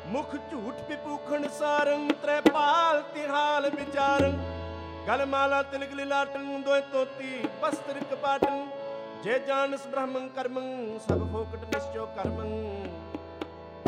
ਮੁਖ 0.08 0.36
ਝੂਠ 0.52 0.82
ਪਿਪੂਖਣ 0.88 1.48
ਸਾਰੰ 1.50 2.08
ਤ੍ਰੈਪਾਲ 2.24 3.02
ਤਿਹਾਲ 3.14 3.70
ਵਿਚਾਰੰ 3.70 4.38
ਗਲ 5.08 5.26
ਮਾਲਾ 5.26 5.62
ਤਿਲਕ 5.72 5.94
ਲਿਲਾਟੰ 5.94 6.62
ਦੋਇ 6.62 6.82
ਤੋਤੀ 6.92 7.42
ਬਸਤਰ 7.62 8.00
ਕਪਾਟੰ 8.12 8.66
ਜੇ 9.24 9.40
ਜਾਣਸ 9.48 9.88
ਬ੍ਰਹਮੰ 9.88 10.30
ਕਰਮੰ 10.30 11.00
ਸਭ 11.08 11.28
ਫੋਕਟ 11.32 11.66
ਨਿਸ਼ਚੋ 11.66 12.06
ਕਰਮੰ 12.16 12.52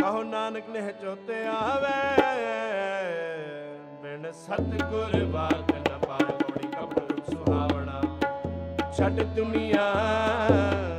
ਕਹੋ 0.01 0.23
ਨਾਨਕ 0.23 0.69
ਨਹਿ 0.69 0.93
ਚੋਤੇ 1.01 1.45
ਆਵੇ 1.47 1.93
ਬਿਨ 4.01 4.31
ਸਤਿਗੁਰ 4.33 5.23
ਬਾਤ 5.25 5.71
ਛੱਡ 9.03 9.21
ਦੁਨੀਆ। 9.35 10.92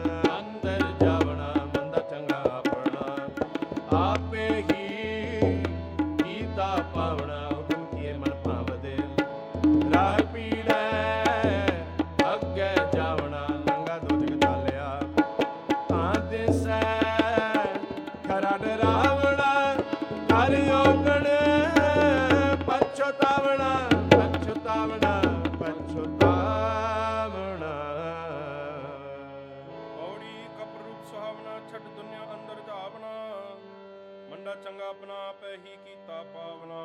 ਮੰਡਾ 34.45 34.62
ਚੰਗਾ 34.62 34.88
ਆਪਣਾ 34.88 35.14
ਆਪੇ 35.28 35.51
ਹੀ 35.57 35.76
ਕੀਤਾ 35.84 36.22
ਪਾਵਨਾ। 36.34 36.78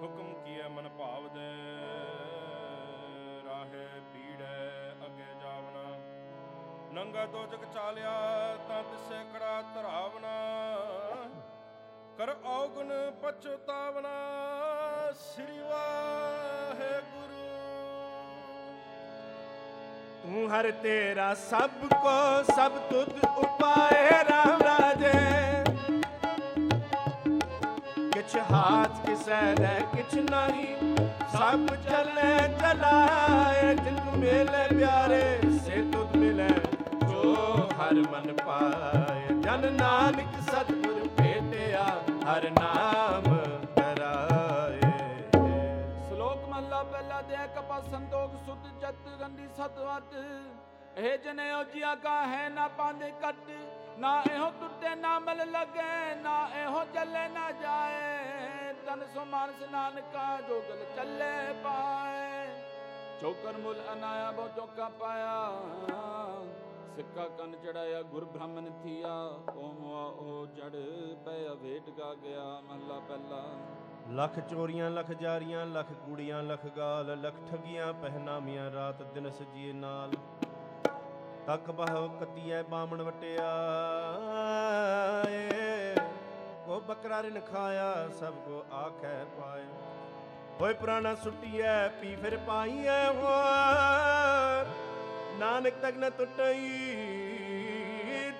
ਹੁਕਮ 0.00 0.32
ਕੀਏ 0.44 0.68
ਮਨ 0.68 0.88
ਭਾਵ 0.88 1.28
ਦੇ? 1.28 1.50
ਰਾਹੇ 3.46 3.84
ਪੀੜੈ 4.12 4.56
ਅੱਗੇ 5.06 5.26
ਜਾਵਣਾ। 5.42 5.84
ਨੰਗਾ 6.92 7.26
ਦੋ 7.26 7.44
ਜਗ 7.46 7.64
ਚਾਲਿਆ 7.74 8.14
ਤਾਂ 8.68 8.82
ਤਿਸੇ 8.82 9.22
ਕੜਾ 9.32 9.62
ਧਰਾਵਣਾ। 9.74 10.34
ਕਰ 12.18 12.34
ਔਗਣ 12.44 12.90
ਪਛਤਾਵਣਾ 13.22 14.16
ਸ੍ਰੀ 15.20 15.58
ਵਾਹਿਗੁਰੂ 15.60 17.46
ਤੂੰ 20.22 20.50
ਹਰ 20.50 20.70
ਤੇਰਾ 20.82 21.34
ਸਭ 21.34 21.70
ਕੋ 21.94 22.42
ਸਭ 22.54 22.72
ਤੁਧ 22.90 23.24
ਉਪਾਏ 23.38 24.24
ਰਾਮ 24.30 24.51
ਕਿਛ 28.32 28.40
ਹਾਥ 28.50 29.00
ਕਿਸੈ 29.06 29.40
ਦੇ 29.54 29.68
ਕਿਛ 29.94 30.14
ਨਹੀਂ 30.20 30.94
ਸਭ 31.32 31.66
ਚੱਲੇ 31.80 32.36
ਚਲਾਏ 32.60 33.74
ਜਿਨ 33.74 33.96
ਤੂੰ 33.96 34.18
ਮਿਲੇ 34.18 34.66
ਪਿਆਰੇ 34.68 35.50
ਸੇ 35.58 35.82
ਤੁਧ 35.92 36.16
ਮਿਲੇ 36.16 36.48
ਜੋ 37.02 37.34
ਹਰ 37.72 38.00
ਮਨ 38.12 38.32
ਪਾਏ 38.36 39.34
ਜਨ 39.36 39.72
ਨਾਨਕ 39.74 40.40
ਸਤਿਗੁਰ 40.42 41.08
ਭੇਟਿਆ 41.18 41.84
ਹਰ 42.24 42.50
ਨਾਮ 42.52 43.28
ਧਰਾਏ 43.76 44.80
ਸ਼ਲੋਕ 46.00 46.48
ਮਹੱਲਾ 46.48 46.82
ਪਹਿਲਾ 46.82 47.20
ਦੇ 47.22 47.46
ਕਪਾ 47.56 47.80
ਸੰਤੋਖ 47.82 48.44
ਸੁਧ 48.46 48.66
ਜਤ 48.80 49.08
ਗੰਦੀ 49.20 49.48
ਸਤਵਤ 49.56 50.14
ਇਹ 50.96 51.18
ਜਨਿਓ 51.18 51.62
ਜੀਆ 51.64 51.94
ਕਾ 51.94 52.14
ਹੈ 52.26 52.48
ਨਾ 52.48 52.66
ਪਾਂਦੇ 52.68 53.10
ਕੱਟ, 53.20 53.50
ਨਾ 53.98 54.10
ਇਹੋ 54.30 54.50
ਟੁੱਟੇ 54.60 54.94
ਨਾ 54.94 55.18
ਮਲ 55.18 55.36
ਲਗੇ, 55.50 56.14
ਨਾ 56.14 56.34
ਇਹੋ 56.56 56.82
ਚੱਲੇ 56.94 57.28
ਨਾ 57.28 57.50
ਜਾਏ। 57.52 58.72
ਤਨ 58.86 59.04
ਸੋ 59.14 59.24
ਮਾਨਸ 59.24 59.62
ਨਾਨਕਾ 59.72 60.40
ਜੋਗਲ 60.48 60.84
ਚੱਲੇ 60.96 61.52
ਪਾਏ। 61.64 62.46
ਚੌਕਰ 63.20 63.56
ਮੁਲ 63.58 63.80
ਅਨਾਇਆ 63.92 64.30
ਬਹੁ 64.30 64.48
ਚੌਕਾ 64.48 64.88
ਪਾਇਆ। 65.00 65.32
ਸਿੱਕਾ 66.96 67.26
ਕੰਨ 67.28 67.56
ਚੜਾਇਆ 67.56 68.02
ਗੁਰ 68.02 68.24
ਬ੍ਰਾਹਮਣ 68.24 68.70
ਥੀਆ। 68.82 69.14
ਓ 69.56 69.72
ਮੁਆ 69.72 70.02
ਉਹ 70.02 70.46
ਜੜ 70.46 70.70
ਪਿਆ 71.24 71.54
ਵੇਟ 71.54 71.90
ਗਾ 71.98 72.12
ਗਿਆ 72.14 72.44
ਮਹੱਲਾ 72.60 72.98
ਪਹਿਲਾ। 73.08 73.42
ਲੱਖ 74.14 74.38
ਚੋਰੀਆਂ, 74.40 74.90
ਲੱਖ 74.90 75.10
ਜਾਰੀਆਂ, 75.12 75.66
ਲੱਖ 75.66 75.92
ਕੂੜੀਆਂ, 76.06 76.42
ਲੱਖ 76.42 76.66
ਗਾਲ, 76.76 77.20
ਲੱਖ 77.20 77.34
ਠਗੀਆਂ, 77.50 77.92
ਪਹਿਨਾਮੀਆਂ 77.92 78.70
ਰਾਤ 78.72 79.02
ਦਿਨ 79.02 79.30
ਸਜੀਏ 79.30 79.72
ਨਾਲ। 79.72 80.10
ਤੱਕ 81.46 81.70
ਬਹ 81.70 81.94
ਕਤੀਐ 82.20 82.62
ਬਾਮਣ 82.62 83.02
ਵਟਿਆ 83.02 83.46
ਏ। 85.28 85.94
ਕੋ 86.66 86.80
ਬੱਕਰਾ 86.80 87.22
ਰਿਨ 87.22 87.40
ਖਾਇਆ, 87.42 88.08
ਸਭ 88.20 88.34
ਕੋ 88.44 88.64
ਆਖੈ 88.74 89.24
ਪਾਏ 89.38 89.64
ਹੋਏ 90.60 90.72
ਪੁਰਾਣਾ 90.74 91.14
ਸੁੱਟੀਐ, 91.14 91.88
ਪੀ 92.00 92.14
ਫਿਰ 92.16 92.36
ਪਾਈਐ 92.46 93.06
ਹੋਰ 93.12 94.66
ਨਾਨਕ 95.38 95.74
ਤੱਕ 95.82 95.96
ਨ 95.96 96.10
ਟੁੱਟਈ, 96.10 96.68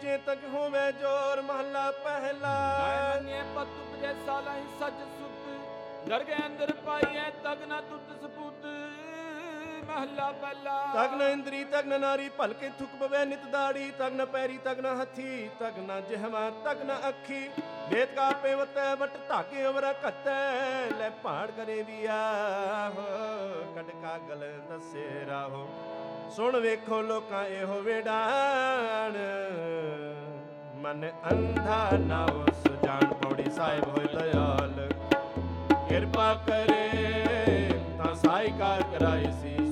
ਜੇ 0.03 0.16
ਤੱਕ 0.26 0.44
ਹੋਵੇ 0.55 0.90
ਜੋਰ 0.92 1.42
ਮਹੱਲਾ 1.42 1.90
ਪਹਿਲਾ। 2.05 2.55
ਆਏ 2.82 3.42
ਪਤ 3.55 3.68
ਉਪਜੇ 3.82 4.14
ਸਾਲਾ 4.26 4.57
ਹੀ 4.57 4.64
ਸੱਚ 4.80 4.98
ਸੁਤ 5.18 6.09
ਦਰਗੇ 6.09 6.36
ਅੰਦਰ 6.46 6.72
ਪਾਈਐ 6.86 7.30
ਤਗ 7.44 7.62
ਨਾ 7.68 7.80
ਟੁੱਟ 7.90 8.09
ਸਪੂਤ 8.22 8.66
ਮਹੱਲਾ 9.89 10.30
ਪਹਿਲਾ 10.33 10.74
ਤਗ 10.95 11.14
ਨ 11.16 11.22
ਇੰਦਰੀ 11.22 11.62
ਤਗ 11.64 11.87
ਨ 11.87 12.01
ਨਾਰੀ, 12.01 12.28
ਭਲਕੇ 12.28 12.68
ਥੁਕ 12.78 12.91
ਪਵੇ 13.01 13.24
ਨਿਤ 13.24 13.45
ਦਾੜੀ। 13.53 13.91
ਤਗ 13.99 14.12
ਨ 14.12 14.24
ਪੈਰੀ 14.26 14.59
ਤਗ 14.64 14.80
ਨ 14.80 14.95
ਹੱਥੀ 15.01 15.49
ਤਗ 15.61 15.78
ਨ 15.80 16.01
ਜਿਹਵਾ 16.09 16.51
ਤਗ 16.64 16.83
ਨ 16.83 16.99
ਅੱਖੀ। 17.09 17.49
ਵੇਤ 17.91 18.14
ਕਾ 18.16 18.30
ਪੇਵਤੈ, 18.43 18.95
ਵਟ 18.95 19.16
ਧਾਕੇ 19.28 19.66
ਅਵਰਾ 19.66 19.93
ਘਤੈ। 20.05 20.41
ਲੈ 20.99 21.11
ਪਹਾੜ 21.22 21.51
ਕਰੇ 21.51 21.83
ਵੀ 21.83 22.05
ਆਹੋ 22.07 23.07
ਕਟਕਾ 23.76 24.18
ਗਲ 24.28 24.43
ਦਸੇ 24.70 25.07
ਰਾਹੋ। 25.28 25.68
ਸੁਣ 26.37 26.57
ਵੇਖੋ 26.61 27.01
ਲੋਕਾਂ 27.03 27.45
ਇਹੋ 27.47 27.80
ਵੇਡਾਣ 27.83 29.18
ਮਨ 30.76 31.11
ਅੰਧਾ 31.30 31.89
ਨਾ 31.99 32.24
ਉਸ 32.37 32.62
ਜਾਣ 32.85 33.12
ਪੌੜੀ 33.14 33.51
ਸਾਹਿਬ 33.51 33.85
ਹੋਏ 33.89 34.07
ਦਇਆਲ। 34.14 34.89
ਕਿਰਪਾ 35.89 36.33
ਕਰੇ, 36.47 36.89
ਤਾਂ 37.99 38.14
ਸਾਈਕਾਰ 38.16 38.83
ਕਰਾਈ 38.93 39.33
ਸੀ 39.33 39.57
ਸੋ 39.57 39.72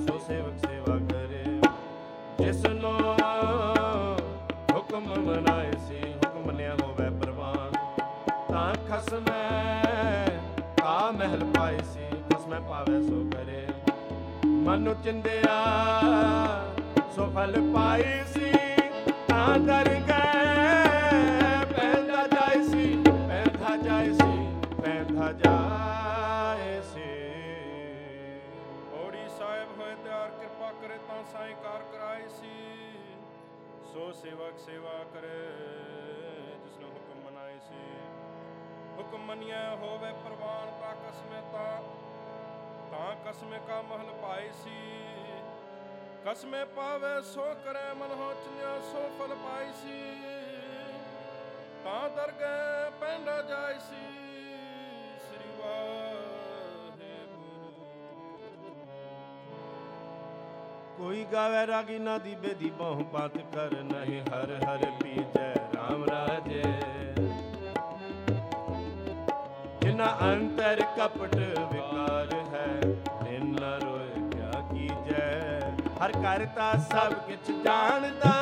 ਜਿਸ 2.51 2.65
ਨੂੰ 2.65 2.93
ਹੁਕਮ 4.71 5.05
ਮਨਾਏ 5.17 5.71
ਸੀ, 5.71 5.99
ਹੁਕਮ 6.13 6.45
ਮੰਨਿਆ 6.45 6.75
ਹੋਵੇ 6.81 7.09
ਪ੍ਰਵਾਨ। 7.09 7.71
ਤਾਂ 8.49 8.73
ਖਸਮੈ, 8.89 10.25
ਕਾ 10.81 11.11
ਮਹਿਲ 11.11 11.45
ਪਾਏ 11.57 11.77
ਸੀ, 11.93 12.05
ਖਸਮੈ 12.31 12.59
ਪਾਵੇ 12.59 13.01
ਸੋ 13.01 13.23
ਕਰੇ। 13.33 13.67
ਮਨੁ 14.45 14.93
ਚਿੰਦਿਆ, 15.03 15.55
ਸੋ 17.15 17.31
ਫਲ 17.35 17.55
ਪਾਈ 17.73 18.03
ਸੀ, 18.33 18.51
ਤਾਂ 19.29 19.57
ਦਰ 19.59 19.89
ਗਏ, 20.09 21.65
ਪੈਂਦਾ 21.73 22.27
ਜਾਈ 22.27 22.63
ਸੀ, 22.63 22.95
ਪੈਂਦਾ 23.05 23.77
ਜਾਈ 23.77 24.13
ਸੀ, 24.13 24.47
ਪੈਂਦਾ 24.81 25.31
ਜਾਏ 25.31 26.81
ਸੀ। 26.81 27.09
ਔੜੀ 29.01 29.27
ਸਾਹਿਬ 29.39 29.79
ਹੋਏ 29.79 29.95
ਤਿਆਰ, 30.03 30.29
ਕਿਰਪਾ 30.29 30.71
ਕਰੇ 30.81 30.97
ਤਾਂ 31.07 31.23
ਸਾਈਕਾਰ 31.33 31.81
ਕਰਾਏ। 31.91 31.91
ਸੀ 31.91 32.00
ਸੋ 33.93 34.11
ਸੇਵਕ 34.11 34.57
ਸੇਵਾ 34.57 35.03
ਕਰੇ 35.13 35.37
ਜਿਸ 36.63 36.77
ਨੂੰ 36.79 36.89
ਹੁਕਮ 36.91 37.19
ਮਨਾਏ 37.25 37.59
ਸੀ। 37.59 37.81
ਹੁਕਮ 38.97 39.25
ਮੰਨਿਆ 39.25 39.75
ਹੋਵੇ 39.75 40.11
ਪ੍ਰਵਾਨ, 40.11 40.71
ਤਾਂ 40.81 40.95
ਕਸਮੇ 40.95 41.41
ਤਾਂ 41.51 41.81
ਤਾਂ 42.91 43.15
ਕਸਮੇ 43.25 43.59
ਕਾ 43.67 43.81
ਮਹਲ 43.81 44.13
ਪਾਏ 44.21 44.51
ਸੀ। 44.51 44.77
ਕਸਮੇ 46.25 46.65
ਪਾਵੇ 46.65 47.21
ਸੋ 47.21 47.43
ਕਰੇ 47.65 47.93
ਮਨ 47.93 48.11
ਹੋ 48.11 48.33
ਕੋਈ 61.01 61.23
ਗਾਵੇ 61.31 61.65
ਰਾਗੀ 61.67 61.97
ਨਾ 61.99 62.17
ਦੀ, 62.17 62.33
ਬੇਦੀ 62.35 62.69
ਬਹੁ 62.69 63.03
ਬਾਤ 63.03 63.37
ਕਰ 63.53 63.71
ਨਹੀਂ। 63.83 64.19
ਹਰ 64.21 64.51
ਹਰ 64.63 64.85
ਪੀਜੈ 65.01 65.53
RAM 65.73 66.03
ਰਾਜੇ। 66.09 66.61
ਜਿਨਾ 69.81 70.09
ਅੰਤਰ 70.23 70.81
ਕਪਟ 70.97 71.35
ਵਿਕਾਰ 71.35 72.33
ਹੈ, 72.53 72.67
ਤਿਨ 73.23 73.49
ਨ 73.51 73.79
ਰੋਏ 73.83 74.29
ਕਿਆ 74.31 74.61
ਕੀਜੈ। 74.71 75.59
ਹਰ 76.03 76.11
ਕਰਤਾ 76.11 76.71
ਸਭ 76.91 77.13
ਕਿਛ 77.27 77.51
ਜਾਣਦਾ, 77.65 78.35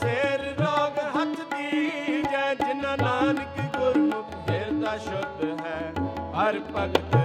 ਸੇਰ 0.00 0.44
ਰੋਗ 0.60 0.98
ਹੱਥ 1.16 1.40
ਦੀਜੈ। 1.52 2.54
ਜਿਨਾ 2.54 2.96
ਨਾਨਕ 2.96 3.60
ਗੁਰਮੁਖ 3.76 4.34
ਹਿਰਦਾ 4.50 4.96
ਸ਼ੁੱਧ 4.98 5.60
ਹੈ, 5.60 5.92
ਹਰ 6.34 6.60
ਭਗਤ 6.72 7.23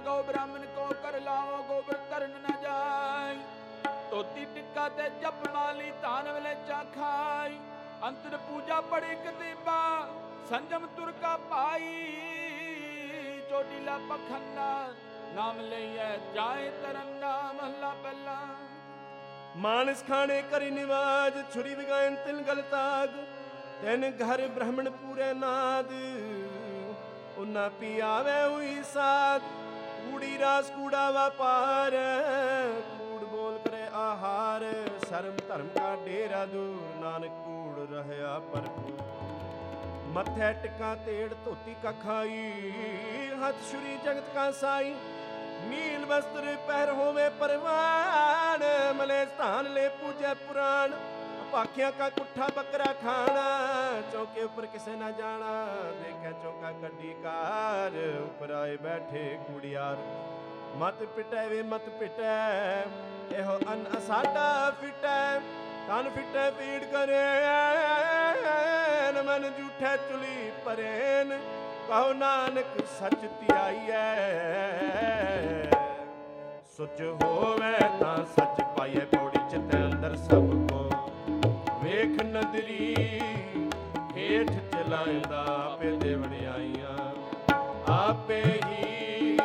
ਮਹਲਾ 0.00 0.12
ਪਹਿਲਾ 0.12 0.16
ਗੋ 0.16 0.22
ਬ੍ਰਾਹਮਣ 0.22 0.64
ਕੋ 0.66 0.86
ਕਰ 1.02 1.20
ਲਾਵੋ 1.20 1.62
ਗੋਬਰ 1.68 1.96
ਤਰਨ 2.10 2.30
ਨ 2.32 2.52
ਜਾਈ। 2.62 3.38
ਤੋਤੀ 4.10 4.44
ਟਿੱਕਾ 4.54 4.88
ਤੇ 4.88 5.08
ਜਪ 5.22 5.46
ਮਾਲੀ 5.54 5.90
ਧਾਨ 6.02 6.28
ਵਲੇ 6.32 6.54
ਚਾ 6.68 6.82
ਖਾਈ 6.94 7.58
ਅੰਤਰ 8.04 8.36
ਪੂਜਾ 8.38 8.80
ਪੜੀ 8.80 9.14
ਕਤੀਬਾ, 9.24 9.80
ਸੰਜਮ 10.50 10.86
ਤੁਰ 10.96 11.12
ਕਾ 11.22 11.36
ਭਾਈ। 11.50 12.06
ਚੋਟੀਲਾ 13.50 13.98
ਪਖੰਡਾ, 14.08 14.72
ਨਾਮ 15.34 15.60
ਲਈਐ 15.60 16.16
ਜਾਏ 16.34 16.70
ਤਰੰਨਾ 16.82 17.36
ਮਹਲਾ 17.52 17.94
ਪਹਿਲਾ। 18.02 18.38
ਮਾਨਸ 19.56 20.04
ਖਾਣੇ 20.08 20.42
ਕਰੀ 20.50 20.70
ਨਿਵਾਜ, 20.70 21.34
ਛੁਰੀ 21.54 21.74
ਵਿਗਾਇਨ 21.74 22.16
ਤਿਲ 22.16 22.42
ਗਲ 22.42 22.62
ਤਾਗ। 22.70 23.08
ਤੈਨ 23.82 24.10
ਘਰ 24.12 24.46
ਬ੍ਰਾਹਮਣ 24.48 24.90
ਪੂਰੇ 24.90 25.32
ਨਾਦ, 25.34 25.92
ਉਨਾ 27.38 27.68
ਪੀ 27.80 27.98
ਆਵੇ 28.00 28.42
ਹੋਈ 28.42 28.82
ਸਾਧ 28.84 29.42
ਕੂੜੀ 30.00 30.38
ਰਾਸ 30.38 30.70
ਕੂੜਾ 30.70 31.10
ਵਪਾਰ, 31.10 31.96
ਕੂੜ 32.98 33.24
ਬੋਲ 33.24 33.58
ਕਰੇ 33.58 33.86
ਆਹਾਰ, 33.94 34.64
ਸ਼ਰਮ 35.08 35.36
ਧਰਮ 35.48 35.68
ਕਾ 35.74 35.94
ਡੇਰਾ 36.04 36.44
ਦੂਰ, 36.46 36.94
ਨਾਨਕ 37.00 37.32
ਕੂੜ 37.44 37.86
ਰਹਿਆ 37.90 38.38
ਭਰਪੂਰ। 38.52 38.98
ਮੱਥੇ 40.12 40.52
ਟਿਕਾ 40.62 40.94
ਤੇੜ 41.06 41.32
ਧੋਤੀ 41.44 41.74
ਕਾ 41.82 41.92
ਖਾਈ 42.02 42.70
ਹੱਥ 43.42 43.54
ਛੁਰੀ 43.70 43.96
ਜਗਤ 44.04 44.34
ਕਾ 44.34 44.50
ਸਾਈ। 44.60 44.94
ਨੀਲ 45.68 46.04
ਵਸਤਰ 46.06 46.56
ਪਹਿਰ 46.68 46.90
ਹੋਵੇ 46.90 47.28
ਪਰਵਾਨ 47.40 48.62
ਮਲੇ 48.96 49.24
ਸਥਾਨ 49.26 49.72
ਲੈ 49.74 49.88
ਪੂਜੈ 50.00 50.34
ਪੁਰਾਣ। 50.36 50.92
ਭਾਖਿਆਂ 51.52 51.90
ਕਾ 51.92 52.08
ਕੁੱਠਾ 52.08 52.46
ਬੱਕਰਾ 52.56 52.92
ਖਾਣਾ, 53.02 53.44
ਚੌਕੇ 54.12 54.42
ਉੱਪਰ 54.42 54.66
ਕਿਸੇ 54.66 54.94
ਨਾ 54.96 55.10
ਜਾਣਾ। 55.10 55.52
ਦੇਖੈ 56.02 56.30
ਚੌਕਾ 56.42 56.70
ਗੱਡੀ 56.82 57.14
ਕਾਰ, 57.22 57.96
ਉੱਪਰ 58.18 58.50
ਆਏ 58.54 58.76
ਬੈਠੇ 58.76 59.38
ਕੁੜਿਆਰ। 59.46 59.96
ਮਤ 60.76 61.02
ਪਿਟੈ 61.16 61.46
ਵੇ, 61.48 61.62
ਮਤ 61.62 61.88
ਪਿਟੈ, 62.00 62.36
ਇਹੋ 63.38 63.56
ਅਨ 63.72 63.84
ਅਸਾਡਾ 63.98 64.48
ਫਿਟੈ। 64.80 65.40
ਕੰਨ 65.88 66.10
ਫਿਟੈ 66.10 66.50
ਪੀੜ 66.50 66.82
ਕਰੇ 66.84 67.24
ਮਨ 69.24 69.42
ਝੂਠੈ, 69.58 69.96
ਚੁਲੀ 69.98 70.50
ਪਰੇਨ। 70.64 71.28
ਕਹੋ 71.88 72.12
ਨਾਨਕ, 72.12 72.72
ਸੱਚ 72.98 73.20
ਧਿਆਈਐ। 73.40 74.04
ਸੁਚ 76.76 77.00
ਹੋਵੇ 77.22 77.72
ਤਾਂ 78.00 78.16
ਸੱਚ 78.36 78.49
ਨਦਰੀ 82.40 82.94
ਹੇਠ 84.16 84.50
ਚਲਾਇਦਾ 84.72 85.40
ਆਪੇ 85.54 85.90
ਦੇ 85.96 86.14
ਵਡਿਆਈਆਂ 86.14 86.96
ਆਪੇ 87.92 88.40
ਹੀ 88.66 89.36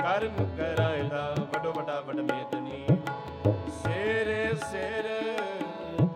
ਕਰਮ 0.00 0.36
ਕਰਾਇਦਾ 0.56 1.34
ਵੱਡੋ 1.40 1.72
ਵੱਡਾ 1.72 2.00
ਵੱਡ 2.00 2.20
ਮੇਦਨੀ 2.20 2.86
ਸਿਰ 3.82 4.32
ਸਿਰ 4.64 5.08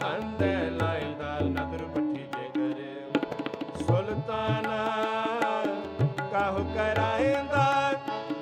ਅੰਦੇ 0.06 0.54
ਲਾਇਦਾ 0.70 1.38
ਨਦਰ 1.42 1.84
ਪੱਠੀ 1.84 2.24
ਜੇ 2.36 2.48
ਕਰੇ 2.54 2.94
ਸੁਲਤਾਨਾ 3.78 4.78
ਕਾਹ 6.32 6.62
ਕਰਾਇਦਾ 6.74 7.92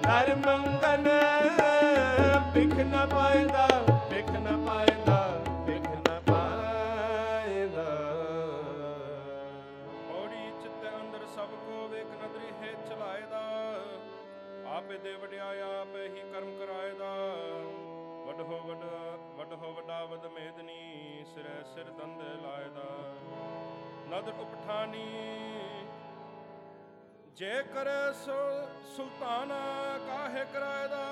ਨਰ 0.07 0.35
ਮੰਗਨ 0.37 1.09
ਬਿਖ 2.55 2.75
ਨ 2.75 3.07
ਪਾਇਦਾ। 3.11 3.69
ਵੱਡ 19.97 20.03
ਹੋ 20.03 20.09
ਵੱਡਾ 20.09 20.17
ਵਦ 20.17 20.27
ਮੇਦਨੀ 20.27 21.25
ਸਿਰੈ 21.35 21.63
ਸਿਰ 21.75 21.85
ਦੰਦ 21.85 22.23
ਲਾਇਦਾ। 22.43 23.15
ਨਦਰ 24.09 24.33
ਉਪਠਾਨੀ 24.33 25.07
ਜੇ 27.37 27.63
ਕਰੇ 27.63 28.13
ਸੋ, 28.13 28.67
ਸੁਲਤਾਨਾ 28.97 29.99
ਕਾਹੇ 30.07 30.45
ਕਰਾਇਦਾ 30.53 31.05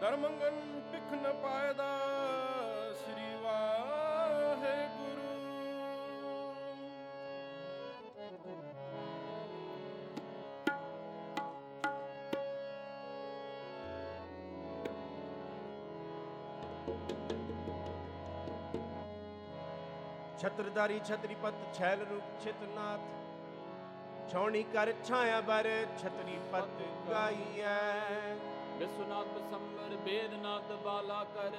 ਧਰਮੰਗਨ 0.00 0.80
ਪਿਖ 0.92 1.12
ਨ 1.12 1.32
ਪਾਇਦਾ। 1.32 2.09
ਛਤਰਦਾਰੀ 20.40 20.98
ਛਤਰੀਪਤ 21.06 21.54
ਛੈਲ 21.74 22.04
ਰੂਪ 22.10 22.42
ਛਿਤਨਾਥ 22.44 23.00
ਛੌਣੀ 24.32 24.62
ਕਰ 24.72 24.92
ਛਾਇਆ 25.04 25.40
ਬਰ 25.40 25.68
ਛਤਰੀਪਤ 25.98 26.82
ਗਾਈਐ। 27.10 28.36
ਵਿਸੁਨਾਥ 28.78 29.26
ਬਸੰਬਰ 29.26 29.96
ਬੇਦਨਾਥ 29.96 30.72
ਬਾਲਾ 30.84 31.24
ਕਰ 31.34 31.56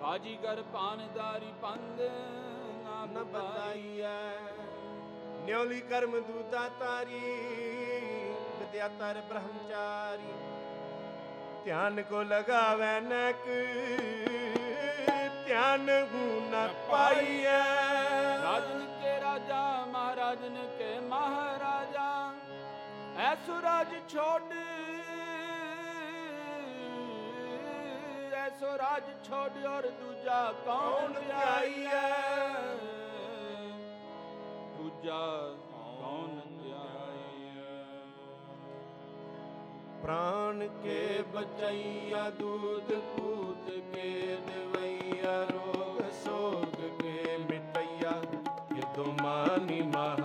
ਬਾਜੀਗਰ 0.00 0.62
ਪਾਨਦਾਰੀ 0.72 1.52
ਪੰਦ 1.62 2.00
ਨਾ 2.84 3.04
ਨ 3.06 3.24
ਬਤਾਈ 3.24 3.26
ਬਤਾਈਐ 3.32 4.18
ਨਿਉਲੀ 5.44 5.80
ਕਰਮ 5.80 6.20
ਦੂਤਾ 6.20 6.68
ਤਾਰੀ 6.80 7.20
ਵਿਦਿਆ 8.58 8.88
ਤਰ 8.88 9.20
ਬ੍ਰਹਮਚਾਰੀ। 9.28 10.51
ਧਿਆਨ 11.64 12.02
ਕੋ 12.02 12.22
ਲਗਾਵੈ 12.22 13.00
ਨਕ 13.00 13.44
ਧਿਆਨ 15.46 15.88
ਹੂ 16.12 16.24
ਨ 16.50 16.68
ਪਾਈਐ। 16.90 17.58
ਰਾਜਨ 18.42 18.84
ਕੇ 19.02 19.20
ਰਾਜਾ 19.20 19.62
ਮਹਾਰਾਜਨ 19.92 20.56
ਕੇ 20.78 20.98
ਮਹਾਰਾਜਾ 21.08 22.08
ਐਸੋ 23.22 23.60
ਰਾਜ 23.62 23.94
ਛੋੜ 24.08 24.40
ਐਸੋ 28.36 28.76
ਰਾਜ 28.78 29.10
ਛੋੜ 29.28 29.64
ਔਰ 29.66 29.88
ਦੂਜਾ 30.00 30.40
ਕੌਣ 30.64 31.12
ਧਿਆਈਐ 31.12 32.00
ਦੂਜਾ 34.78 35.20
ਕੌਣ 36.00 36.40
ਪ੍ਰਾਨ 40.02 40.68
ਕੇ 40.84 41.22
ਬਚਈਆ 41.34 42.30
ਦੂਧ 42.30 42.92
ਪੂਤ 43.16 43.68
ਕੇ 43.92 44.36
ਦੇਵਈਆ 44.46 45.42
ਰੋਗ 45.52 46.00
ਸੋਗ 46.24 46.80
ਕੇ 47.02 47.36
ਮਿਟਈਆ 47.38 48.10
ਕਿਦੋ 48.74 49.04
ਮਾਨੀ 49.22 49.80
ਮਹਾਮਾਨ 49.82 50.21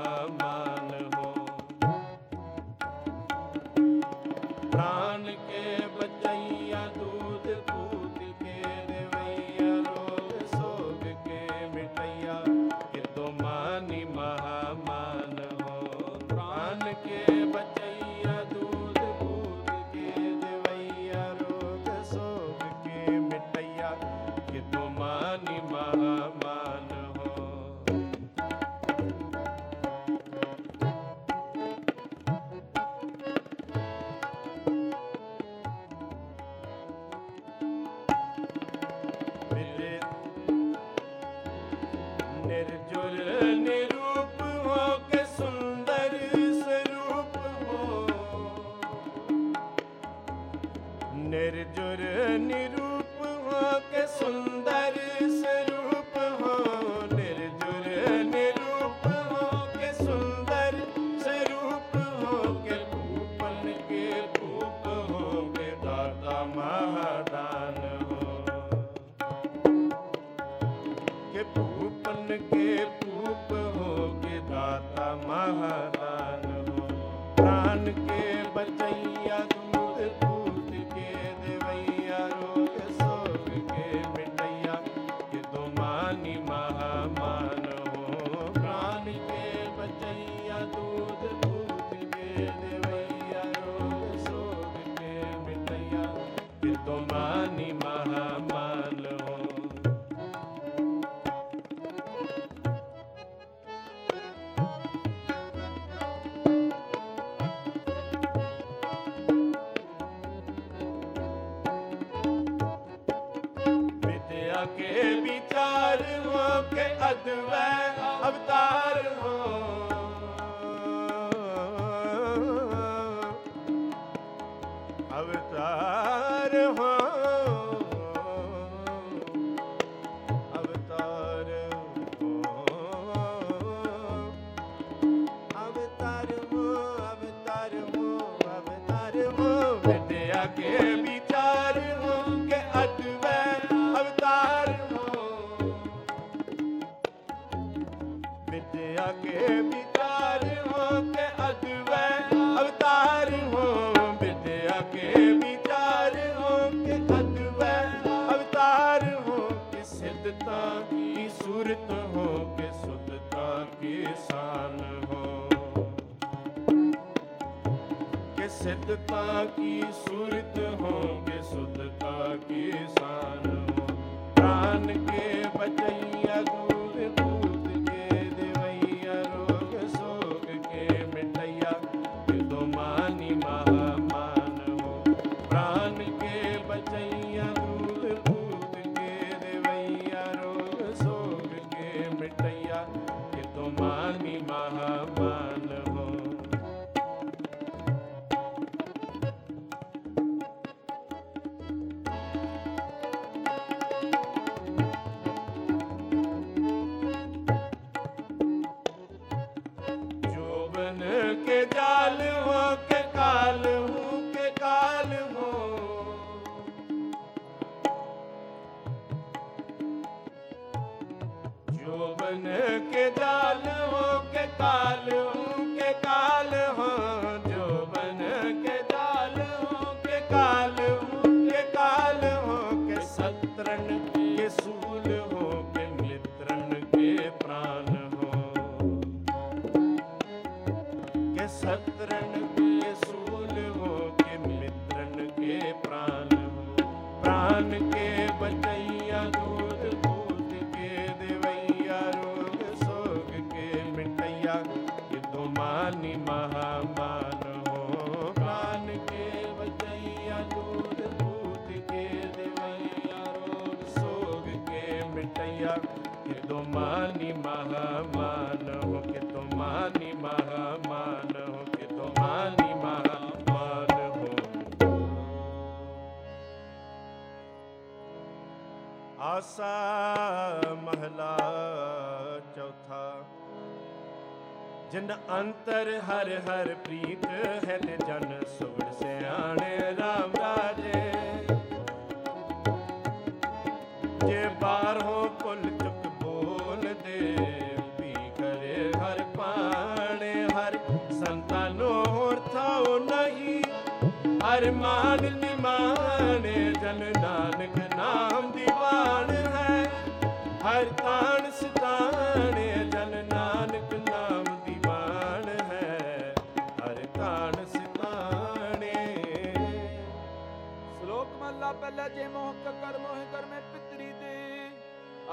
ਰਚੇ 322.17 322.27
ਮੋਹ 322.27 322.53
ਕਕਰ 322.65 322.97
ਮੋਹ 322.97 323.17
ਕਰ 323.31 323.45
ਮੈਂ 323.45 323.59
ਪਿਤਰੀ 323.73 324.05
ਦੇ 324.11 324.69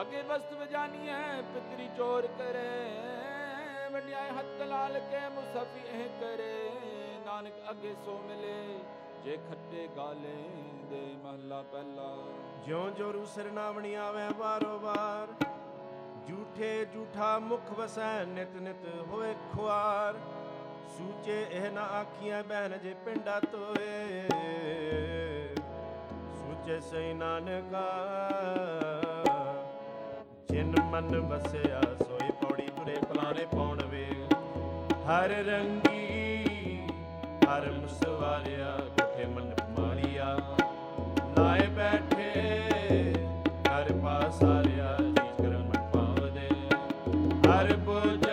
ਅਗੇ 0.00 0.22
ਵਸਤ 0.22 0.52
ਵਜਾਨੀ 0.52 1.08
ਹੈ, 1.08 1.42
ਪਿਤਰੀ 1.54 1.88
ਚੋਰ 1.96 2.26
ਕਰੇ। 2.38 3.88
ਵਡਿਆਏ 3.92 4.30
ਹੱਥ 4.30 4.62
ਲਾਲ 4.62 4.98
ਕੇ 5.10 5.20
ਮੁਸਫੀ 5.28 5.80
ਇਹ 5.92 6.08
ਕਰੇ। 6.20 6.70
ਨਾਨਕ 7.26 7.54
ਅਗੇ 7.70 7.94
ਸੋ 8.04 8.18
ਮਿਲੇ, 8.18 8.78
ਜੇ 9.24 9.36
ਖੱਟੇ 9.48 9.88
ਗਾਲੇ 9.96 10.36
ਦੇ 10.90 11.00
ਮਹਲਾ 11.24 11.62
ਪਹਿਲਾ। 11.62 12.10
ਜਿਉ 12.66 12.90
ਜੋ 12.90 13.12
ਰੂ 13.12 13.24
ਸਰਨਾਵਣੀ 13.24 13.94
ਆਵੇ 13.94 14.28
ਵਾਰੋ 14.38 14.78
ਵਾਰ 14.78 15.34
ਝੂਠੇ 16.28 16.86
ਝੂਠਾ 16.94 17.38
ਮੁਖ 17.38 17.72
ਵਸੈ 17.72 18.24
ਨਿਤ 18.24 18.60
ਨਿਤ 18.60 18.86
ਹੋਏ 19.08 19.34
ਖੁਆਰ। 19.54 20.18
ਸੂਚੇ 20.98 21.46
ਇਹ 21.50 21.70
ਨਾ 21.70 21.82
ਆਖੀਆਂ 22.00 22.42
ਬਹਿਨ 22.44 22.78
ਜੇ 22.78 22.94
ਪਿੰਡਾ 23.04 23.40
ਤੋਏ। 23.40 24.28
ਸੱਚੇ 26.64 26.80
ਸਈ 26.80 27.12
ਨਾਨਕਾ, 27.14 27.80
ਜਿਨ 30.50 30.74
ਮਨ 30.90 31.16
ਵਸਿਆ 31.20 31.80
ਸੋਈ 31.98 32.30
ਪੌੜੀ 32.42 32.66
ਤੁਰੇ 32.68 32.94
ਪਲਾਣੇ 33.02 33.44
ਪਾਉਣ 33.46 33.82
ਵੇ 33.86 34.04
ਹਰ 35.08 35.30
ਰੰਗੀ, 35.46 36.86
ਹਰ 37.44 37.70
ਮੁਸਵਾਰਿਆ 37.72 38.76
ਗੁਠੇ 38.90 39.26
ਮਨ 39.26 39.54
ਮਾਰਿਆ। 39.78 40.36
ਲਾਏ 41.38 41.66
ਬੈਠੇ 41.76 42.32
ਹਰ 43.68 43.92
ਪਾਸਾਰਿਆ 44.04 44.96
ਜੀਤ 44.98 45.40
ਕਰਮ 45.40 45.62
ਮਨ 45.62 45.90
ਪਾਵਦੇ 45.92 46.48
ਹਰ 47.48 47.76
ਭੋਜਨ 47.86 48.23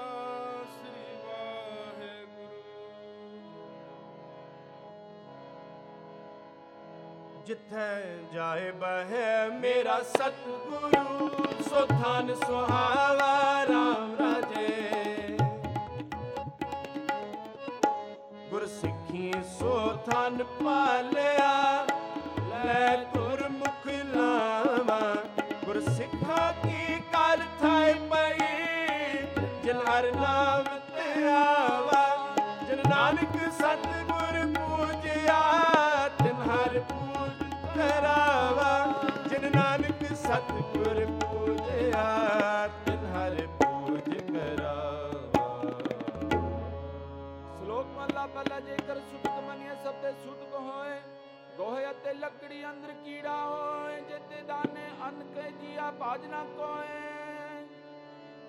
ਸ੍ਰੀ 0.65 1.17
ਵਾਹਿਗੁਰੂ। 1.25 2.57
ਜਿੱਥੇ 7.47 8.19
ਜਾਏ 8.35 8.71
ਬਹਿ 8.71 9.49
ਮੇਰਾ 9.51 10.03
ਸਤਿਗੁਰੂ, 10.03 11.29
ਸੋ 11.63 11.87
ਧਨ, 11.87 12.35
ਸੁਹਾਵਾ 12.35 13.65
RAM 13.65 14.17
ਰਾਜੇ। 14.21 15.37
ਗੁਰ 18.51 18.67
ਸਿੱਖੀ 18.67 19.33
ਸੋ 19.59 19.93
ਧਨ 20.07 20.45
ਪਾਲਿਆ, 20.65 21.87
ਲੈ 22.49 22.97
ਤੁਰ 22.97 23.46
ਕਰ 27.67 27.73
ਥਾਇ 27.73 27.95
ਪਈ 28.11 28.39
ਜਿਨ 29.65 29.77
ਹਰ 29.77 30.05
ਨਾਮ 30.17 30.65
ਤੇ 30.89 31.29
ਆਵਾ, 31.29 32.03
ਜਿਨ 32.69 32.83
ਨਾਨਕ 32.91 33.37
ਸਤਿਗੁਰ 33.53 34.37
ਪੂਜਿਆ, 34.55 35.41
ਤਿਨ 36.19 36.37
ਹਰ 36.43 36.79
ਪੂਜ 36.81 37.43
ਕਰਾਵਾ, 37.75 38.71
ਜਿਨ 39.29 39.51
ਨਾਨਕ 39.57 40.05
ਸਤਿਗੁਰ 40.15 41.05
ਪੂਜਿਆ, 41.23 42.05
ਤਿਨ 42.87 43.05
ਹਰ 43.07 43.47
ਪੂਜ 43.47 44.15
ਕਰਾਵਾ। 44.15 45.49
ਸ਼ਲੋਕ 47.59 47.87
ਮਹਲਾ 47.87 48.27
ਪਹਿਲਾ 48.27 48.61
ਜੇਕਰ 48.61 49.01
ਸੁਤਕ 49.01 49.43
ਮੰਨਿਆ, 49.49 49.75
ਸਭ 49.75 49.95
ਤੇ 50.03 50.13
ਸੁਤਕ 50.25 50.55
ਹੋਏ। 50.55 51.01
ਗੋਹੇ 51.59 51.91
ਅਤੇ 51.91 52.15
ਲੱਕੜੀ 52.15 52.65
ਅੰਦਰ 52.65 52.93
ਕੀੜਾ 53.05 53.45
ਹੋਏ 53.45 54.01
ਜਿਤੇ 54.01 54.43
ਦਾਨੇ 54.43 54.89
ਅੰਨ 55.09 55.23
ਕੇ 55.35 55.51
ਜੀਆ 55.61 55.91
ਭਾਜ 55.91 56.27
ਨਾ 56.27 56.45
ਕੋਏ। 56.45 57.46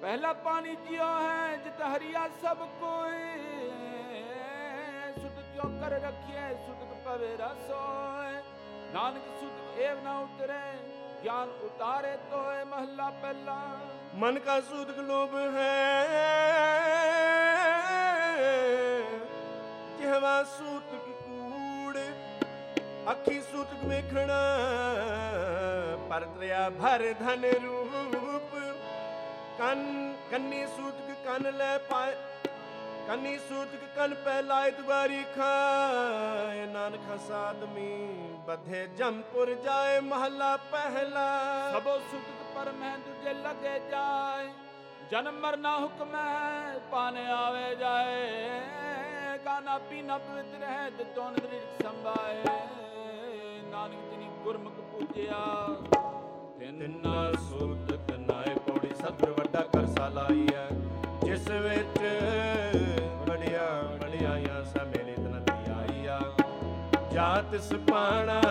ਪਹਿਲਾ 0.02 0.32
ਪਾਣੀ 0.46 0.76
ਜਿਉ 0.88 1.06
ਹੈ, 1.22 1.56
ਜਿਤ 1.64 1.82
ਹਰੀਆ 1.84 2.28
ਸਭ 2.42 2.58
ਕੋਈ। 2.82 3.48
ਸੁਤ 5.14 5.40
ਜੋ 5.56 5.70
ਕਰ 5.82 5.92
ਰਖਿਐ 6.02 6.54
ਸੁਤ 6.66 6.84
ਪਵੇ 7.06 7.32
ਰਸੋਏ 7.38 8.42
ਨਾਨਕ 8.94 9.24
ਸੁਤ 9.40 9.80
ਏਵ 9.80 10.04
ਨਾ 10.04 10.18
ਉਤਰੇ, 10.20 10.60
ਗਿਆਨ 11.24 11.50
ਉਤਾਰੇ 11.66 12.16
ਤੋਏ 12.32 12.64
ਮਹਲਾ 12.66 13.10
ਪਹਿਲਾ। 13.22 13.58
ਮਨ 14.16 14.40
ਕਾ 14.40 14.60
ਸੂਦ 14.62 14.92
ਗਲੋਬ 14.98 15.36
ਹੈ, 15.56 15.74
ਜਿਹਵਾ 20.00 20.44
ਸੂਤ 20.58 20.96
ਕੂੜ, 21.08 21.98
ਅੱਖੀ 23.12 23.42
ਸੂਤ 23.42 23.74
ਵੇਖਣਾ 23.84 24.42
ਪਰਤਿਆ 26.10 26.70
ਭਰ 26.72 27.14
ਧਨ 27.20 27.46
ਰੂਪ। 27.64 28.56
ਕੰਨ, 29.58 30.16
ਕੰਨੀ 30.32 30.66
ਸੂਤਕ 30.68 31.16
ਕੰਨ 31.26 31.58
ਲੈ 31.58 31.78
ਪਾਏ। 31.78 32.16
ਕੰਨੀ 33.08 33.38
ਸੂਤਕ 33.40 33.84
ਕੰਨ 33.96 34.14
ਪੈ 34.16 34.42
ਲਾਇ 34.42 34.72
ਦੁਬਾਰੀ 34.72 35.24
ਖਾਏ। 35.36 36.66
ਨਾਨਕ 36.66 37.00
ਹਸਾਦਮੀ 37.16 38.08
ਬਧੇ 38.48 38.88
ਜੰਪੁਰ 38.88 39.54
ਜਾਏ, 39.54 40.00
ਮਹੱਲਾ 40.00 40.58
ਪਹਿਲਾ। 40.58 41.28
ਸਭੋ 41.74 41.98
ਸੁਖ 42.12 42.56
ਪਰ 42.56 42.72
ਮੈਂ 42.72 42.98
ਤੁਝੇ 42.98 43.34
ਲਗੇ 43.34 43.80
ਜਾਏ। 43.92 44.50
ਜਨਮ 45.12 45.40
ਮਰਨਾ 45.40 45.78
ਹੁਕਮ 45.80 46.16
ਹੈ 46.16 46.80
ਪਾਣੇ 46.92 47.26
ਆਵੇ 47.28 47.76
ਜਾਏ। 47.76 48.62
ਕਾਨਾ 49.46 49.78
ਪੀਨਾ 49.78 50.18
ਪਵਿੱਤਰ 50.18 50.64
ਹੈ 50.64 50.90
ਤੇ 50.98 51.04
ਤੋਨ 51.04 51.34
ਦ੍ਰਿਕ 51.34 51.84
ਸੰਭਾਏ। 51.84 52.44
ਨਾਨਕ 53.72 54.10
ਜਿਨੀ 54.12 54.30
ਗੁਰਮੁਖ 54.44 54.74
ਪੂਜਿਆ 54.74 55.68
ਤਿੰਨ 56.60 56.80
ਤਿੰਨਾ 56.80 57.32
ਸੂਤਕ 57.50 58.07
ਨਾਏ 59.08 59.16
ਪੌੜੀ 59.16 59.28
ਸਤਿਗੁਰ 59.28 59.32
ਵੱਡਾ 59.32 59.62
ਕਰਸਾ 59.62 60.08
ਲਾਈ 60.10 60.48
ਹੈ 60.54 60.70
ਜਿਸ 61.24 61.50
ਵਿੱਚ 61.50 62.00
ਬੜਿਆ 63.28 63.82
ਬੜਿਆਈਆਂ 64.02 64.64
ਸਮੇਲਿਤ 64.66 65.20
ਨਦੀ 65.20 65.72
ਆਈਆ 65.72 66.20
ਜਾਤ 67.14 67.56
ਸੁਪਾਣਾ 67.62 68.42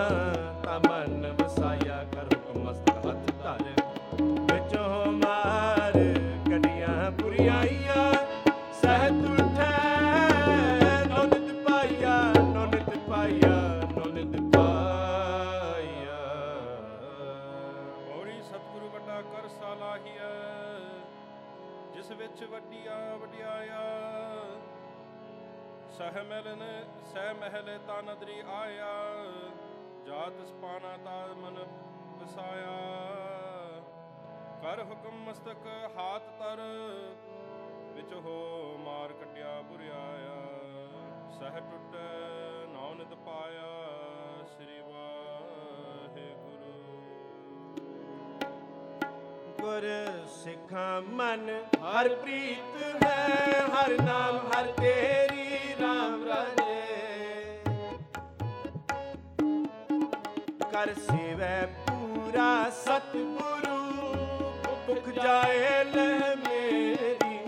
ਸਹ 25.98 26.24
ਮਿਲਨ 26.24 26.62
ਸਹਿ 27.04 27.34
ਮਹਿਲ 27.34 27.78
ਤਾ 27.86 28.00
ਨਦਰੀ 28.00 28.40
ਆਇਆ, 28.40 28.88
ਜਾਤ 30.06 30.46
ਸਪਾਨਾ 30.46 30.96
ਤਾ 30.96 31.26
ਮਨ 31.26 31.58
ਵਸਾਇਆ। 32.20 32.76
ਕਰ 34.62 34.82
ਹੁਕਮ 34.84 35.24
ਮਸਤਕ 35.24 35.66
ਹਾਥ 35.96 36.22
ਤਰ 36.22 36.60
ਵਿੱਚ 37.94 38.14
ਹੋ 38.14 38.76
ਮਾਰ 38.78 39.12
ਕਟਿਆ 39.12 39.60
ਬੁਰਿਆਇਆ। 39.62 40.36
ਸਹ 41.30 41.60
ਟੁੱਟ 41.70 41.96
ਨੌ 42.68 42.94
ਨਿਤ 42.94 43.14
ਪਾਇਆ। 43.14 43.75
ਗੁਰ 49.66 49.84
ਸਿੱਖਾਂ 50.32 51.00
ਮਨ, 51.02 51.48
ਹਰ 51.84 52.08
ਪ੍ਰੀਤ 52.08 53.04
ਹੈ, 53.04 53.62
ਹਰ 53.72 53.90
ਨਾਮ, 54.02 54.36
ਹਰ 54.50 54.66
ਤੇਰੀ 54.72 55.74
RAM 55.80 56.26
ਰਾਜੇ। 56.26 56.76
ਕਰ 60.72 60.92
ਸੇਵੈ 61.00 61.66
ਪੂਰਾ 61.88 62.48
ਸਤਿਗੁਰੂ, 62.70 63.80
ਭੁਖ 64.86 65.08
ਜਾਏ 65.16 65.84
ਲੈ 65.84 66.34
ਮੇਰੀ। 66.36 67.38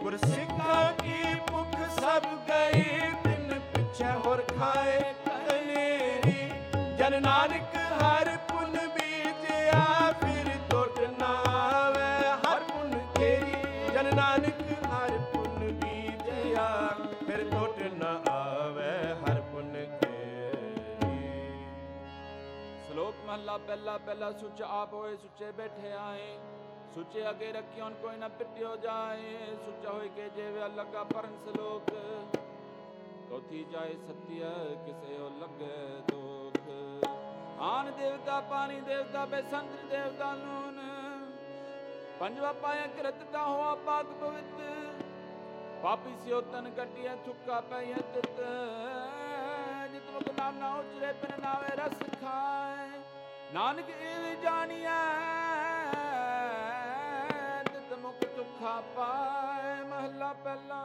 ਗੁਰ 0.00 0.16
ਸਿੱਖਾਂ 0.16 0.92
ਕੀ 1.02 1.34
ਭੁਖ, 1.50 1.76
ਸਭ 2.00 2.26
ਗਈ 2.48 2.82
ਤਿਨ 3.24 3.60
ਪਿਛੇ 3.74 4.10
ਹੋਰ 4.26 4.44
ਖਾਏ 4.58 5.00
ਕਨੇਰੀ। 5.26 6.50
ਜਨ 6.98 7.22
ਨਾਨਕ 7.22 7.76
ਹਰ 8.02 8.36
ਪੁਨ 8.48 8.78
ਸ਼ਲੋਕ 23.50 23.60
ਮਹਲਾ 23.60 23.66
ਪਹਿਲਾ 23.66 23.98
ਪਹਿਲਾ 23.98 24.30
ਸੁਚ 24.32 24.62
ਆਪ 24.62 24.92
ਹੋਏ, 24.92 25.16
ਸੁਚੇ 25.16 25.50
ਬੈਠੇ 25.52 25.92
ਆਏ। 25.92 26.38
ਸੁਚੇ 26.94 27.30
ਅਗੇ 27.30 27.52
ਰੱਖਿਓਨ 27.52 27.94
ਕੋਈ 27.94 28.16
ਨਾ 28.16 28.28
ਪਿਟਿਓ 28.28 28.76
ਜਾਏ। 28.76 29.56
ਸੁਚਾ 29.64 29.90
ਹੋਏ 29.90 30.08
ਕੇ 30.08 30.28
ਜੇਵੇ 30.28 30.60
ਲੱਗਾ 30.76 31.02
ਪਰਨ 31.04 31.36
ਸ਼ਲੋਕ। 31.36 31.90
ਤੋਥੀ 33.30 33.64
ਜਾਏ 33.64 33.94
ਸਤਿਆ 33.94 34.50
ਕਿਸੇ 34.86 35.16
ਹੋ 35.18 35.28
ਲੱਗੇ 35.40 36.02
ਦੁਖ। 36.08 36.60
ਆਨ 37.60 37.92
ਦੇਵਤਾ, 37.98 38.40
ਪਾਣੀ 38.40 38.80
ਦੇਵਤਾ 38.80 39.24
ਬੇਸੰਤਰ 39.24 39.86
ਦੇਵਤਾ 39.86 40.32
ਨੂਨ 40.34 40.78
ਪੰਜਵਾ 42.20 42.52
ਪਾਇਆ 42.52 42.86
ਕਿਰਤਤਾ 42.86 43.42
ਹੋਆ 43.46 43.74
ਪਾਕ 43.74 44.06
ਪਵਿੱਤ। 44.20 44.62
ਪਾਪੀ 45.82 46.16
ਸਿਓ 46.24 46.40
ਤਨ 46.40 46.70
ਕੱਟਿਆ 46.70 47.16
ਥੁੱਕਾ 47.26 47.60
ਪਈਆ 47.60 47.96
ਤਿਤ। 48.14 48.40
ਜਿਤ 49.92 50.10
ਮੁਖ 50.10 50.38
ਨਾਮ 50.38 50.58
ਨਾ 50.58 50.74
ਉਚਰੇ 50.74 51.12
ਬਿਨ 51.12 51.40
ਨਾਵੇ 51.40 51.76
ਰਸ 51.76 52.20
ਖਾਏ। 52.20 52.99
ਨਾਨਕ 53.54 53.88
ਇਹ 53.90 54.36
ਜਾਣੀਐ 54.42 54.98
ਤਿਤ 57.64 57.92
ਮੁਖ 57.98 58.24
ਤੁਖਾ 58.36 58.80
ਪਾਏ 58.96 59.82
ਮਹਲਾ 59.84 60.32
ਪਹਿਲਾ। 60.44 60.82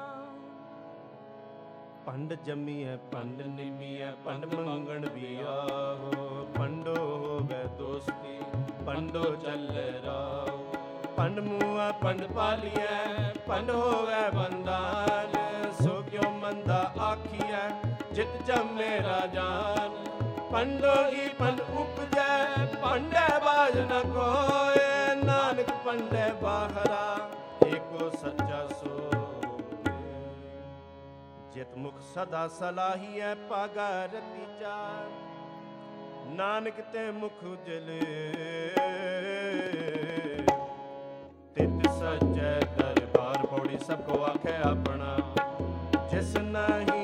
ਪੰਡ 2.05 2.33
ਜੰਮੀਐ 2.45 2.95
ਪੰਡ 3.11 3.41
ਨਿਮੀਐ 3.41 4.11
ਪੰਡ 4.25 4.45
ਮੰਗਣ 4.45 5.07
ਵੀ 5.09 5.35
ਆਹੋ 5.47 6.45
ਪੰਡੋ 6.57 6.95
ਹੋਵੇ 6.95 7.63
ਦੋਸਤੀ 7.77 8.39
ਪੰਡੋ 8.85 9.35
ਚੱਲ 9.35 9.69
ਰਾਓ 10.05 10.57
ਪੰਡ 11.17 11.39
ਮੂਆ 11.39 11.91
ਪੰਡ 11.91 12.23
ਪਾਲੀਐ 12.27 13.31
ਪੰਡ 13.47 13.69
ਹੋਵੇ 13.71 14.29
ਬੰਦਾਨ। 14.35 15.71
ਸੋ 15.83 16.01
ਕਿਉ 16.01 16.29
ਮੰਦਾ 16.31 16.81
ਆਖੀਐ 17.01 17.69
ਜਿਤ 18.13 18.41
ਜੰਮੇ 18.47 18.97
ਰਾਜਾਨ। 19.03 20.03
ਪੰਡੋ 20.51 20.93
ਹੀ 21.07 21.27
ਪੰਡ 21.39 21.61
ਉਪਜੈ 21.61 22.04
ਪੰਡੈ 22.95 23.39
ਬਾਜ 23.45 23.77
ਨ 23.79 24.01
ਕੋਏ, 24.13 25.15
ਨਾਨਕ 25.23 25.71
ਪੰਡੈ 25.85 26.33
ਬਾਹਰਾ, 26.33 27.29
ਏਕੋ 27.67 28.09
ਸੱਚਾ 28.09 28.67
ਸੋਏ। 28.67 29.43
ਜਿਤ 31.53 31.75
ਮੁਖ 31.77 31.93
ਸਦਾ 32.15 32.47
ਸਲਾਹੀਐ, 32.47 33.33
ਪਾਗਾ 33.49 34.05
ਰਤੀ 34.05 34.45
ਚਾਰ। 34.59 35.09
ਨਾਨਕ 36.29 36.81
ਤੇ 36.93 37.11
ਮੁਖ 37.11 37.43
ਉਜਲੇ 37.43 37.99
ਤਿਤ 41.55 41.89
ਸੱਚੈ 41.91 42.59
ਦਰਬਾਰ, 42.77 43.45
ਪੌੜੀ 43.45 43.77
ਸਭ 43.77 43.99
ਕੋ 44.01 44.23
ਆਖੇ 44.23 44.55
ਆਪਣਾ। 44.69 45.17
ਜਿਸ 46.11 46.37
ਨਹੀਂ 46.37 46.94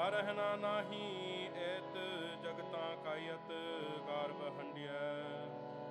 ਜਾ 0.00 0.08
ਰਹਿਣਾ 0.08 0.44
ਨਾਹੀ 0.56 1.06
ਏਤ 1.62 1.96
ਜਗਤਾਂ 2.42 2.84
ਕਾਇਤ 3.04 3.50
ਗਰਭ 4.06 4.38
ਹੰਡੀਐ 4.58 5.08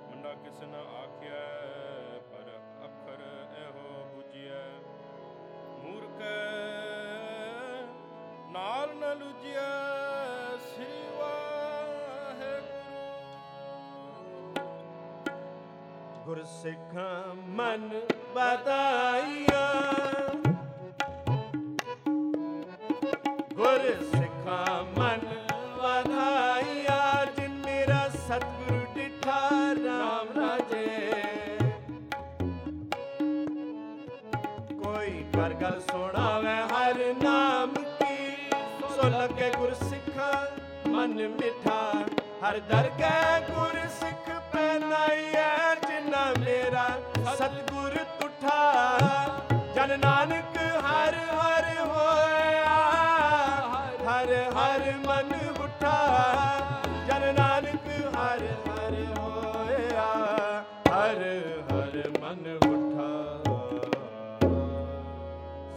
ਮੰਡਾ 0.06 0.32
ਕਿਸ 0.34 0.62
ਨ 0.62 0.80
ਆਖਿਐ, 0.94 2.18
ਪਰ 2.30 2.48
ਅੱਖਰ 2.86 3.20
ਇਹੋ 3.60 3.92
ਬੁਝੀਐ। 4.14 4.64
ਮੂਰਖ, 5.82 6.22
ਨਾਲ 8.52 8.94
ਨ 8.94 9.14
ਲੁਜੀਐ 9.18 9.68
ਸ੍ਰੀ 10.66 10.98
ਵਾਹਿਗੁਰੂ। 11.18 12.64
ਗੁਰ 16.24 16.42
ਸਿੱਖਾਂ 16.54 17.34
ਮਨ 17.34 17.88
ਬਦਾਈਆ 18.34 19.64
ਮਨ 41.00 41.28
ਮਿਠਾ, 41.30 42.04
ਹਰ 42.42 42.58
ਦਰਗਹਿ 42.70 43.40
ਗੁਰ 43.42 43.76
ਸਿੱਖ 43.90 44.28
ਪੈਨਾਈਐ 44.52 45.74
ਜਿਨਾ 45.86 46.24
ਮੇਰਾ 46.40 46.84
ਸਤਿਗੁਰ 47.36 47.96
ਤੁਠਾ। 48.20 48.58
ਜਨ 49.76 49.98
ਨਾਨਕ 50.00 50.56
ਹਰ 50.86 51.14
ਹਰ 51.30 51.64
ਹੋਇਆ, 51.86 52.76
ਹਰ 54.08 54.34
ਹਰ 54.56 54.84
ਮਨ 55.06 55.32
ਉਠਾ। 55.62 55.96
ਜਨ 57.08 57.34
ਨਾਨਕ 57.34 57.88
ਹਰ 58.16 58.44
ਹਰ 58.68 58.94
ਹੋਇਆ, 59.18 60.06
ਹਰ 60.90 61.24
ਹਰ 61.72 62.10
ਮਨ 62.20 62.46
ਉਠਾ। 62.56 63.10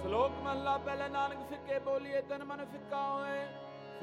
ਸ਼ਲੋਕ 0.02 0.32
ਮਹਲਾ 0.44 0.78
ਪਹਿਲਾ 0.78 1.08
ਨਾਨਕ 1.08 1.50
ਫਿੱਕੇ 1.50 1.80
ਬੋਲੀਏ, 1.80 2.22
ਤਨ 2.22 2.44
ਮਨ 2.44 2.66
ਫਿੱਕਾ 2.66 3.08
ਹੋਏ। 3.08 3.45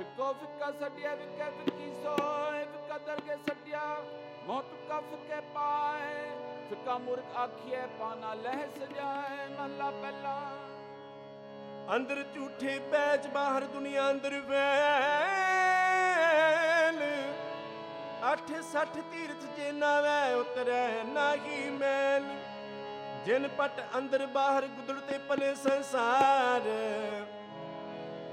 ਫਿੱਕੋ 0.01 0.32
ਫਿੱਕਾ 0.32 0.70
ਸੱਡਿਆ 0.70 1.14
ਫਿੱਕੇ 1.16 1.44
ਫਿੱਕੀ 1.44 1.89
ਸੋਏ 2.02 2.64
ਫਿੱਕਾ 2.64 2.98
ਦਰਗੇ 2.98 3.35
ਸੱਡਿਆ 3.36 3.81
ਮੋਹ 4.47 4.62
ਤੁੱਕਾ 4.62 5.01
ਫਿੱਕੇ 5.01 5.40
ਪਾਏ। 5.55 6.31
ਫਿੱਕਾ 6.68 6.98
ਮੁਰਖ 6.98 7.36
ਆਖੀਏ 7.36 7.81
ਪਾਨਾ 8.01 8.35
ਲਹਿ 8.35 8.68
ਸਜਾਏ 8.68 9.48
ਮਹਲਾ 9.48 9.90
ਪਹਿਲਾ। 9.90 10.36
ਅੰਦਰ 11.97 12.22
ਝੂਠੇ 12.35 12.78
ਬੈਚ 12.78 13.27
ਬਾਹਰ 13.27 13.64
ਦੁਨੀਆ 13.64 14.10
ਅੰਦਰ 14.10 14.40
ਵੈਲ। 14.40 14.60
8 18.22 18.62
60 18.62 19.02
ਤੀਰਥ 19.10 19.44
ਜੇ 19.56 19.72
ਨਾ 19.72 20.01
ਵੈ, 20.01 20.35
ਉਤਰੈ 20.35 21.05
ਨਾਹੀ 21.05 21.70
ਮੈਲ। 21.70 22.24
ਜਿਨ 23.24 23.48
ਪਟ 23.48 23.85
ਅੰਦਰ 23.98 24.27
ਬਾਹਰ, 24.27 24.66
ਗੁਦੜ 24.66 25.01
ਤੇ 25.01 25.18
ਪਲੇ 25.18 25.55
ਸੰਸਾਰ। 25.55 26.70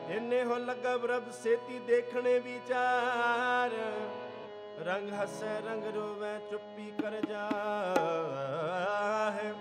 ਇੰਨੇ 0.09 0.43
ਹੋ 0.43 0.57
ਲਗਵ 0.57 1.05
ਰਬ 1.05 1.31
ਸੇਤੀ 1.31 1.79
ਦੇਖਣੇ 1.79 2.39
ਵਿਚਾਰ। 2.39 3.71
ਰੰਗ 4.79 5.13
ਹਸੈ, 5.13 5.61
ਰੰਗ 5.61 5.83
ਰੋਵੈ, 5.83 6.41
ਚੁੱਪੀ 6.51 6.93
ਕਰ 7.01 7.25
ਜਾਹੇ। 7.25 9.53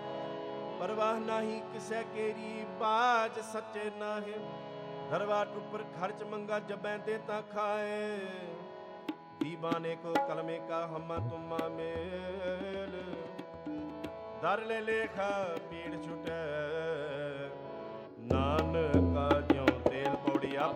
ਪਰਵਾਹ 0.79 1.19
ਨਹੀਂ 1.19 1.61
ਕਿਸੈ 1.61 2.03
ਕੇਰੀ, 2.03 2.65
ਬਾਜ 2.79 3.39
ਸੱਚੇ 3.39 3.91
ਨਾਹੇ। 3.97 4.33
ਦਰਵਾਟ 5.11 5.47
ਉੱਪਰ 5.47 5.83
ਖਰਚ 5.99 6.23
ਮੰਗਾ 6.23 6.59
ਜਬੈ 6.59 6.97
ਦੇ 6.97 7.19
ਤਾਂ 7.27 7.41
ਖਾਏ। 7.41 8.19
ਦੀਵਾਨੇ 9.39 9.95
ਕੋ 9.95 10.13
ਕਲਮੇ 10.27 10.61
ਕਾ 10.69 10.87
ਹਮਾ 10.87 11.17
ਤੁਮਾ 11.17 11.67
ਮੇਲ। 11.67 13.15
ਦਰ 14.41 14.61
ਲੈ 14.61 14.81
ਲੇਖਾ, 14.81 15.55
ਪੀੜ 15.69 16.03
ਛੁਟੈ 16.03 16.36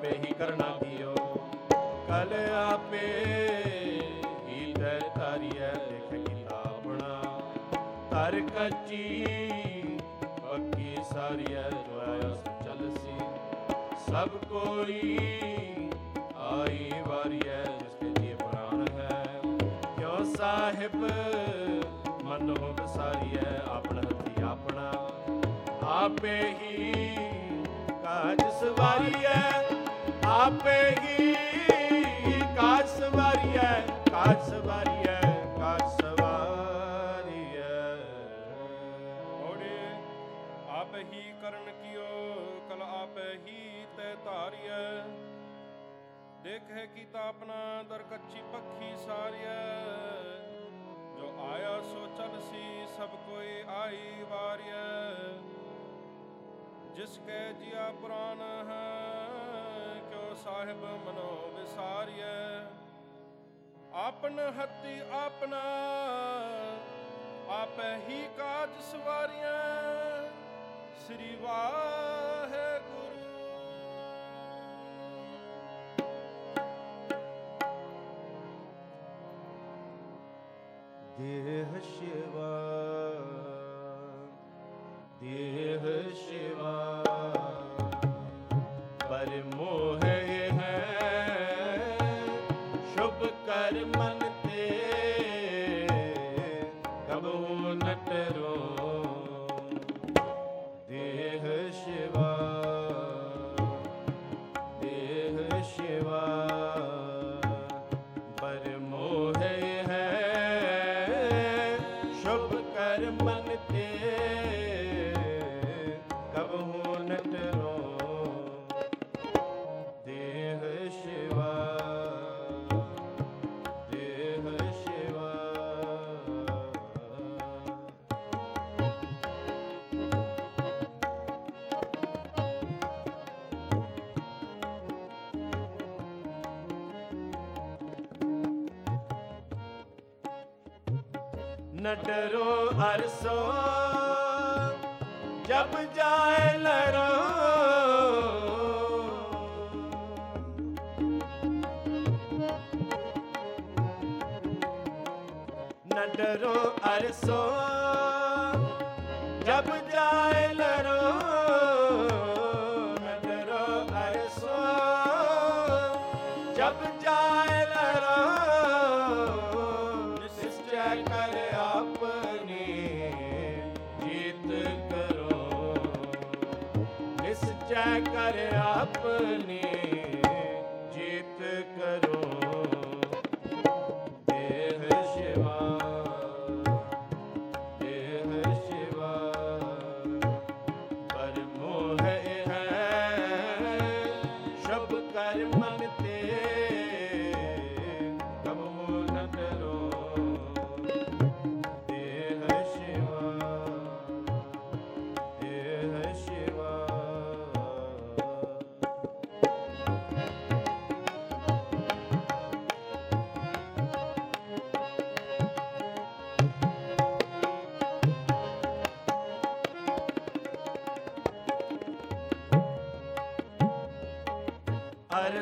ਆਪੇ 0.02 0.18
ਹੀ 0.20 0.34
ਕਰਨਾ 0.34 0.68
ਕੀਓ। 0.80 1.14
ਕਲ 2.08 2.32
ਆਪੇ 2.56 3.08
ਹੀ 4.48 4.74
ਤੈ 4.74 4.98
ਤਾਰੀਐ 5.16 5.70
ਦੇਖ 5.74 6.26
ਕੀਤਾ 6.28 6.56
ਆਪਣਾ 6.66 7.22
ਤਰ 8.12 8.40
ਕੱਚੀ, 8.48 9.26
ਪੱਕੀ 10.42 10.96
ਸਾਰੀਐ 11.12 11.70
ਜੋ 11.70 12.00
ਆਇਆ 12.02 12.34
ਸੋ। 12.36 12.54
ਚੱਲਸੀ 12.64 13.18
ਸਭ 14.08 14.38
ਕੋਈ 14.50 15.18
ਆਈ 16.48 16.92
ਵਾਰੀਐ 17.08 17.64
ਜਿਸਕੇ 17.64 18.10
ਜੀ 18.22 18.34
ਪ੍ਰਾਣ 18.36 18.86
ਹੈ। 18.98 19.42
ਕਿਉ 19.98 20.24
ਸਾਹਿਬ, 20.34 20.96
ਮਨ 22.24 22.56
ਹੋ 22.58 22.74
ਬਸਾਰੀਐ 22.74 23.58
ਆਪਣਾ 23.68 24.02
ਹੱਥੀ 24.02 24.42
ਆਪਣਾ। 24.42 24.92
ਆਪੇ 25.96 26.40
ਹੀ 26.62 27.16
ਕਾਜ 27.92 28.42
ਸਵਾਰੀਐ 28.60 29.71
ਆਪੇ 30.42 30.80
ਹੀ 31.02 31.34
ਕਾਜ 32.56 32.88
ਸਵਾਰੀਐ 32.90 33.74
ਕਾਜ 34.10 34.40
ਸਵਾਰੀਐ 34.44 35.20
ਕਾਜ 35.58 35.82
ਸਵਾਰੀਐ 35.92 37.82
ਔੜੇ 39.50 39.78
ਆਪ 40.70 40.96
ਹੀ 40.96 41.22
ਕਰਨ 41.42 41.70
ਕੀਓ, 41.84 42.08
ਕਲ 42.70 42.82
ਆਪ 42.82 43.18
ਹੀ 43.48 43.86
ਤੈ 43.98 44.16
ਧਾਰਿਐ। 44.26 44.90
ਦੇਖੇ 46.44 46.88
ਕੀਤਾ 46.88 47.28
ਆਪਣਾ 47.28 47.62
ਦਰ 47.90 48.04
ਕੱਚੀ 48.12 48.42
ਪੱਖੀ 48.54 48.96
ਸਾਰਿਐ। 49.06 49.64
ਜੋ 51.18 51.34
ਆਇਆ 51.52 51.80
ਸੋ 51.82 52.06
ਚਲਸੀ 52.18 52.86
ਸਭ 52.98 53.16
ਕੋਈ 53.30 53.62
ਆਈ 53.78 54.24
ਵਾਰਿਐ। 54.30 54.84
ਜਿਸ 56.96 57.20
ਕੈ 57.28 57.52
ਜਿਆ 57.52 57.92
ਪੁਰਾਨ 58.02 58.42
ਹੈ 58.70 59.21
ਕਿਉ 60.32 60.40
ਸਾਹਿਬ 60.44 60.84
ਮਨੋ 60.84 61.52
ਵਿਸਾਰਿਐ। 61.56 62.60
ਆਪਨ 63.94 64.40
ਹੱਤੀ 64.40 65.00
ਆਪਣਾ, 65.12 65.62
ਆਪੈ 67.50 67.98
ਹੀ 68.10 68.30
ਕਾਜ 68.38 68.70
ਸਵਾਰੀਐ। 68.82 70.30
ਸ੍ਰੀ 70.96 71.36
ਵਾਹਿਗੁਰੂ। 71.36 73.18
ਦੇਹ 81.18 81.80
ਸ਼ਿਵਾ 81.84 82.52
ਦੇਹ 85.20 86.14
ਸ਼ਿਵਾ। 86.16 86.71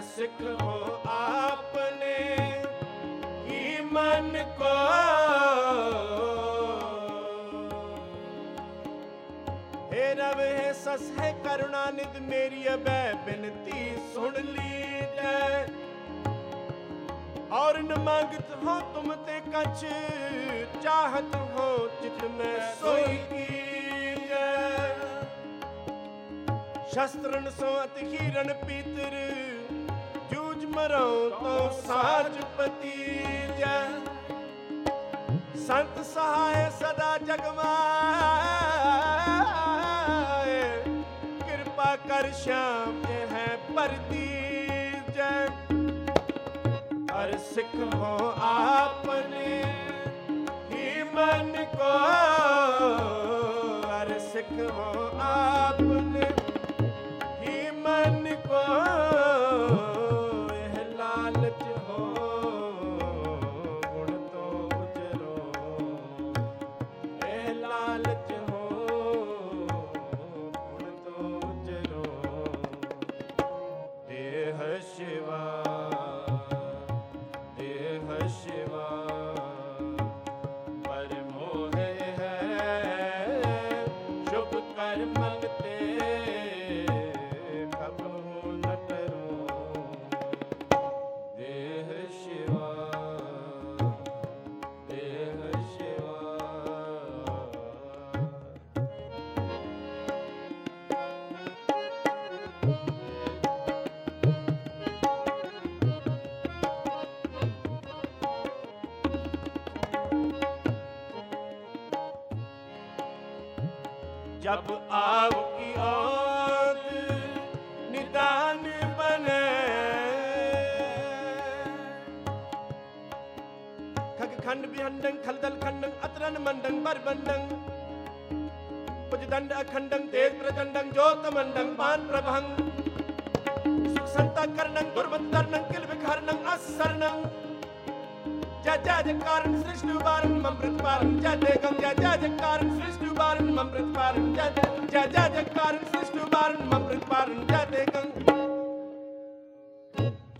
सिख 0.07 0.41
हो 0.61 0.75
आपने 1.11 2.15
ही 3.47 3.61
मन 3.85 4.31
को 4.59 4.73
हे 9.91 10.05
रब 10.19 10.39
हे 10.39 10.73
सस 10.83 11.11
है 11.19 11.31
करुणा 11.45 11.83
निध 11.97 12.21
मेरी 12.29 12.65
अब 12.73 12.85
बिनती 13.25 13.81
सुन 14.13 14.33
ली 14.47 14.73
जय 15.17 15.65
और 17.59 17.81
न 17.83 17.99
मांगत 18.05 18.55
हो 18.63 18.79
तुम 18.95 19.13
ते 19.27 19.39
कछ 19.47 19.83
चाहत 20.83 21.35
हो 21.55 21.67
चित 22.01 22.23
में 22.37 22.59
सोई 22.81 23.17
की 23.31 23.45
जय 24.27 24.95
शस्त्रन 26.95 27.49
सो 27.59 27.73
अति 27.79 28.05
हीरण 28.11 28.53
पीतर 28.63 29.17
ਮਰੋ 30.79 31.29
ਤੋ 31.29 31.53
ਸਾਜ 31.87 32.35
ਪਤੀ 32.57 33.23
ਜੈ। 33.59 33.79
ਸੰਤ 35.67 35.95
ਸਹਾਇ 36.05 36.69
ਸਦਾ 36.71 37.17
ਜਗ 37.17 37.41
ਮਾਏ 37.55 37.73
ਕਿਰਪਾ 41.41 41.89
ਕਰ 41.95 42.25
ਸ਼ਾਮ 42.31 43.01
ਇਹ 43.09 43.25
ਹੈ 43.27 43.49
ਪਰਦੀ 43.75 44.29
ਜੈ। 45.15 45.35
ਅਰ 47.23 47.29
ਸਿੱਖ 47.53 47.75
ਹੋ 47.95 48.13
ਆਪਨੇ 48.43 49.51
ਹੀ 50.71 51.03
ਮਨ 51.13 51.51
ਕੋ। 51.75 51.93
ਅਰ 54.01 54.09
ਸਿੱਖ 54.33 54.55
ਹੋ 54.71 54.89
ਆਪਨੇ 55.21 55.78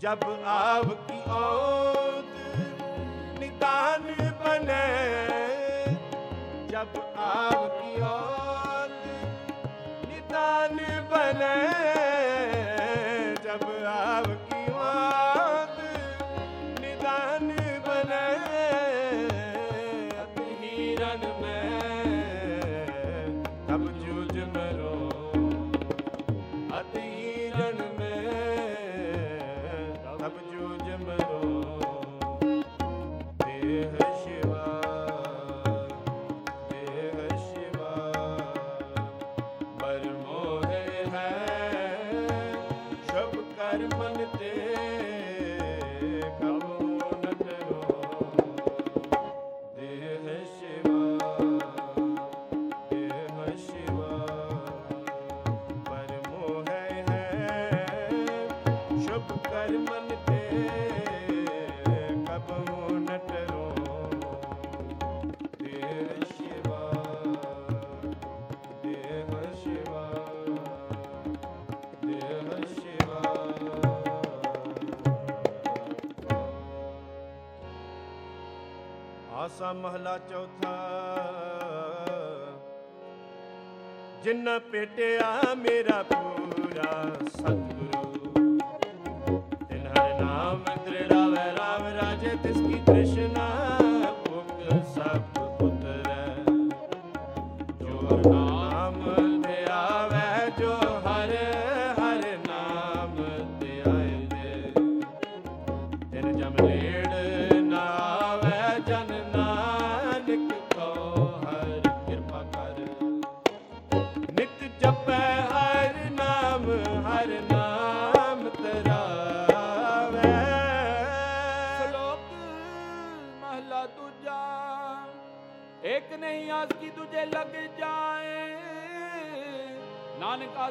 जब 0.09 0.23
आपकी 0.47 1.19
औत 1.35 2.33
निदान 3.39 4.03
बने 4.41 4.85
जब 6.71 6.97
आपकी 7.27 8.01
औत 8.09 9.03
निदान 10.09 10.77
बने 11.13 11.53
ਆਸਾ 79.60 79.72
ਮਹਲਾ 79.72 80.16
ਚੌਥਾ। 80.18 80.70
ਜਿਨ 84.24 84.48
ਪੇਟਿਆ 84.72 85.54
ਮੇਰਾ 85.56 86.02
ਪੂਰਾ 86.02 86.92
ਸਤਿਗੁਰੂ। 87.26 88.56
ਤਿਨ 89.68 89.86
ਹਰ 89.88 90.20
ਨਾਮ 90.20 90.64
ਦ੍ਰਿੜਾਵੇ 90.86 91.44
ਰਾਮ 91.58 91.86
ਰਾਜੇ, 91.98 92.36
ਤਿਸ 92.42 92.56
ਕੀ 92.58 92.80
ਤ੍ਰਿਸ਼ਨਾ 92.86 93.79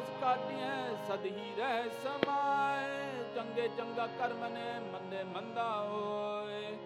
ਆਸ 0.00 0.20
ਕਾਟਿਐ 0.20 0.94
ਸਦ 1.08 1.24
ਹੀ 1.24 1.52
ਰਹਿ 1.58 1.84
ਸਮਾਏ। 1.84 3.24
ਚੰਗੇ 3.34 3.70
ਚੰਗਾ 3.78 4.06
ਕਰਮ 4.06 4.46
ਨੇ 4.46 4.80
ਮੰਦੇ 4.80 5.24
ਮੰਦਾ 5.24 5.80
ਹੋਏ। 5.80 6.78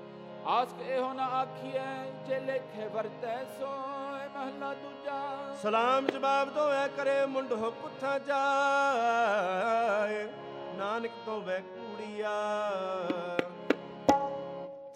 ਆਸ 0.47 0.69
ਇਹੋ 0.89 1.13
ਨਾ 1.13 1.25
ਆਖੀਐ, 1.25 2.13
ਜੇ 2.27 2.41
ਲੇਖੇ 2.41 2.89
ਵਰਤੈ 2.89 3.45
ਸੋਏ। 3.45 4.29
ਮਹਲਾ 4.29 4.75
ਦੂਜਾ। 4.75 5.55
ਸਲਾਮ 5.63 6.07
ਜਵਾਬ 6.07 6.49
ਦੋਏ 6.49 6.89
ਕਰੇ 6.97 7.27
ਮੁੰਡ 7.27 7.53
ਹੋ 7.53 7.71
ਪੁੱਠਾ 7.71 8.19
ਜਾਏ। 8.19 10.29
ਨਾਨਕ 10.75 11.11
ਤੋਂ 11.27 11.41
ਵੈ 11.41 11.61
ਕੂੜੀਆ। 11.61 12.31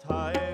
ਥਾਏ 0.07 0.48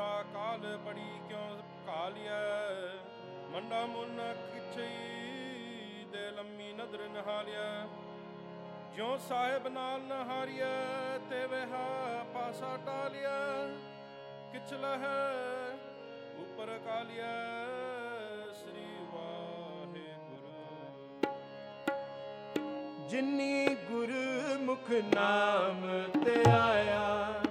ਤਾਂ 0.00 0.22
ਸਾ 0.22 0.22
ਕਾਲ 0.22 0.76
ਬੜੀ 0.76 1.20
ਕਿਉ 1.28 1.56
ਕਾਲਿਆ 1.86 2.40
ਮੰਡਾ 3.50 3.86
ਮੁਨ 3.86 4.20
ਕਿਛਈ 4.52 6.04
ਦੇ 6.12 6.30
ਲੰਮੀ 6.30 6.72
ਨਦਰ 6.72 7.08
ਨਹਾਲਿਆ 7.08 7.88
ਜਿਉ 8.96 9.16
ਸਾਹਿਬ 9.18 9.68
ਨਾਲ 9.68 10.00
ਨਹਾਰਿਆ 10.00 10.68
ਤੇ 11.30 11.46
ਵਹਾ 11.46 12.24
ਪਾਸਾ 12.34 12.76
ਟਾਲਿਆ 12.76 13.68
ਕਿਛ 14.52 14.72
ਲਹੈ, 14.72 15.78
ਉਪਰ 16.40 16.78
ਕਾਲਿਆ 16.78 17.32
ਸ੍ਰੀ 18.52 18.86
ਵਾਹਿਗੁਰੂ। 19.12 20.68
ਜਿਨੀ 23.08 23.74
ਗੁਰਮੁਖ 23.74 24.90
ਨਾਮ 24.90 25.86
ਤੇ 26.24 26.50
ਆਇਆ 26.50 27.42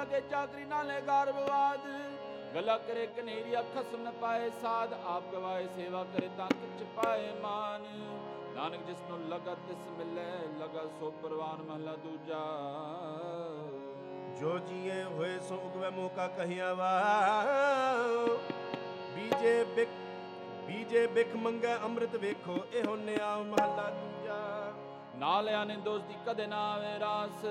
ਲਗੇ 0.00 0.20
ਚਾਤਰੀ 0.30 0.64
ਨਾਲੇ 0.64 1.00
ਗਾਰਬਵਾਦ 1.06 1.80
ਗਲਾ 2.54 2.76
ਕਰੇ 2.78 3.06
ਕਨੇਰੀਆ 3.06 3.62
ਖਸਮ 3.74 4.02
ਨ 4.02 4.10
ਪਾਏ 4.10 4.48
ਸਾਧ 4.62 4.92
ਆਪ 5.06 5.22
ਗਵਾਏ 5.32 5.66
ਸੇਵਾ 5.66 6.04
ਕਰੇ 6.04 6.28
ਤਾਂ 6.38 6.46
ਕਿਛ 6.50 6.82
ਪਾਏ 6.96 7.28
ਮਾਨ। 7.42 7.84
ਨਾਨਕ 8.54 8.86
ਜਿਸ 8.86 9.02
ਨੂੰ 9.10 9.18
ਲਗਾ 9.28 9.54
ਤਿਸ 9.68 9.82
ਮਿਲੇ 9.98 10.24
ਲਗਾ 10.60 10.84
ਸੋ 11.00 11.10
ਪਰਵਾਨ 11.22 11.62
ਮਹਲਾ 11.62 11.96
ਦੂਜਾ। 11.96 12.40
ਜੋ 14.40 14.58
ਜੀਏ 14.58 15.02
ਹੋਏ 15.04 15.38
ਸੋ 15.38 15.54
ਉਗਵੇ 15.56 15.90
ਮੋਕਾ 15.90 16.28
ਕਹੀਆ 16.28 16.72
ਵਾ। 16.74 16.92
ਬੀਜੇ 19.14 19.64
ਬਿਕ 19.76 19.88
ਬੀਜੇ 20.66 21.06
ਬਿਖ 21.06 21.36
ਮੰਗੈ 21.36 21.76
ਅੰਮ੍ਰਿਤ 21.84 22.16
ਵੇਖੋ 22.16 22.56
ਇਹੋ 22.72 22.96
ਨਿਆ 22.96 23.36
ਮਹਲਾ 23.36 23.90
ਦੂਜਾ। 23.90 24.72
ਨਾਲਿਆਂ 25.16 25.66
ਨੇ 25.66 25.76
ਦੋਸਤੀ 25.76 26.14
ਕਦੇ 26.26 26.46
ਨਾ 26.46 26.70
ਆਵੇ 26.72 26.98
ਰਾਸ। 26.98 27.44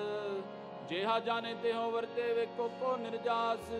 ਜਿਹਾ 0.89 1.19
ਜਾਣੇ 1.19 1.53
ਤੇ 1.63 1.71
ਹੋ 1.73 1.89
ਵਰਤੇ 1.91 2.33
ਵੇਖੋ 2.33 2.67
ਕੋ 2.79 2.95
ਨਿਰਜਾਸ। 2.97 3.71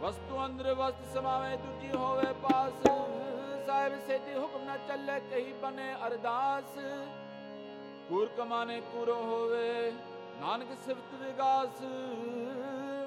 ਵਸਤੂ 0.00 0.44
ਅੰਦਰ 0.44 0.72
ਵਸਤ 0.74 1.14
ਸਮਾਵੇ, 1.14 1.56
ਦੂਜੀ 1.56 1.90
ਹੋਵੇ 1.92 2.32
ਪਾਸ। 2.42 2.86
ਸਾਹਿਬ 3.66 3.94
ਸੇਤੀ 4.06 4.34
ਹੁਕਮ 4.34 4.64
ਨਾ 4.64 4.76
ਚੱਲੇ 4.88 5.18
ਕਹੀ 5.30 5.52
ਬਨੇ 5.62 5.94
ਅਰਦਾਸ। 6.06 6.78
ਕੂਰ 8.08 8.28
ਕਮਾਨੇ 8.36 8.80
ਕੂਰੋ 8.92 9.14
ਹੋਵੇ, 9.22 9.92
ਨਾਨਕ 10.40 10.68
ਸਿਫਤ 10.86 11.14
ਵਿਗਾਸ। 11.14 11.82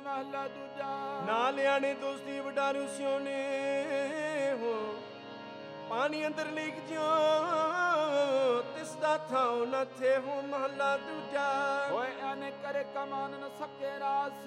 ਮਹਲਾ 0.03 0.47
ਦੂਜਾ। 0.47 0.91
ਨਾਲਿਆਂ 1.27 1.79
ਨੇ 1.79 1.93
ਦੋਸਤੀ 1.93 2.39
ਵਡਾਰੂ 2.39 2.87
ਸਿਉਨੇ 2.87 4.51
ਹੋ, 4.61 4.75
ਪਾਣੀ 5.89 6.25
ਅੰਦਰ 6.27 6.51
ਲੀਕ 6.51 6.79
ਜਿਉ। 6.89 7.01
ਤਿਸ 8.61 8.93
ਦਾ 9.01 9.17
ਥਾਉ 9.29 9.65
ਨਾ 9.65 9.83
ਥੇ 9.99 10.15
ਹੋ 10.17 10.41
ਮਹਲਾ 10.41 10.95
ਦੂਜਾ। 10.97 11.47
ਹੋਏ 11.91 12.09
ਆਨੇ 12.21 12.51
ਕਰੇ 12.63 12.83
ਕਮਾਨ 12.95 13.31
ਨ 13.31 13.49
ਸਕੇ 13.59 13.99
ਰਾਸ। 13.99 14.45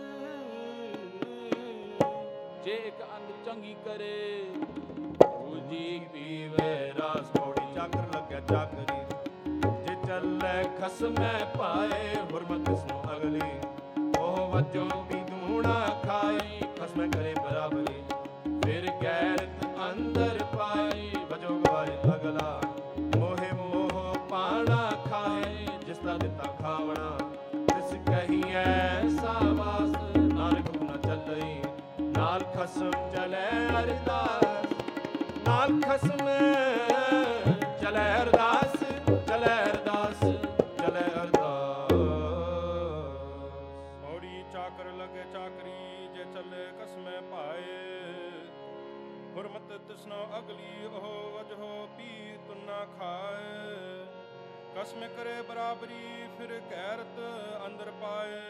ਜੇ 2.64 2.74
ਇੱਕ 2.86 3.02
ਅੰਧ 3.02 3.30
ਚੰਗੀ 3.46 3.74
ਕਰੇ 3.84 4.44
ਦੂਜੀ 5.22 6.00
ਪੀਵੇ 6.12 6.92
ਰਾਸ। 6.98 7.30
ਪੌੜੀ 7.38 7.74
ਚਾਕਰ 7.74 8.06
ਲੱਗਿਆ 8.14 8.40
ਚਾਕਰੀ 8.40 8.98
ਜੇ 9.86 9.94
ਚੱਲੇ 10.06 10.62
ਖਸਮੈ 10.78 11.32
ਪਾਏ 11.58 12.16
ਹੁਰਮਤ 12.32 12.76
ਸੋ 12.78 13.02
ਅਗਲੀ। 13.16 13.50
ਉਹ 14.18 14.48
ਵਜੋਂ 14.48 15.04
ਵੀ 15.04 15.20
ਦੂਣਾ 15.30 15.86
ਖਾਈ 16.04 16.60
ਖਸਮੈ 16.80 17.08
ਕਰੇ 17.08 17.34
ਬਰਾਬਰੀ। 17.34 18.02
ਫਿਰ 18.64 18.90
ਗੈਰਤ 19.02 19.64
ਅੰਦਰ 19.90 20.44
ਪਾਈ। 20.56 21.09
ਖਸਮ 32.70 32.90
ਚਲੇ 33.12 33.46
ਅਰਦਾਸ। 33.78 34.66
ਨਾਲ 35.46 35.70
ਖਸਮ 35.80 36.18
ਚਲੇ 37.80 38.04
ਅਰਦਾਸ 38.22 38.76
ਚਲੇ 39.28 39.54
ਅਰਦਾਸ 39.62 40.20
ਚਲੇ 40.78 41.02
ਅਰਦਾਸ। 41.22 41.92
ਔੜੀ 44.10 44.44
ਚਾਕਰ 44.52 44.90
ਲਗੇ 44.92 45.24
ਚਾਕਰੀ, 45.32 46.08
ਜੇ 46.14 46.24
ਚੱਲੇ 46.34 46.64
ਕਸਮੇ 46.80 47.20
ਪਾਏ 47.30 47.80
ਹੁਰਮਤ 49.34 49.72
ਤਿਸਨੋ 49.88 50.22
ਅਗਲੀ, 50.38 50.86
ਉਹ 50.86 51.30
ਵਜਹੋ 51.30 51.88
ਪੀ 51.96 52.38
ਤੁਨਾ 52.48 52.84
ਖਾਏ। 52.98 54.06
ਕਸਮੇ 54.76 55.08
ਕਰੇ 55.08 55.40
ਬਰਾਬਰੀ, 55.42 56.28
ਫਿਰ 56.38 56.60
ਗੈਰਤ 56.70 57.20
ਅੰਦਰ 57.66 57.90
ਪਾਏ। 58.00 58.40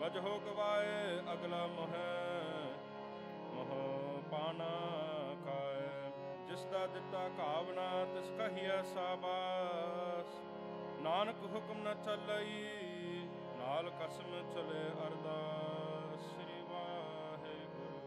ਵਜਹੋ 0.00 0.38
ਗਵਾਏ 0.38 1.18
ਅਗਲਾ 1.32 1.66
ਮੋਹ 1.66 1.94
ਮੋਹ 3.64 4.22
ਪਾਣਾ 4.30 4.70
ਖਾਏ 5.44 6.10
ਜਿਸ 6.48 6.64
ਦਾ 6.64 6.86
ਦਿੱਤਾ 6.86 7.28
ਕਾਵਨਾ 7.28 8.04
ਤਿਸ 8.04 8.30
ਕਹੀਐ 8.38 8.82
ਸਾਬਾਸ। 8.82 10.38
ਨਾਨਕ 11.00 11.42
ਹੁਕਮ 11.44 11.82
ਨ 11.82 11.94
ਚੱਲਈ, 12.04 13.28
ਨਾਲ 13.58 13.90
ਕਸਮ 13.90 14.30
ਚਲੇ 14.50 14.84
ਅਰਦਾਸ। 15.06 16.20
ਸ੍ਰੀ 16.20 16.62
ਵਾਹਿਗੁਰੂ। 16.70 18.00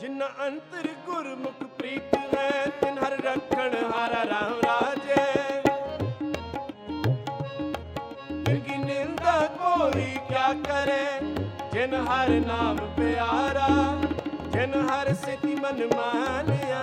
ਜਿਨ 0.00 0.22
ਅੰਤਰ 0.46 0.88
ਗੁਰਮੁਖ 1.06 1.62
ਪ੍ਰੀਤ 1.78 2.14
ਹੈ 2.34 2.66
ਤਿਨ 2.66 2.98
ਹਰ 2.98 3.12
ਰਖਣ 3.12 3.92
ਹਾਰਾ 3.92 4.24
ਰਾਮ 4.24 4.60
ਰਾਜੇ। 4.64 5.24
ਜਿਨਕੀ 8.30 8.76
ਨਿੰਦਾ 8.76 9.46
ਕੋਈ 9.46 10.18
ਕਿਆ 10.28 10.52
ਕਰੇ 10.64 11.04
ਜਿਨ 11.76 11.94
ਹਰ 11.94 12.28
ਨਾਮ 12.40 12.76
ਪਿਆਰਾ, 12.96 13.66
ਜਿਨ 14.52 14.74
ਹਰ 14.90 15.12
ਸਿਤੀ 15.14 15.54
ਮਨ 15.54 15.82
ਮਾਨਿਆ, 15.86 16.80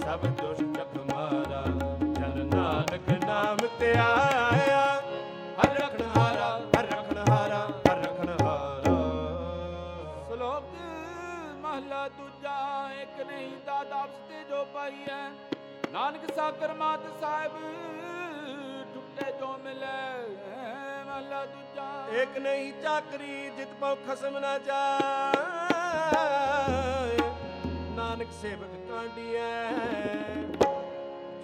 ਸਭ 0.00 0.26
ਦੁਸ਼ 0.40 0.60
ਚਕ 0.76 0.96
ਮਾਰਾ, 1.12 1.62
ਜਨ 2.00 2.48
ਨਾਨਕ 2.54 3.08
ਨਾਮ 3.24 3.56
ਤੇ 3.80 3.90
ਆਇਆ 3.98 4.80
ਹਰ 5.58 5.76
ਰਖਣ 5.76 6.02
ਹਾਰਾ, 6.16 6.48
ਹਰ 6.76 6.86
ਰਖਣ 6.86 7.18
ਹਾਰਾ, 7.28 7.60
ਹਰ 7.86 7.98
ਰਖਣ 7.98 8.34
ਹਾਰਾ। 8.42 8.96
ਸ਼ਲੋਕ 10.26 10.74
ਮਹਲਾ 11.62 12.06
ਦੂਜਾ, 12.08 12.58
ਇੱਕ 13.02 13.26
ਨਹੀਂ 13.26 13.50
ਦਾਦਾ 13.66 14.06
ਤੇ 14.28 14.44
ਜੋ 14.50 14.64
ਪਾਈ 14.74 15.04
ਹੈ 15.08 15.22
ਨਾਨਕ 15.92 16.32
ਸਾਕਰ 16.36 16.74
ਮਾਤ 16.74 17.06
ਸਾਹਿਬ 17.20 17.52
ਟੁੱਟੇ 18.94 19.32
ਜੋ 19.40 19.56
ਮਿਲੇ 19.64 20.89
ਮਹਲਾ 21.10 21.44
ਦੂਜਾ। 21.44 21.84
ਇੱਕ 22.22 22.36
ਨਹੀਂ 22.38 22.72
ਚਾਕਰੀ, 22.82 23.50
ਜਿਤ 23.56 23.68
ਪਉ 23.80 23.94
ਖਸਮ 24.06 24.36
ਨਾ 24.38 24.50
ਜਾਏ। 24.58 24.90
ਨਾਨਕ 27.96 28.32
ਸੇਵਕ 28.32 28.74
ਕਾਂਡੀਐ, 28.90 29.54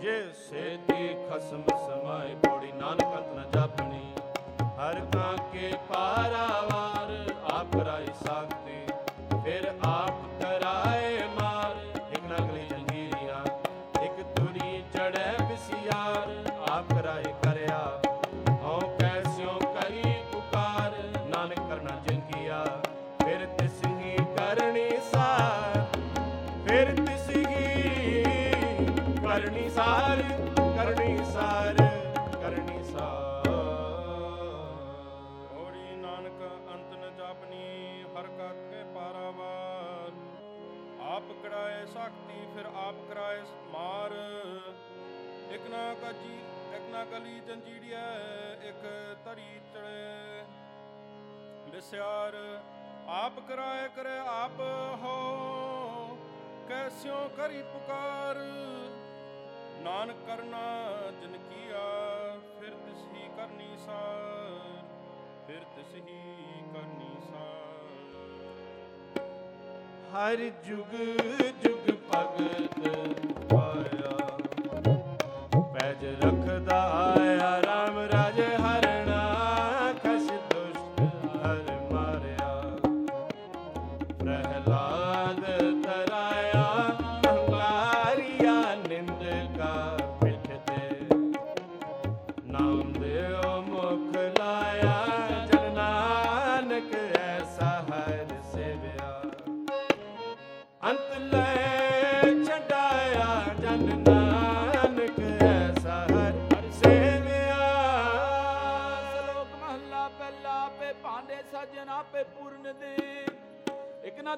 ਜੇ 0.02 0.14
ਸੇਤੀ 0.40 1.08
ਖਸਮ 1.30 1.64
ਸਮਾਏ 1.78 2.34
ਪੌੜੀ, 2.46 2.70
ਨਾਨਕ 2.72 3.10
ਅੰਤ 3.16 3.28
ਨ 3.28 3.38
ਜਾਪਣੀ। 3.54 4.04
ਹਰ 4.78 4.96
ਕਾਂ 5.12 5.34
ਕੇ 5.52 5.72
ਪਾਰਾਵਾਰ, 5.88 7.10
ਆਪ 7.52 7.76
ਰਾਈ 7.86 8.12
ਸਾਖਤੀ, 8.24 8.80
ਫਿਰ 9.44 9.62
ਆਪ 9.86 10.16
ਕਰਾਏ 10.42 11.12
ਕਾਜੀ 46.06 46.34
ਇਕ 46.76 46.82
ਨਾ 46.90 47.04
ਕਲੀ 47.04 47.40
ਜੰਜੀੜਿਆ 47.46 48.00
ਇਕ 48.68 48.84
ਤਰੀ 49.24 49.46
ਚੜੇ 49.72 50.44
ਵਿਸਿਆਰ 51.72 52.34
ਆਪ 53.12 53.40
ਕਰਾਏ 53.48 53.88
ਕਰੇ 53.96 54.16
ਆਪ 54.26 54.60
ਹੋ 55.02 56.18
ਕੈਸਿਓ 56.68 57.16
ਕਰੀ 57.36 57.62
ਪੁਕਾਰ। 57.72 58.38
ਨਾਨਕ 59.82 60.24
ਕਰਨਾ 60.26 60.62
ਜਿਨ 61.20 61.36
ਕੀਆ, 61.40 61.84
ਫਿਰ 62.60 62.74
ਤਿਸ 62.86 63.04
ਹੀ 63.14 63.28
ਕਰਨੀ 63.36 63.76
ਸਾਰ, 63.76 64.82
ਫਿਰ 65.46 65.64
ਤਿਸ 65.76 65.94
ਹੀ 65.96 66.20
ਕਰਨੀ 66.74 67.14
ਸਾਰ। 67.26 67.88
ਹਰ 70.14 70.50
ਜੁਗ 70.66 70.94
ਜੁਗ 71.62 71.94
ਭਗਤ 72.08 73.25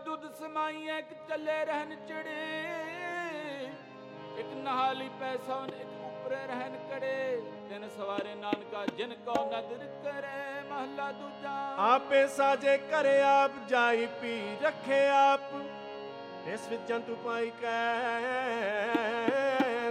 ਦੁੱਧ 0.04 0.24
ਸਮਾਈ 0.34 0.88
ਇੱਕ 0.88 1.12
ਚੱਲੇ 1.28 1.64
ਰਹਿਣ 1.64 1.94
ਚੜੇ। 2.08 2.34
ਇੱਕ 4.38 4.52
ਨਹਾਲੀ 4.54 5.08
ਪੈਸਾ 5.20 5.56
ਇੱਕ 5.80 6.04
ਉਪਰੇ 6.04 6.46
ਰਹਿਣ 6.46 6.76
ਕੜੇ। 6.90 7.40
ਦਿਨ 7.68 7.88
ਸਵਾਰੇ 7.88 8.34
ਨਾਨਕਾ, 8.34 8.84
ਜਿਨ 8.96 9.14
ਕੋ 9.26 9.34
ਨਦਰ 9.46 9.86
ਕਰੇ, 10.04 10.62
ਮਹਲਾ 10.70 11.10
ਦੂਜਾ। 11.12 11.54
ਆਪੇ 11.86 12.26
ਸਾਜੇ 12.26 12.76
ਕਰੇ 12.90 13.20
ਆਪ, 13.22 13.52
ਜਾਈ 13.68 14.06
ਪੀ 14.20 14.40
ਰੱਖੇ 14.62 15.06
ਆਪ। 15.08 15.40
ਇਸ 16.48 16.68
ਵਿੱਚ 16.68 16.82
ਜੰਤੂ 16.88 17.16
ਪਾਈ 17.16 17.50
ਕੈ 17.60 17.82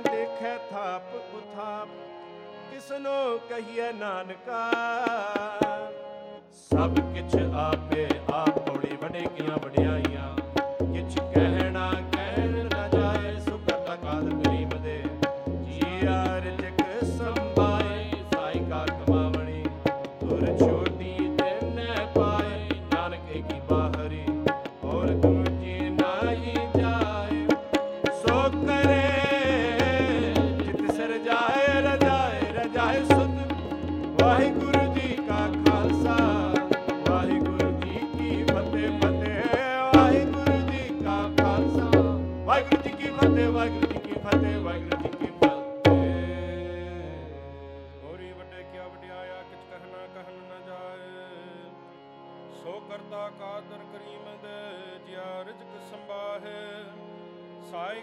ਦੇਖੇ 0.03 0.57
ਥਾਪ 0.69 1.15
ਉਥਾਪ। 1.35 1.89
ਕਿਸਨੋ 2.71 3.38
ਕਹੀਏ 3.49 3.91
ਨਾਨਕਾ, 3.93 4.61
ਸਭ 6.63 6.95
ਕਿਛ 7.13 7.35
ਆਪੇ 7.57 8.07
ਆਪ 8.34 8.66
ਬਣੇ 8.88 8.95
ਬਣੇ 8.95 9.26
ਕੀਆਂ 9.38 9.57
ਵਡਿਆਈਆਂ 9.57 10.36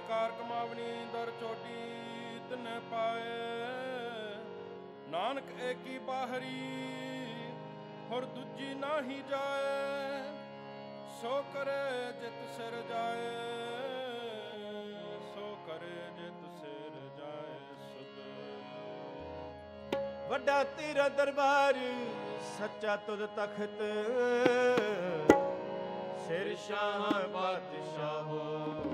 ਕਾਰ 0.08 0.30
ਕਮਾਵਣੀ 0.30 1.06
ਦਰ 1.12 1.30
ਚੋਟੀ 1.40 2.40
ਤਿਨ 2.48 2.66
ਪਾਏ। 2.90 3.38
ਨਾਨਕ 5.08 5.50
ਏਕੀ 5.60 5.98
ਬਾਹਰੀ, 5.98 6.60
ਹੋਰ 8.10 8.24
ਦੂਜੀ 8.24 8.74
ਨਾਹੀ 8.74 9.22
ਜਾਏ। 9.30 10.22
ਸੋ 11.22 11.44
ਕਰੇ 11.54 12.12
ਜਿਤ 12.20 12.38
ਸਿਰ 12.56 12.80
ਜਾਏ, 12.88 13.30
ਸੋ 15.34 15.56
ਕਰੇ 15.66 15.96
ਜਿਤ 16.18 16.40
ਸਿਰ 16.60 16.98
ਜਾਏ 17.18 17.58
ਸੁਧ। 17.84 18.16
ਵੱਡਾ 20.30 20.62
ਤੇਰਾ 20.76 21.08
ਦਰਬਾਰ, 21.08 21.78
ਸੱਚਾ 22.58 22.96
ਤੁਰ 22.96 23.26
ਤਖਤ। 23.36 23.78
ਸਿਰ 26.26 26.56
ਸ਼ਾਹ 26.56 27.28
ਬਾਦਸ਼ਾਹ। 27.28 28.22
ਹੋ 28.22 28.93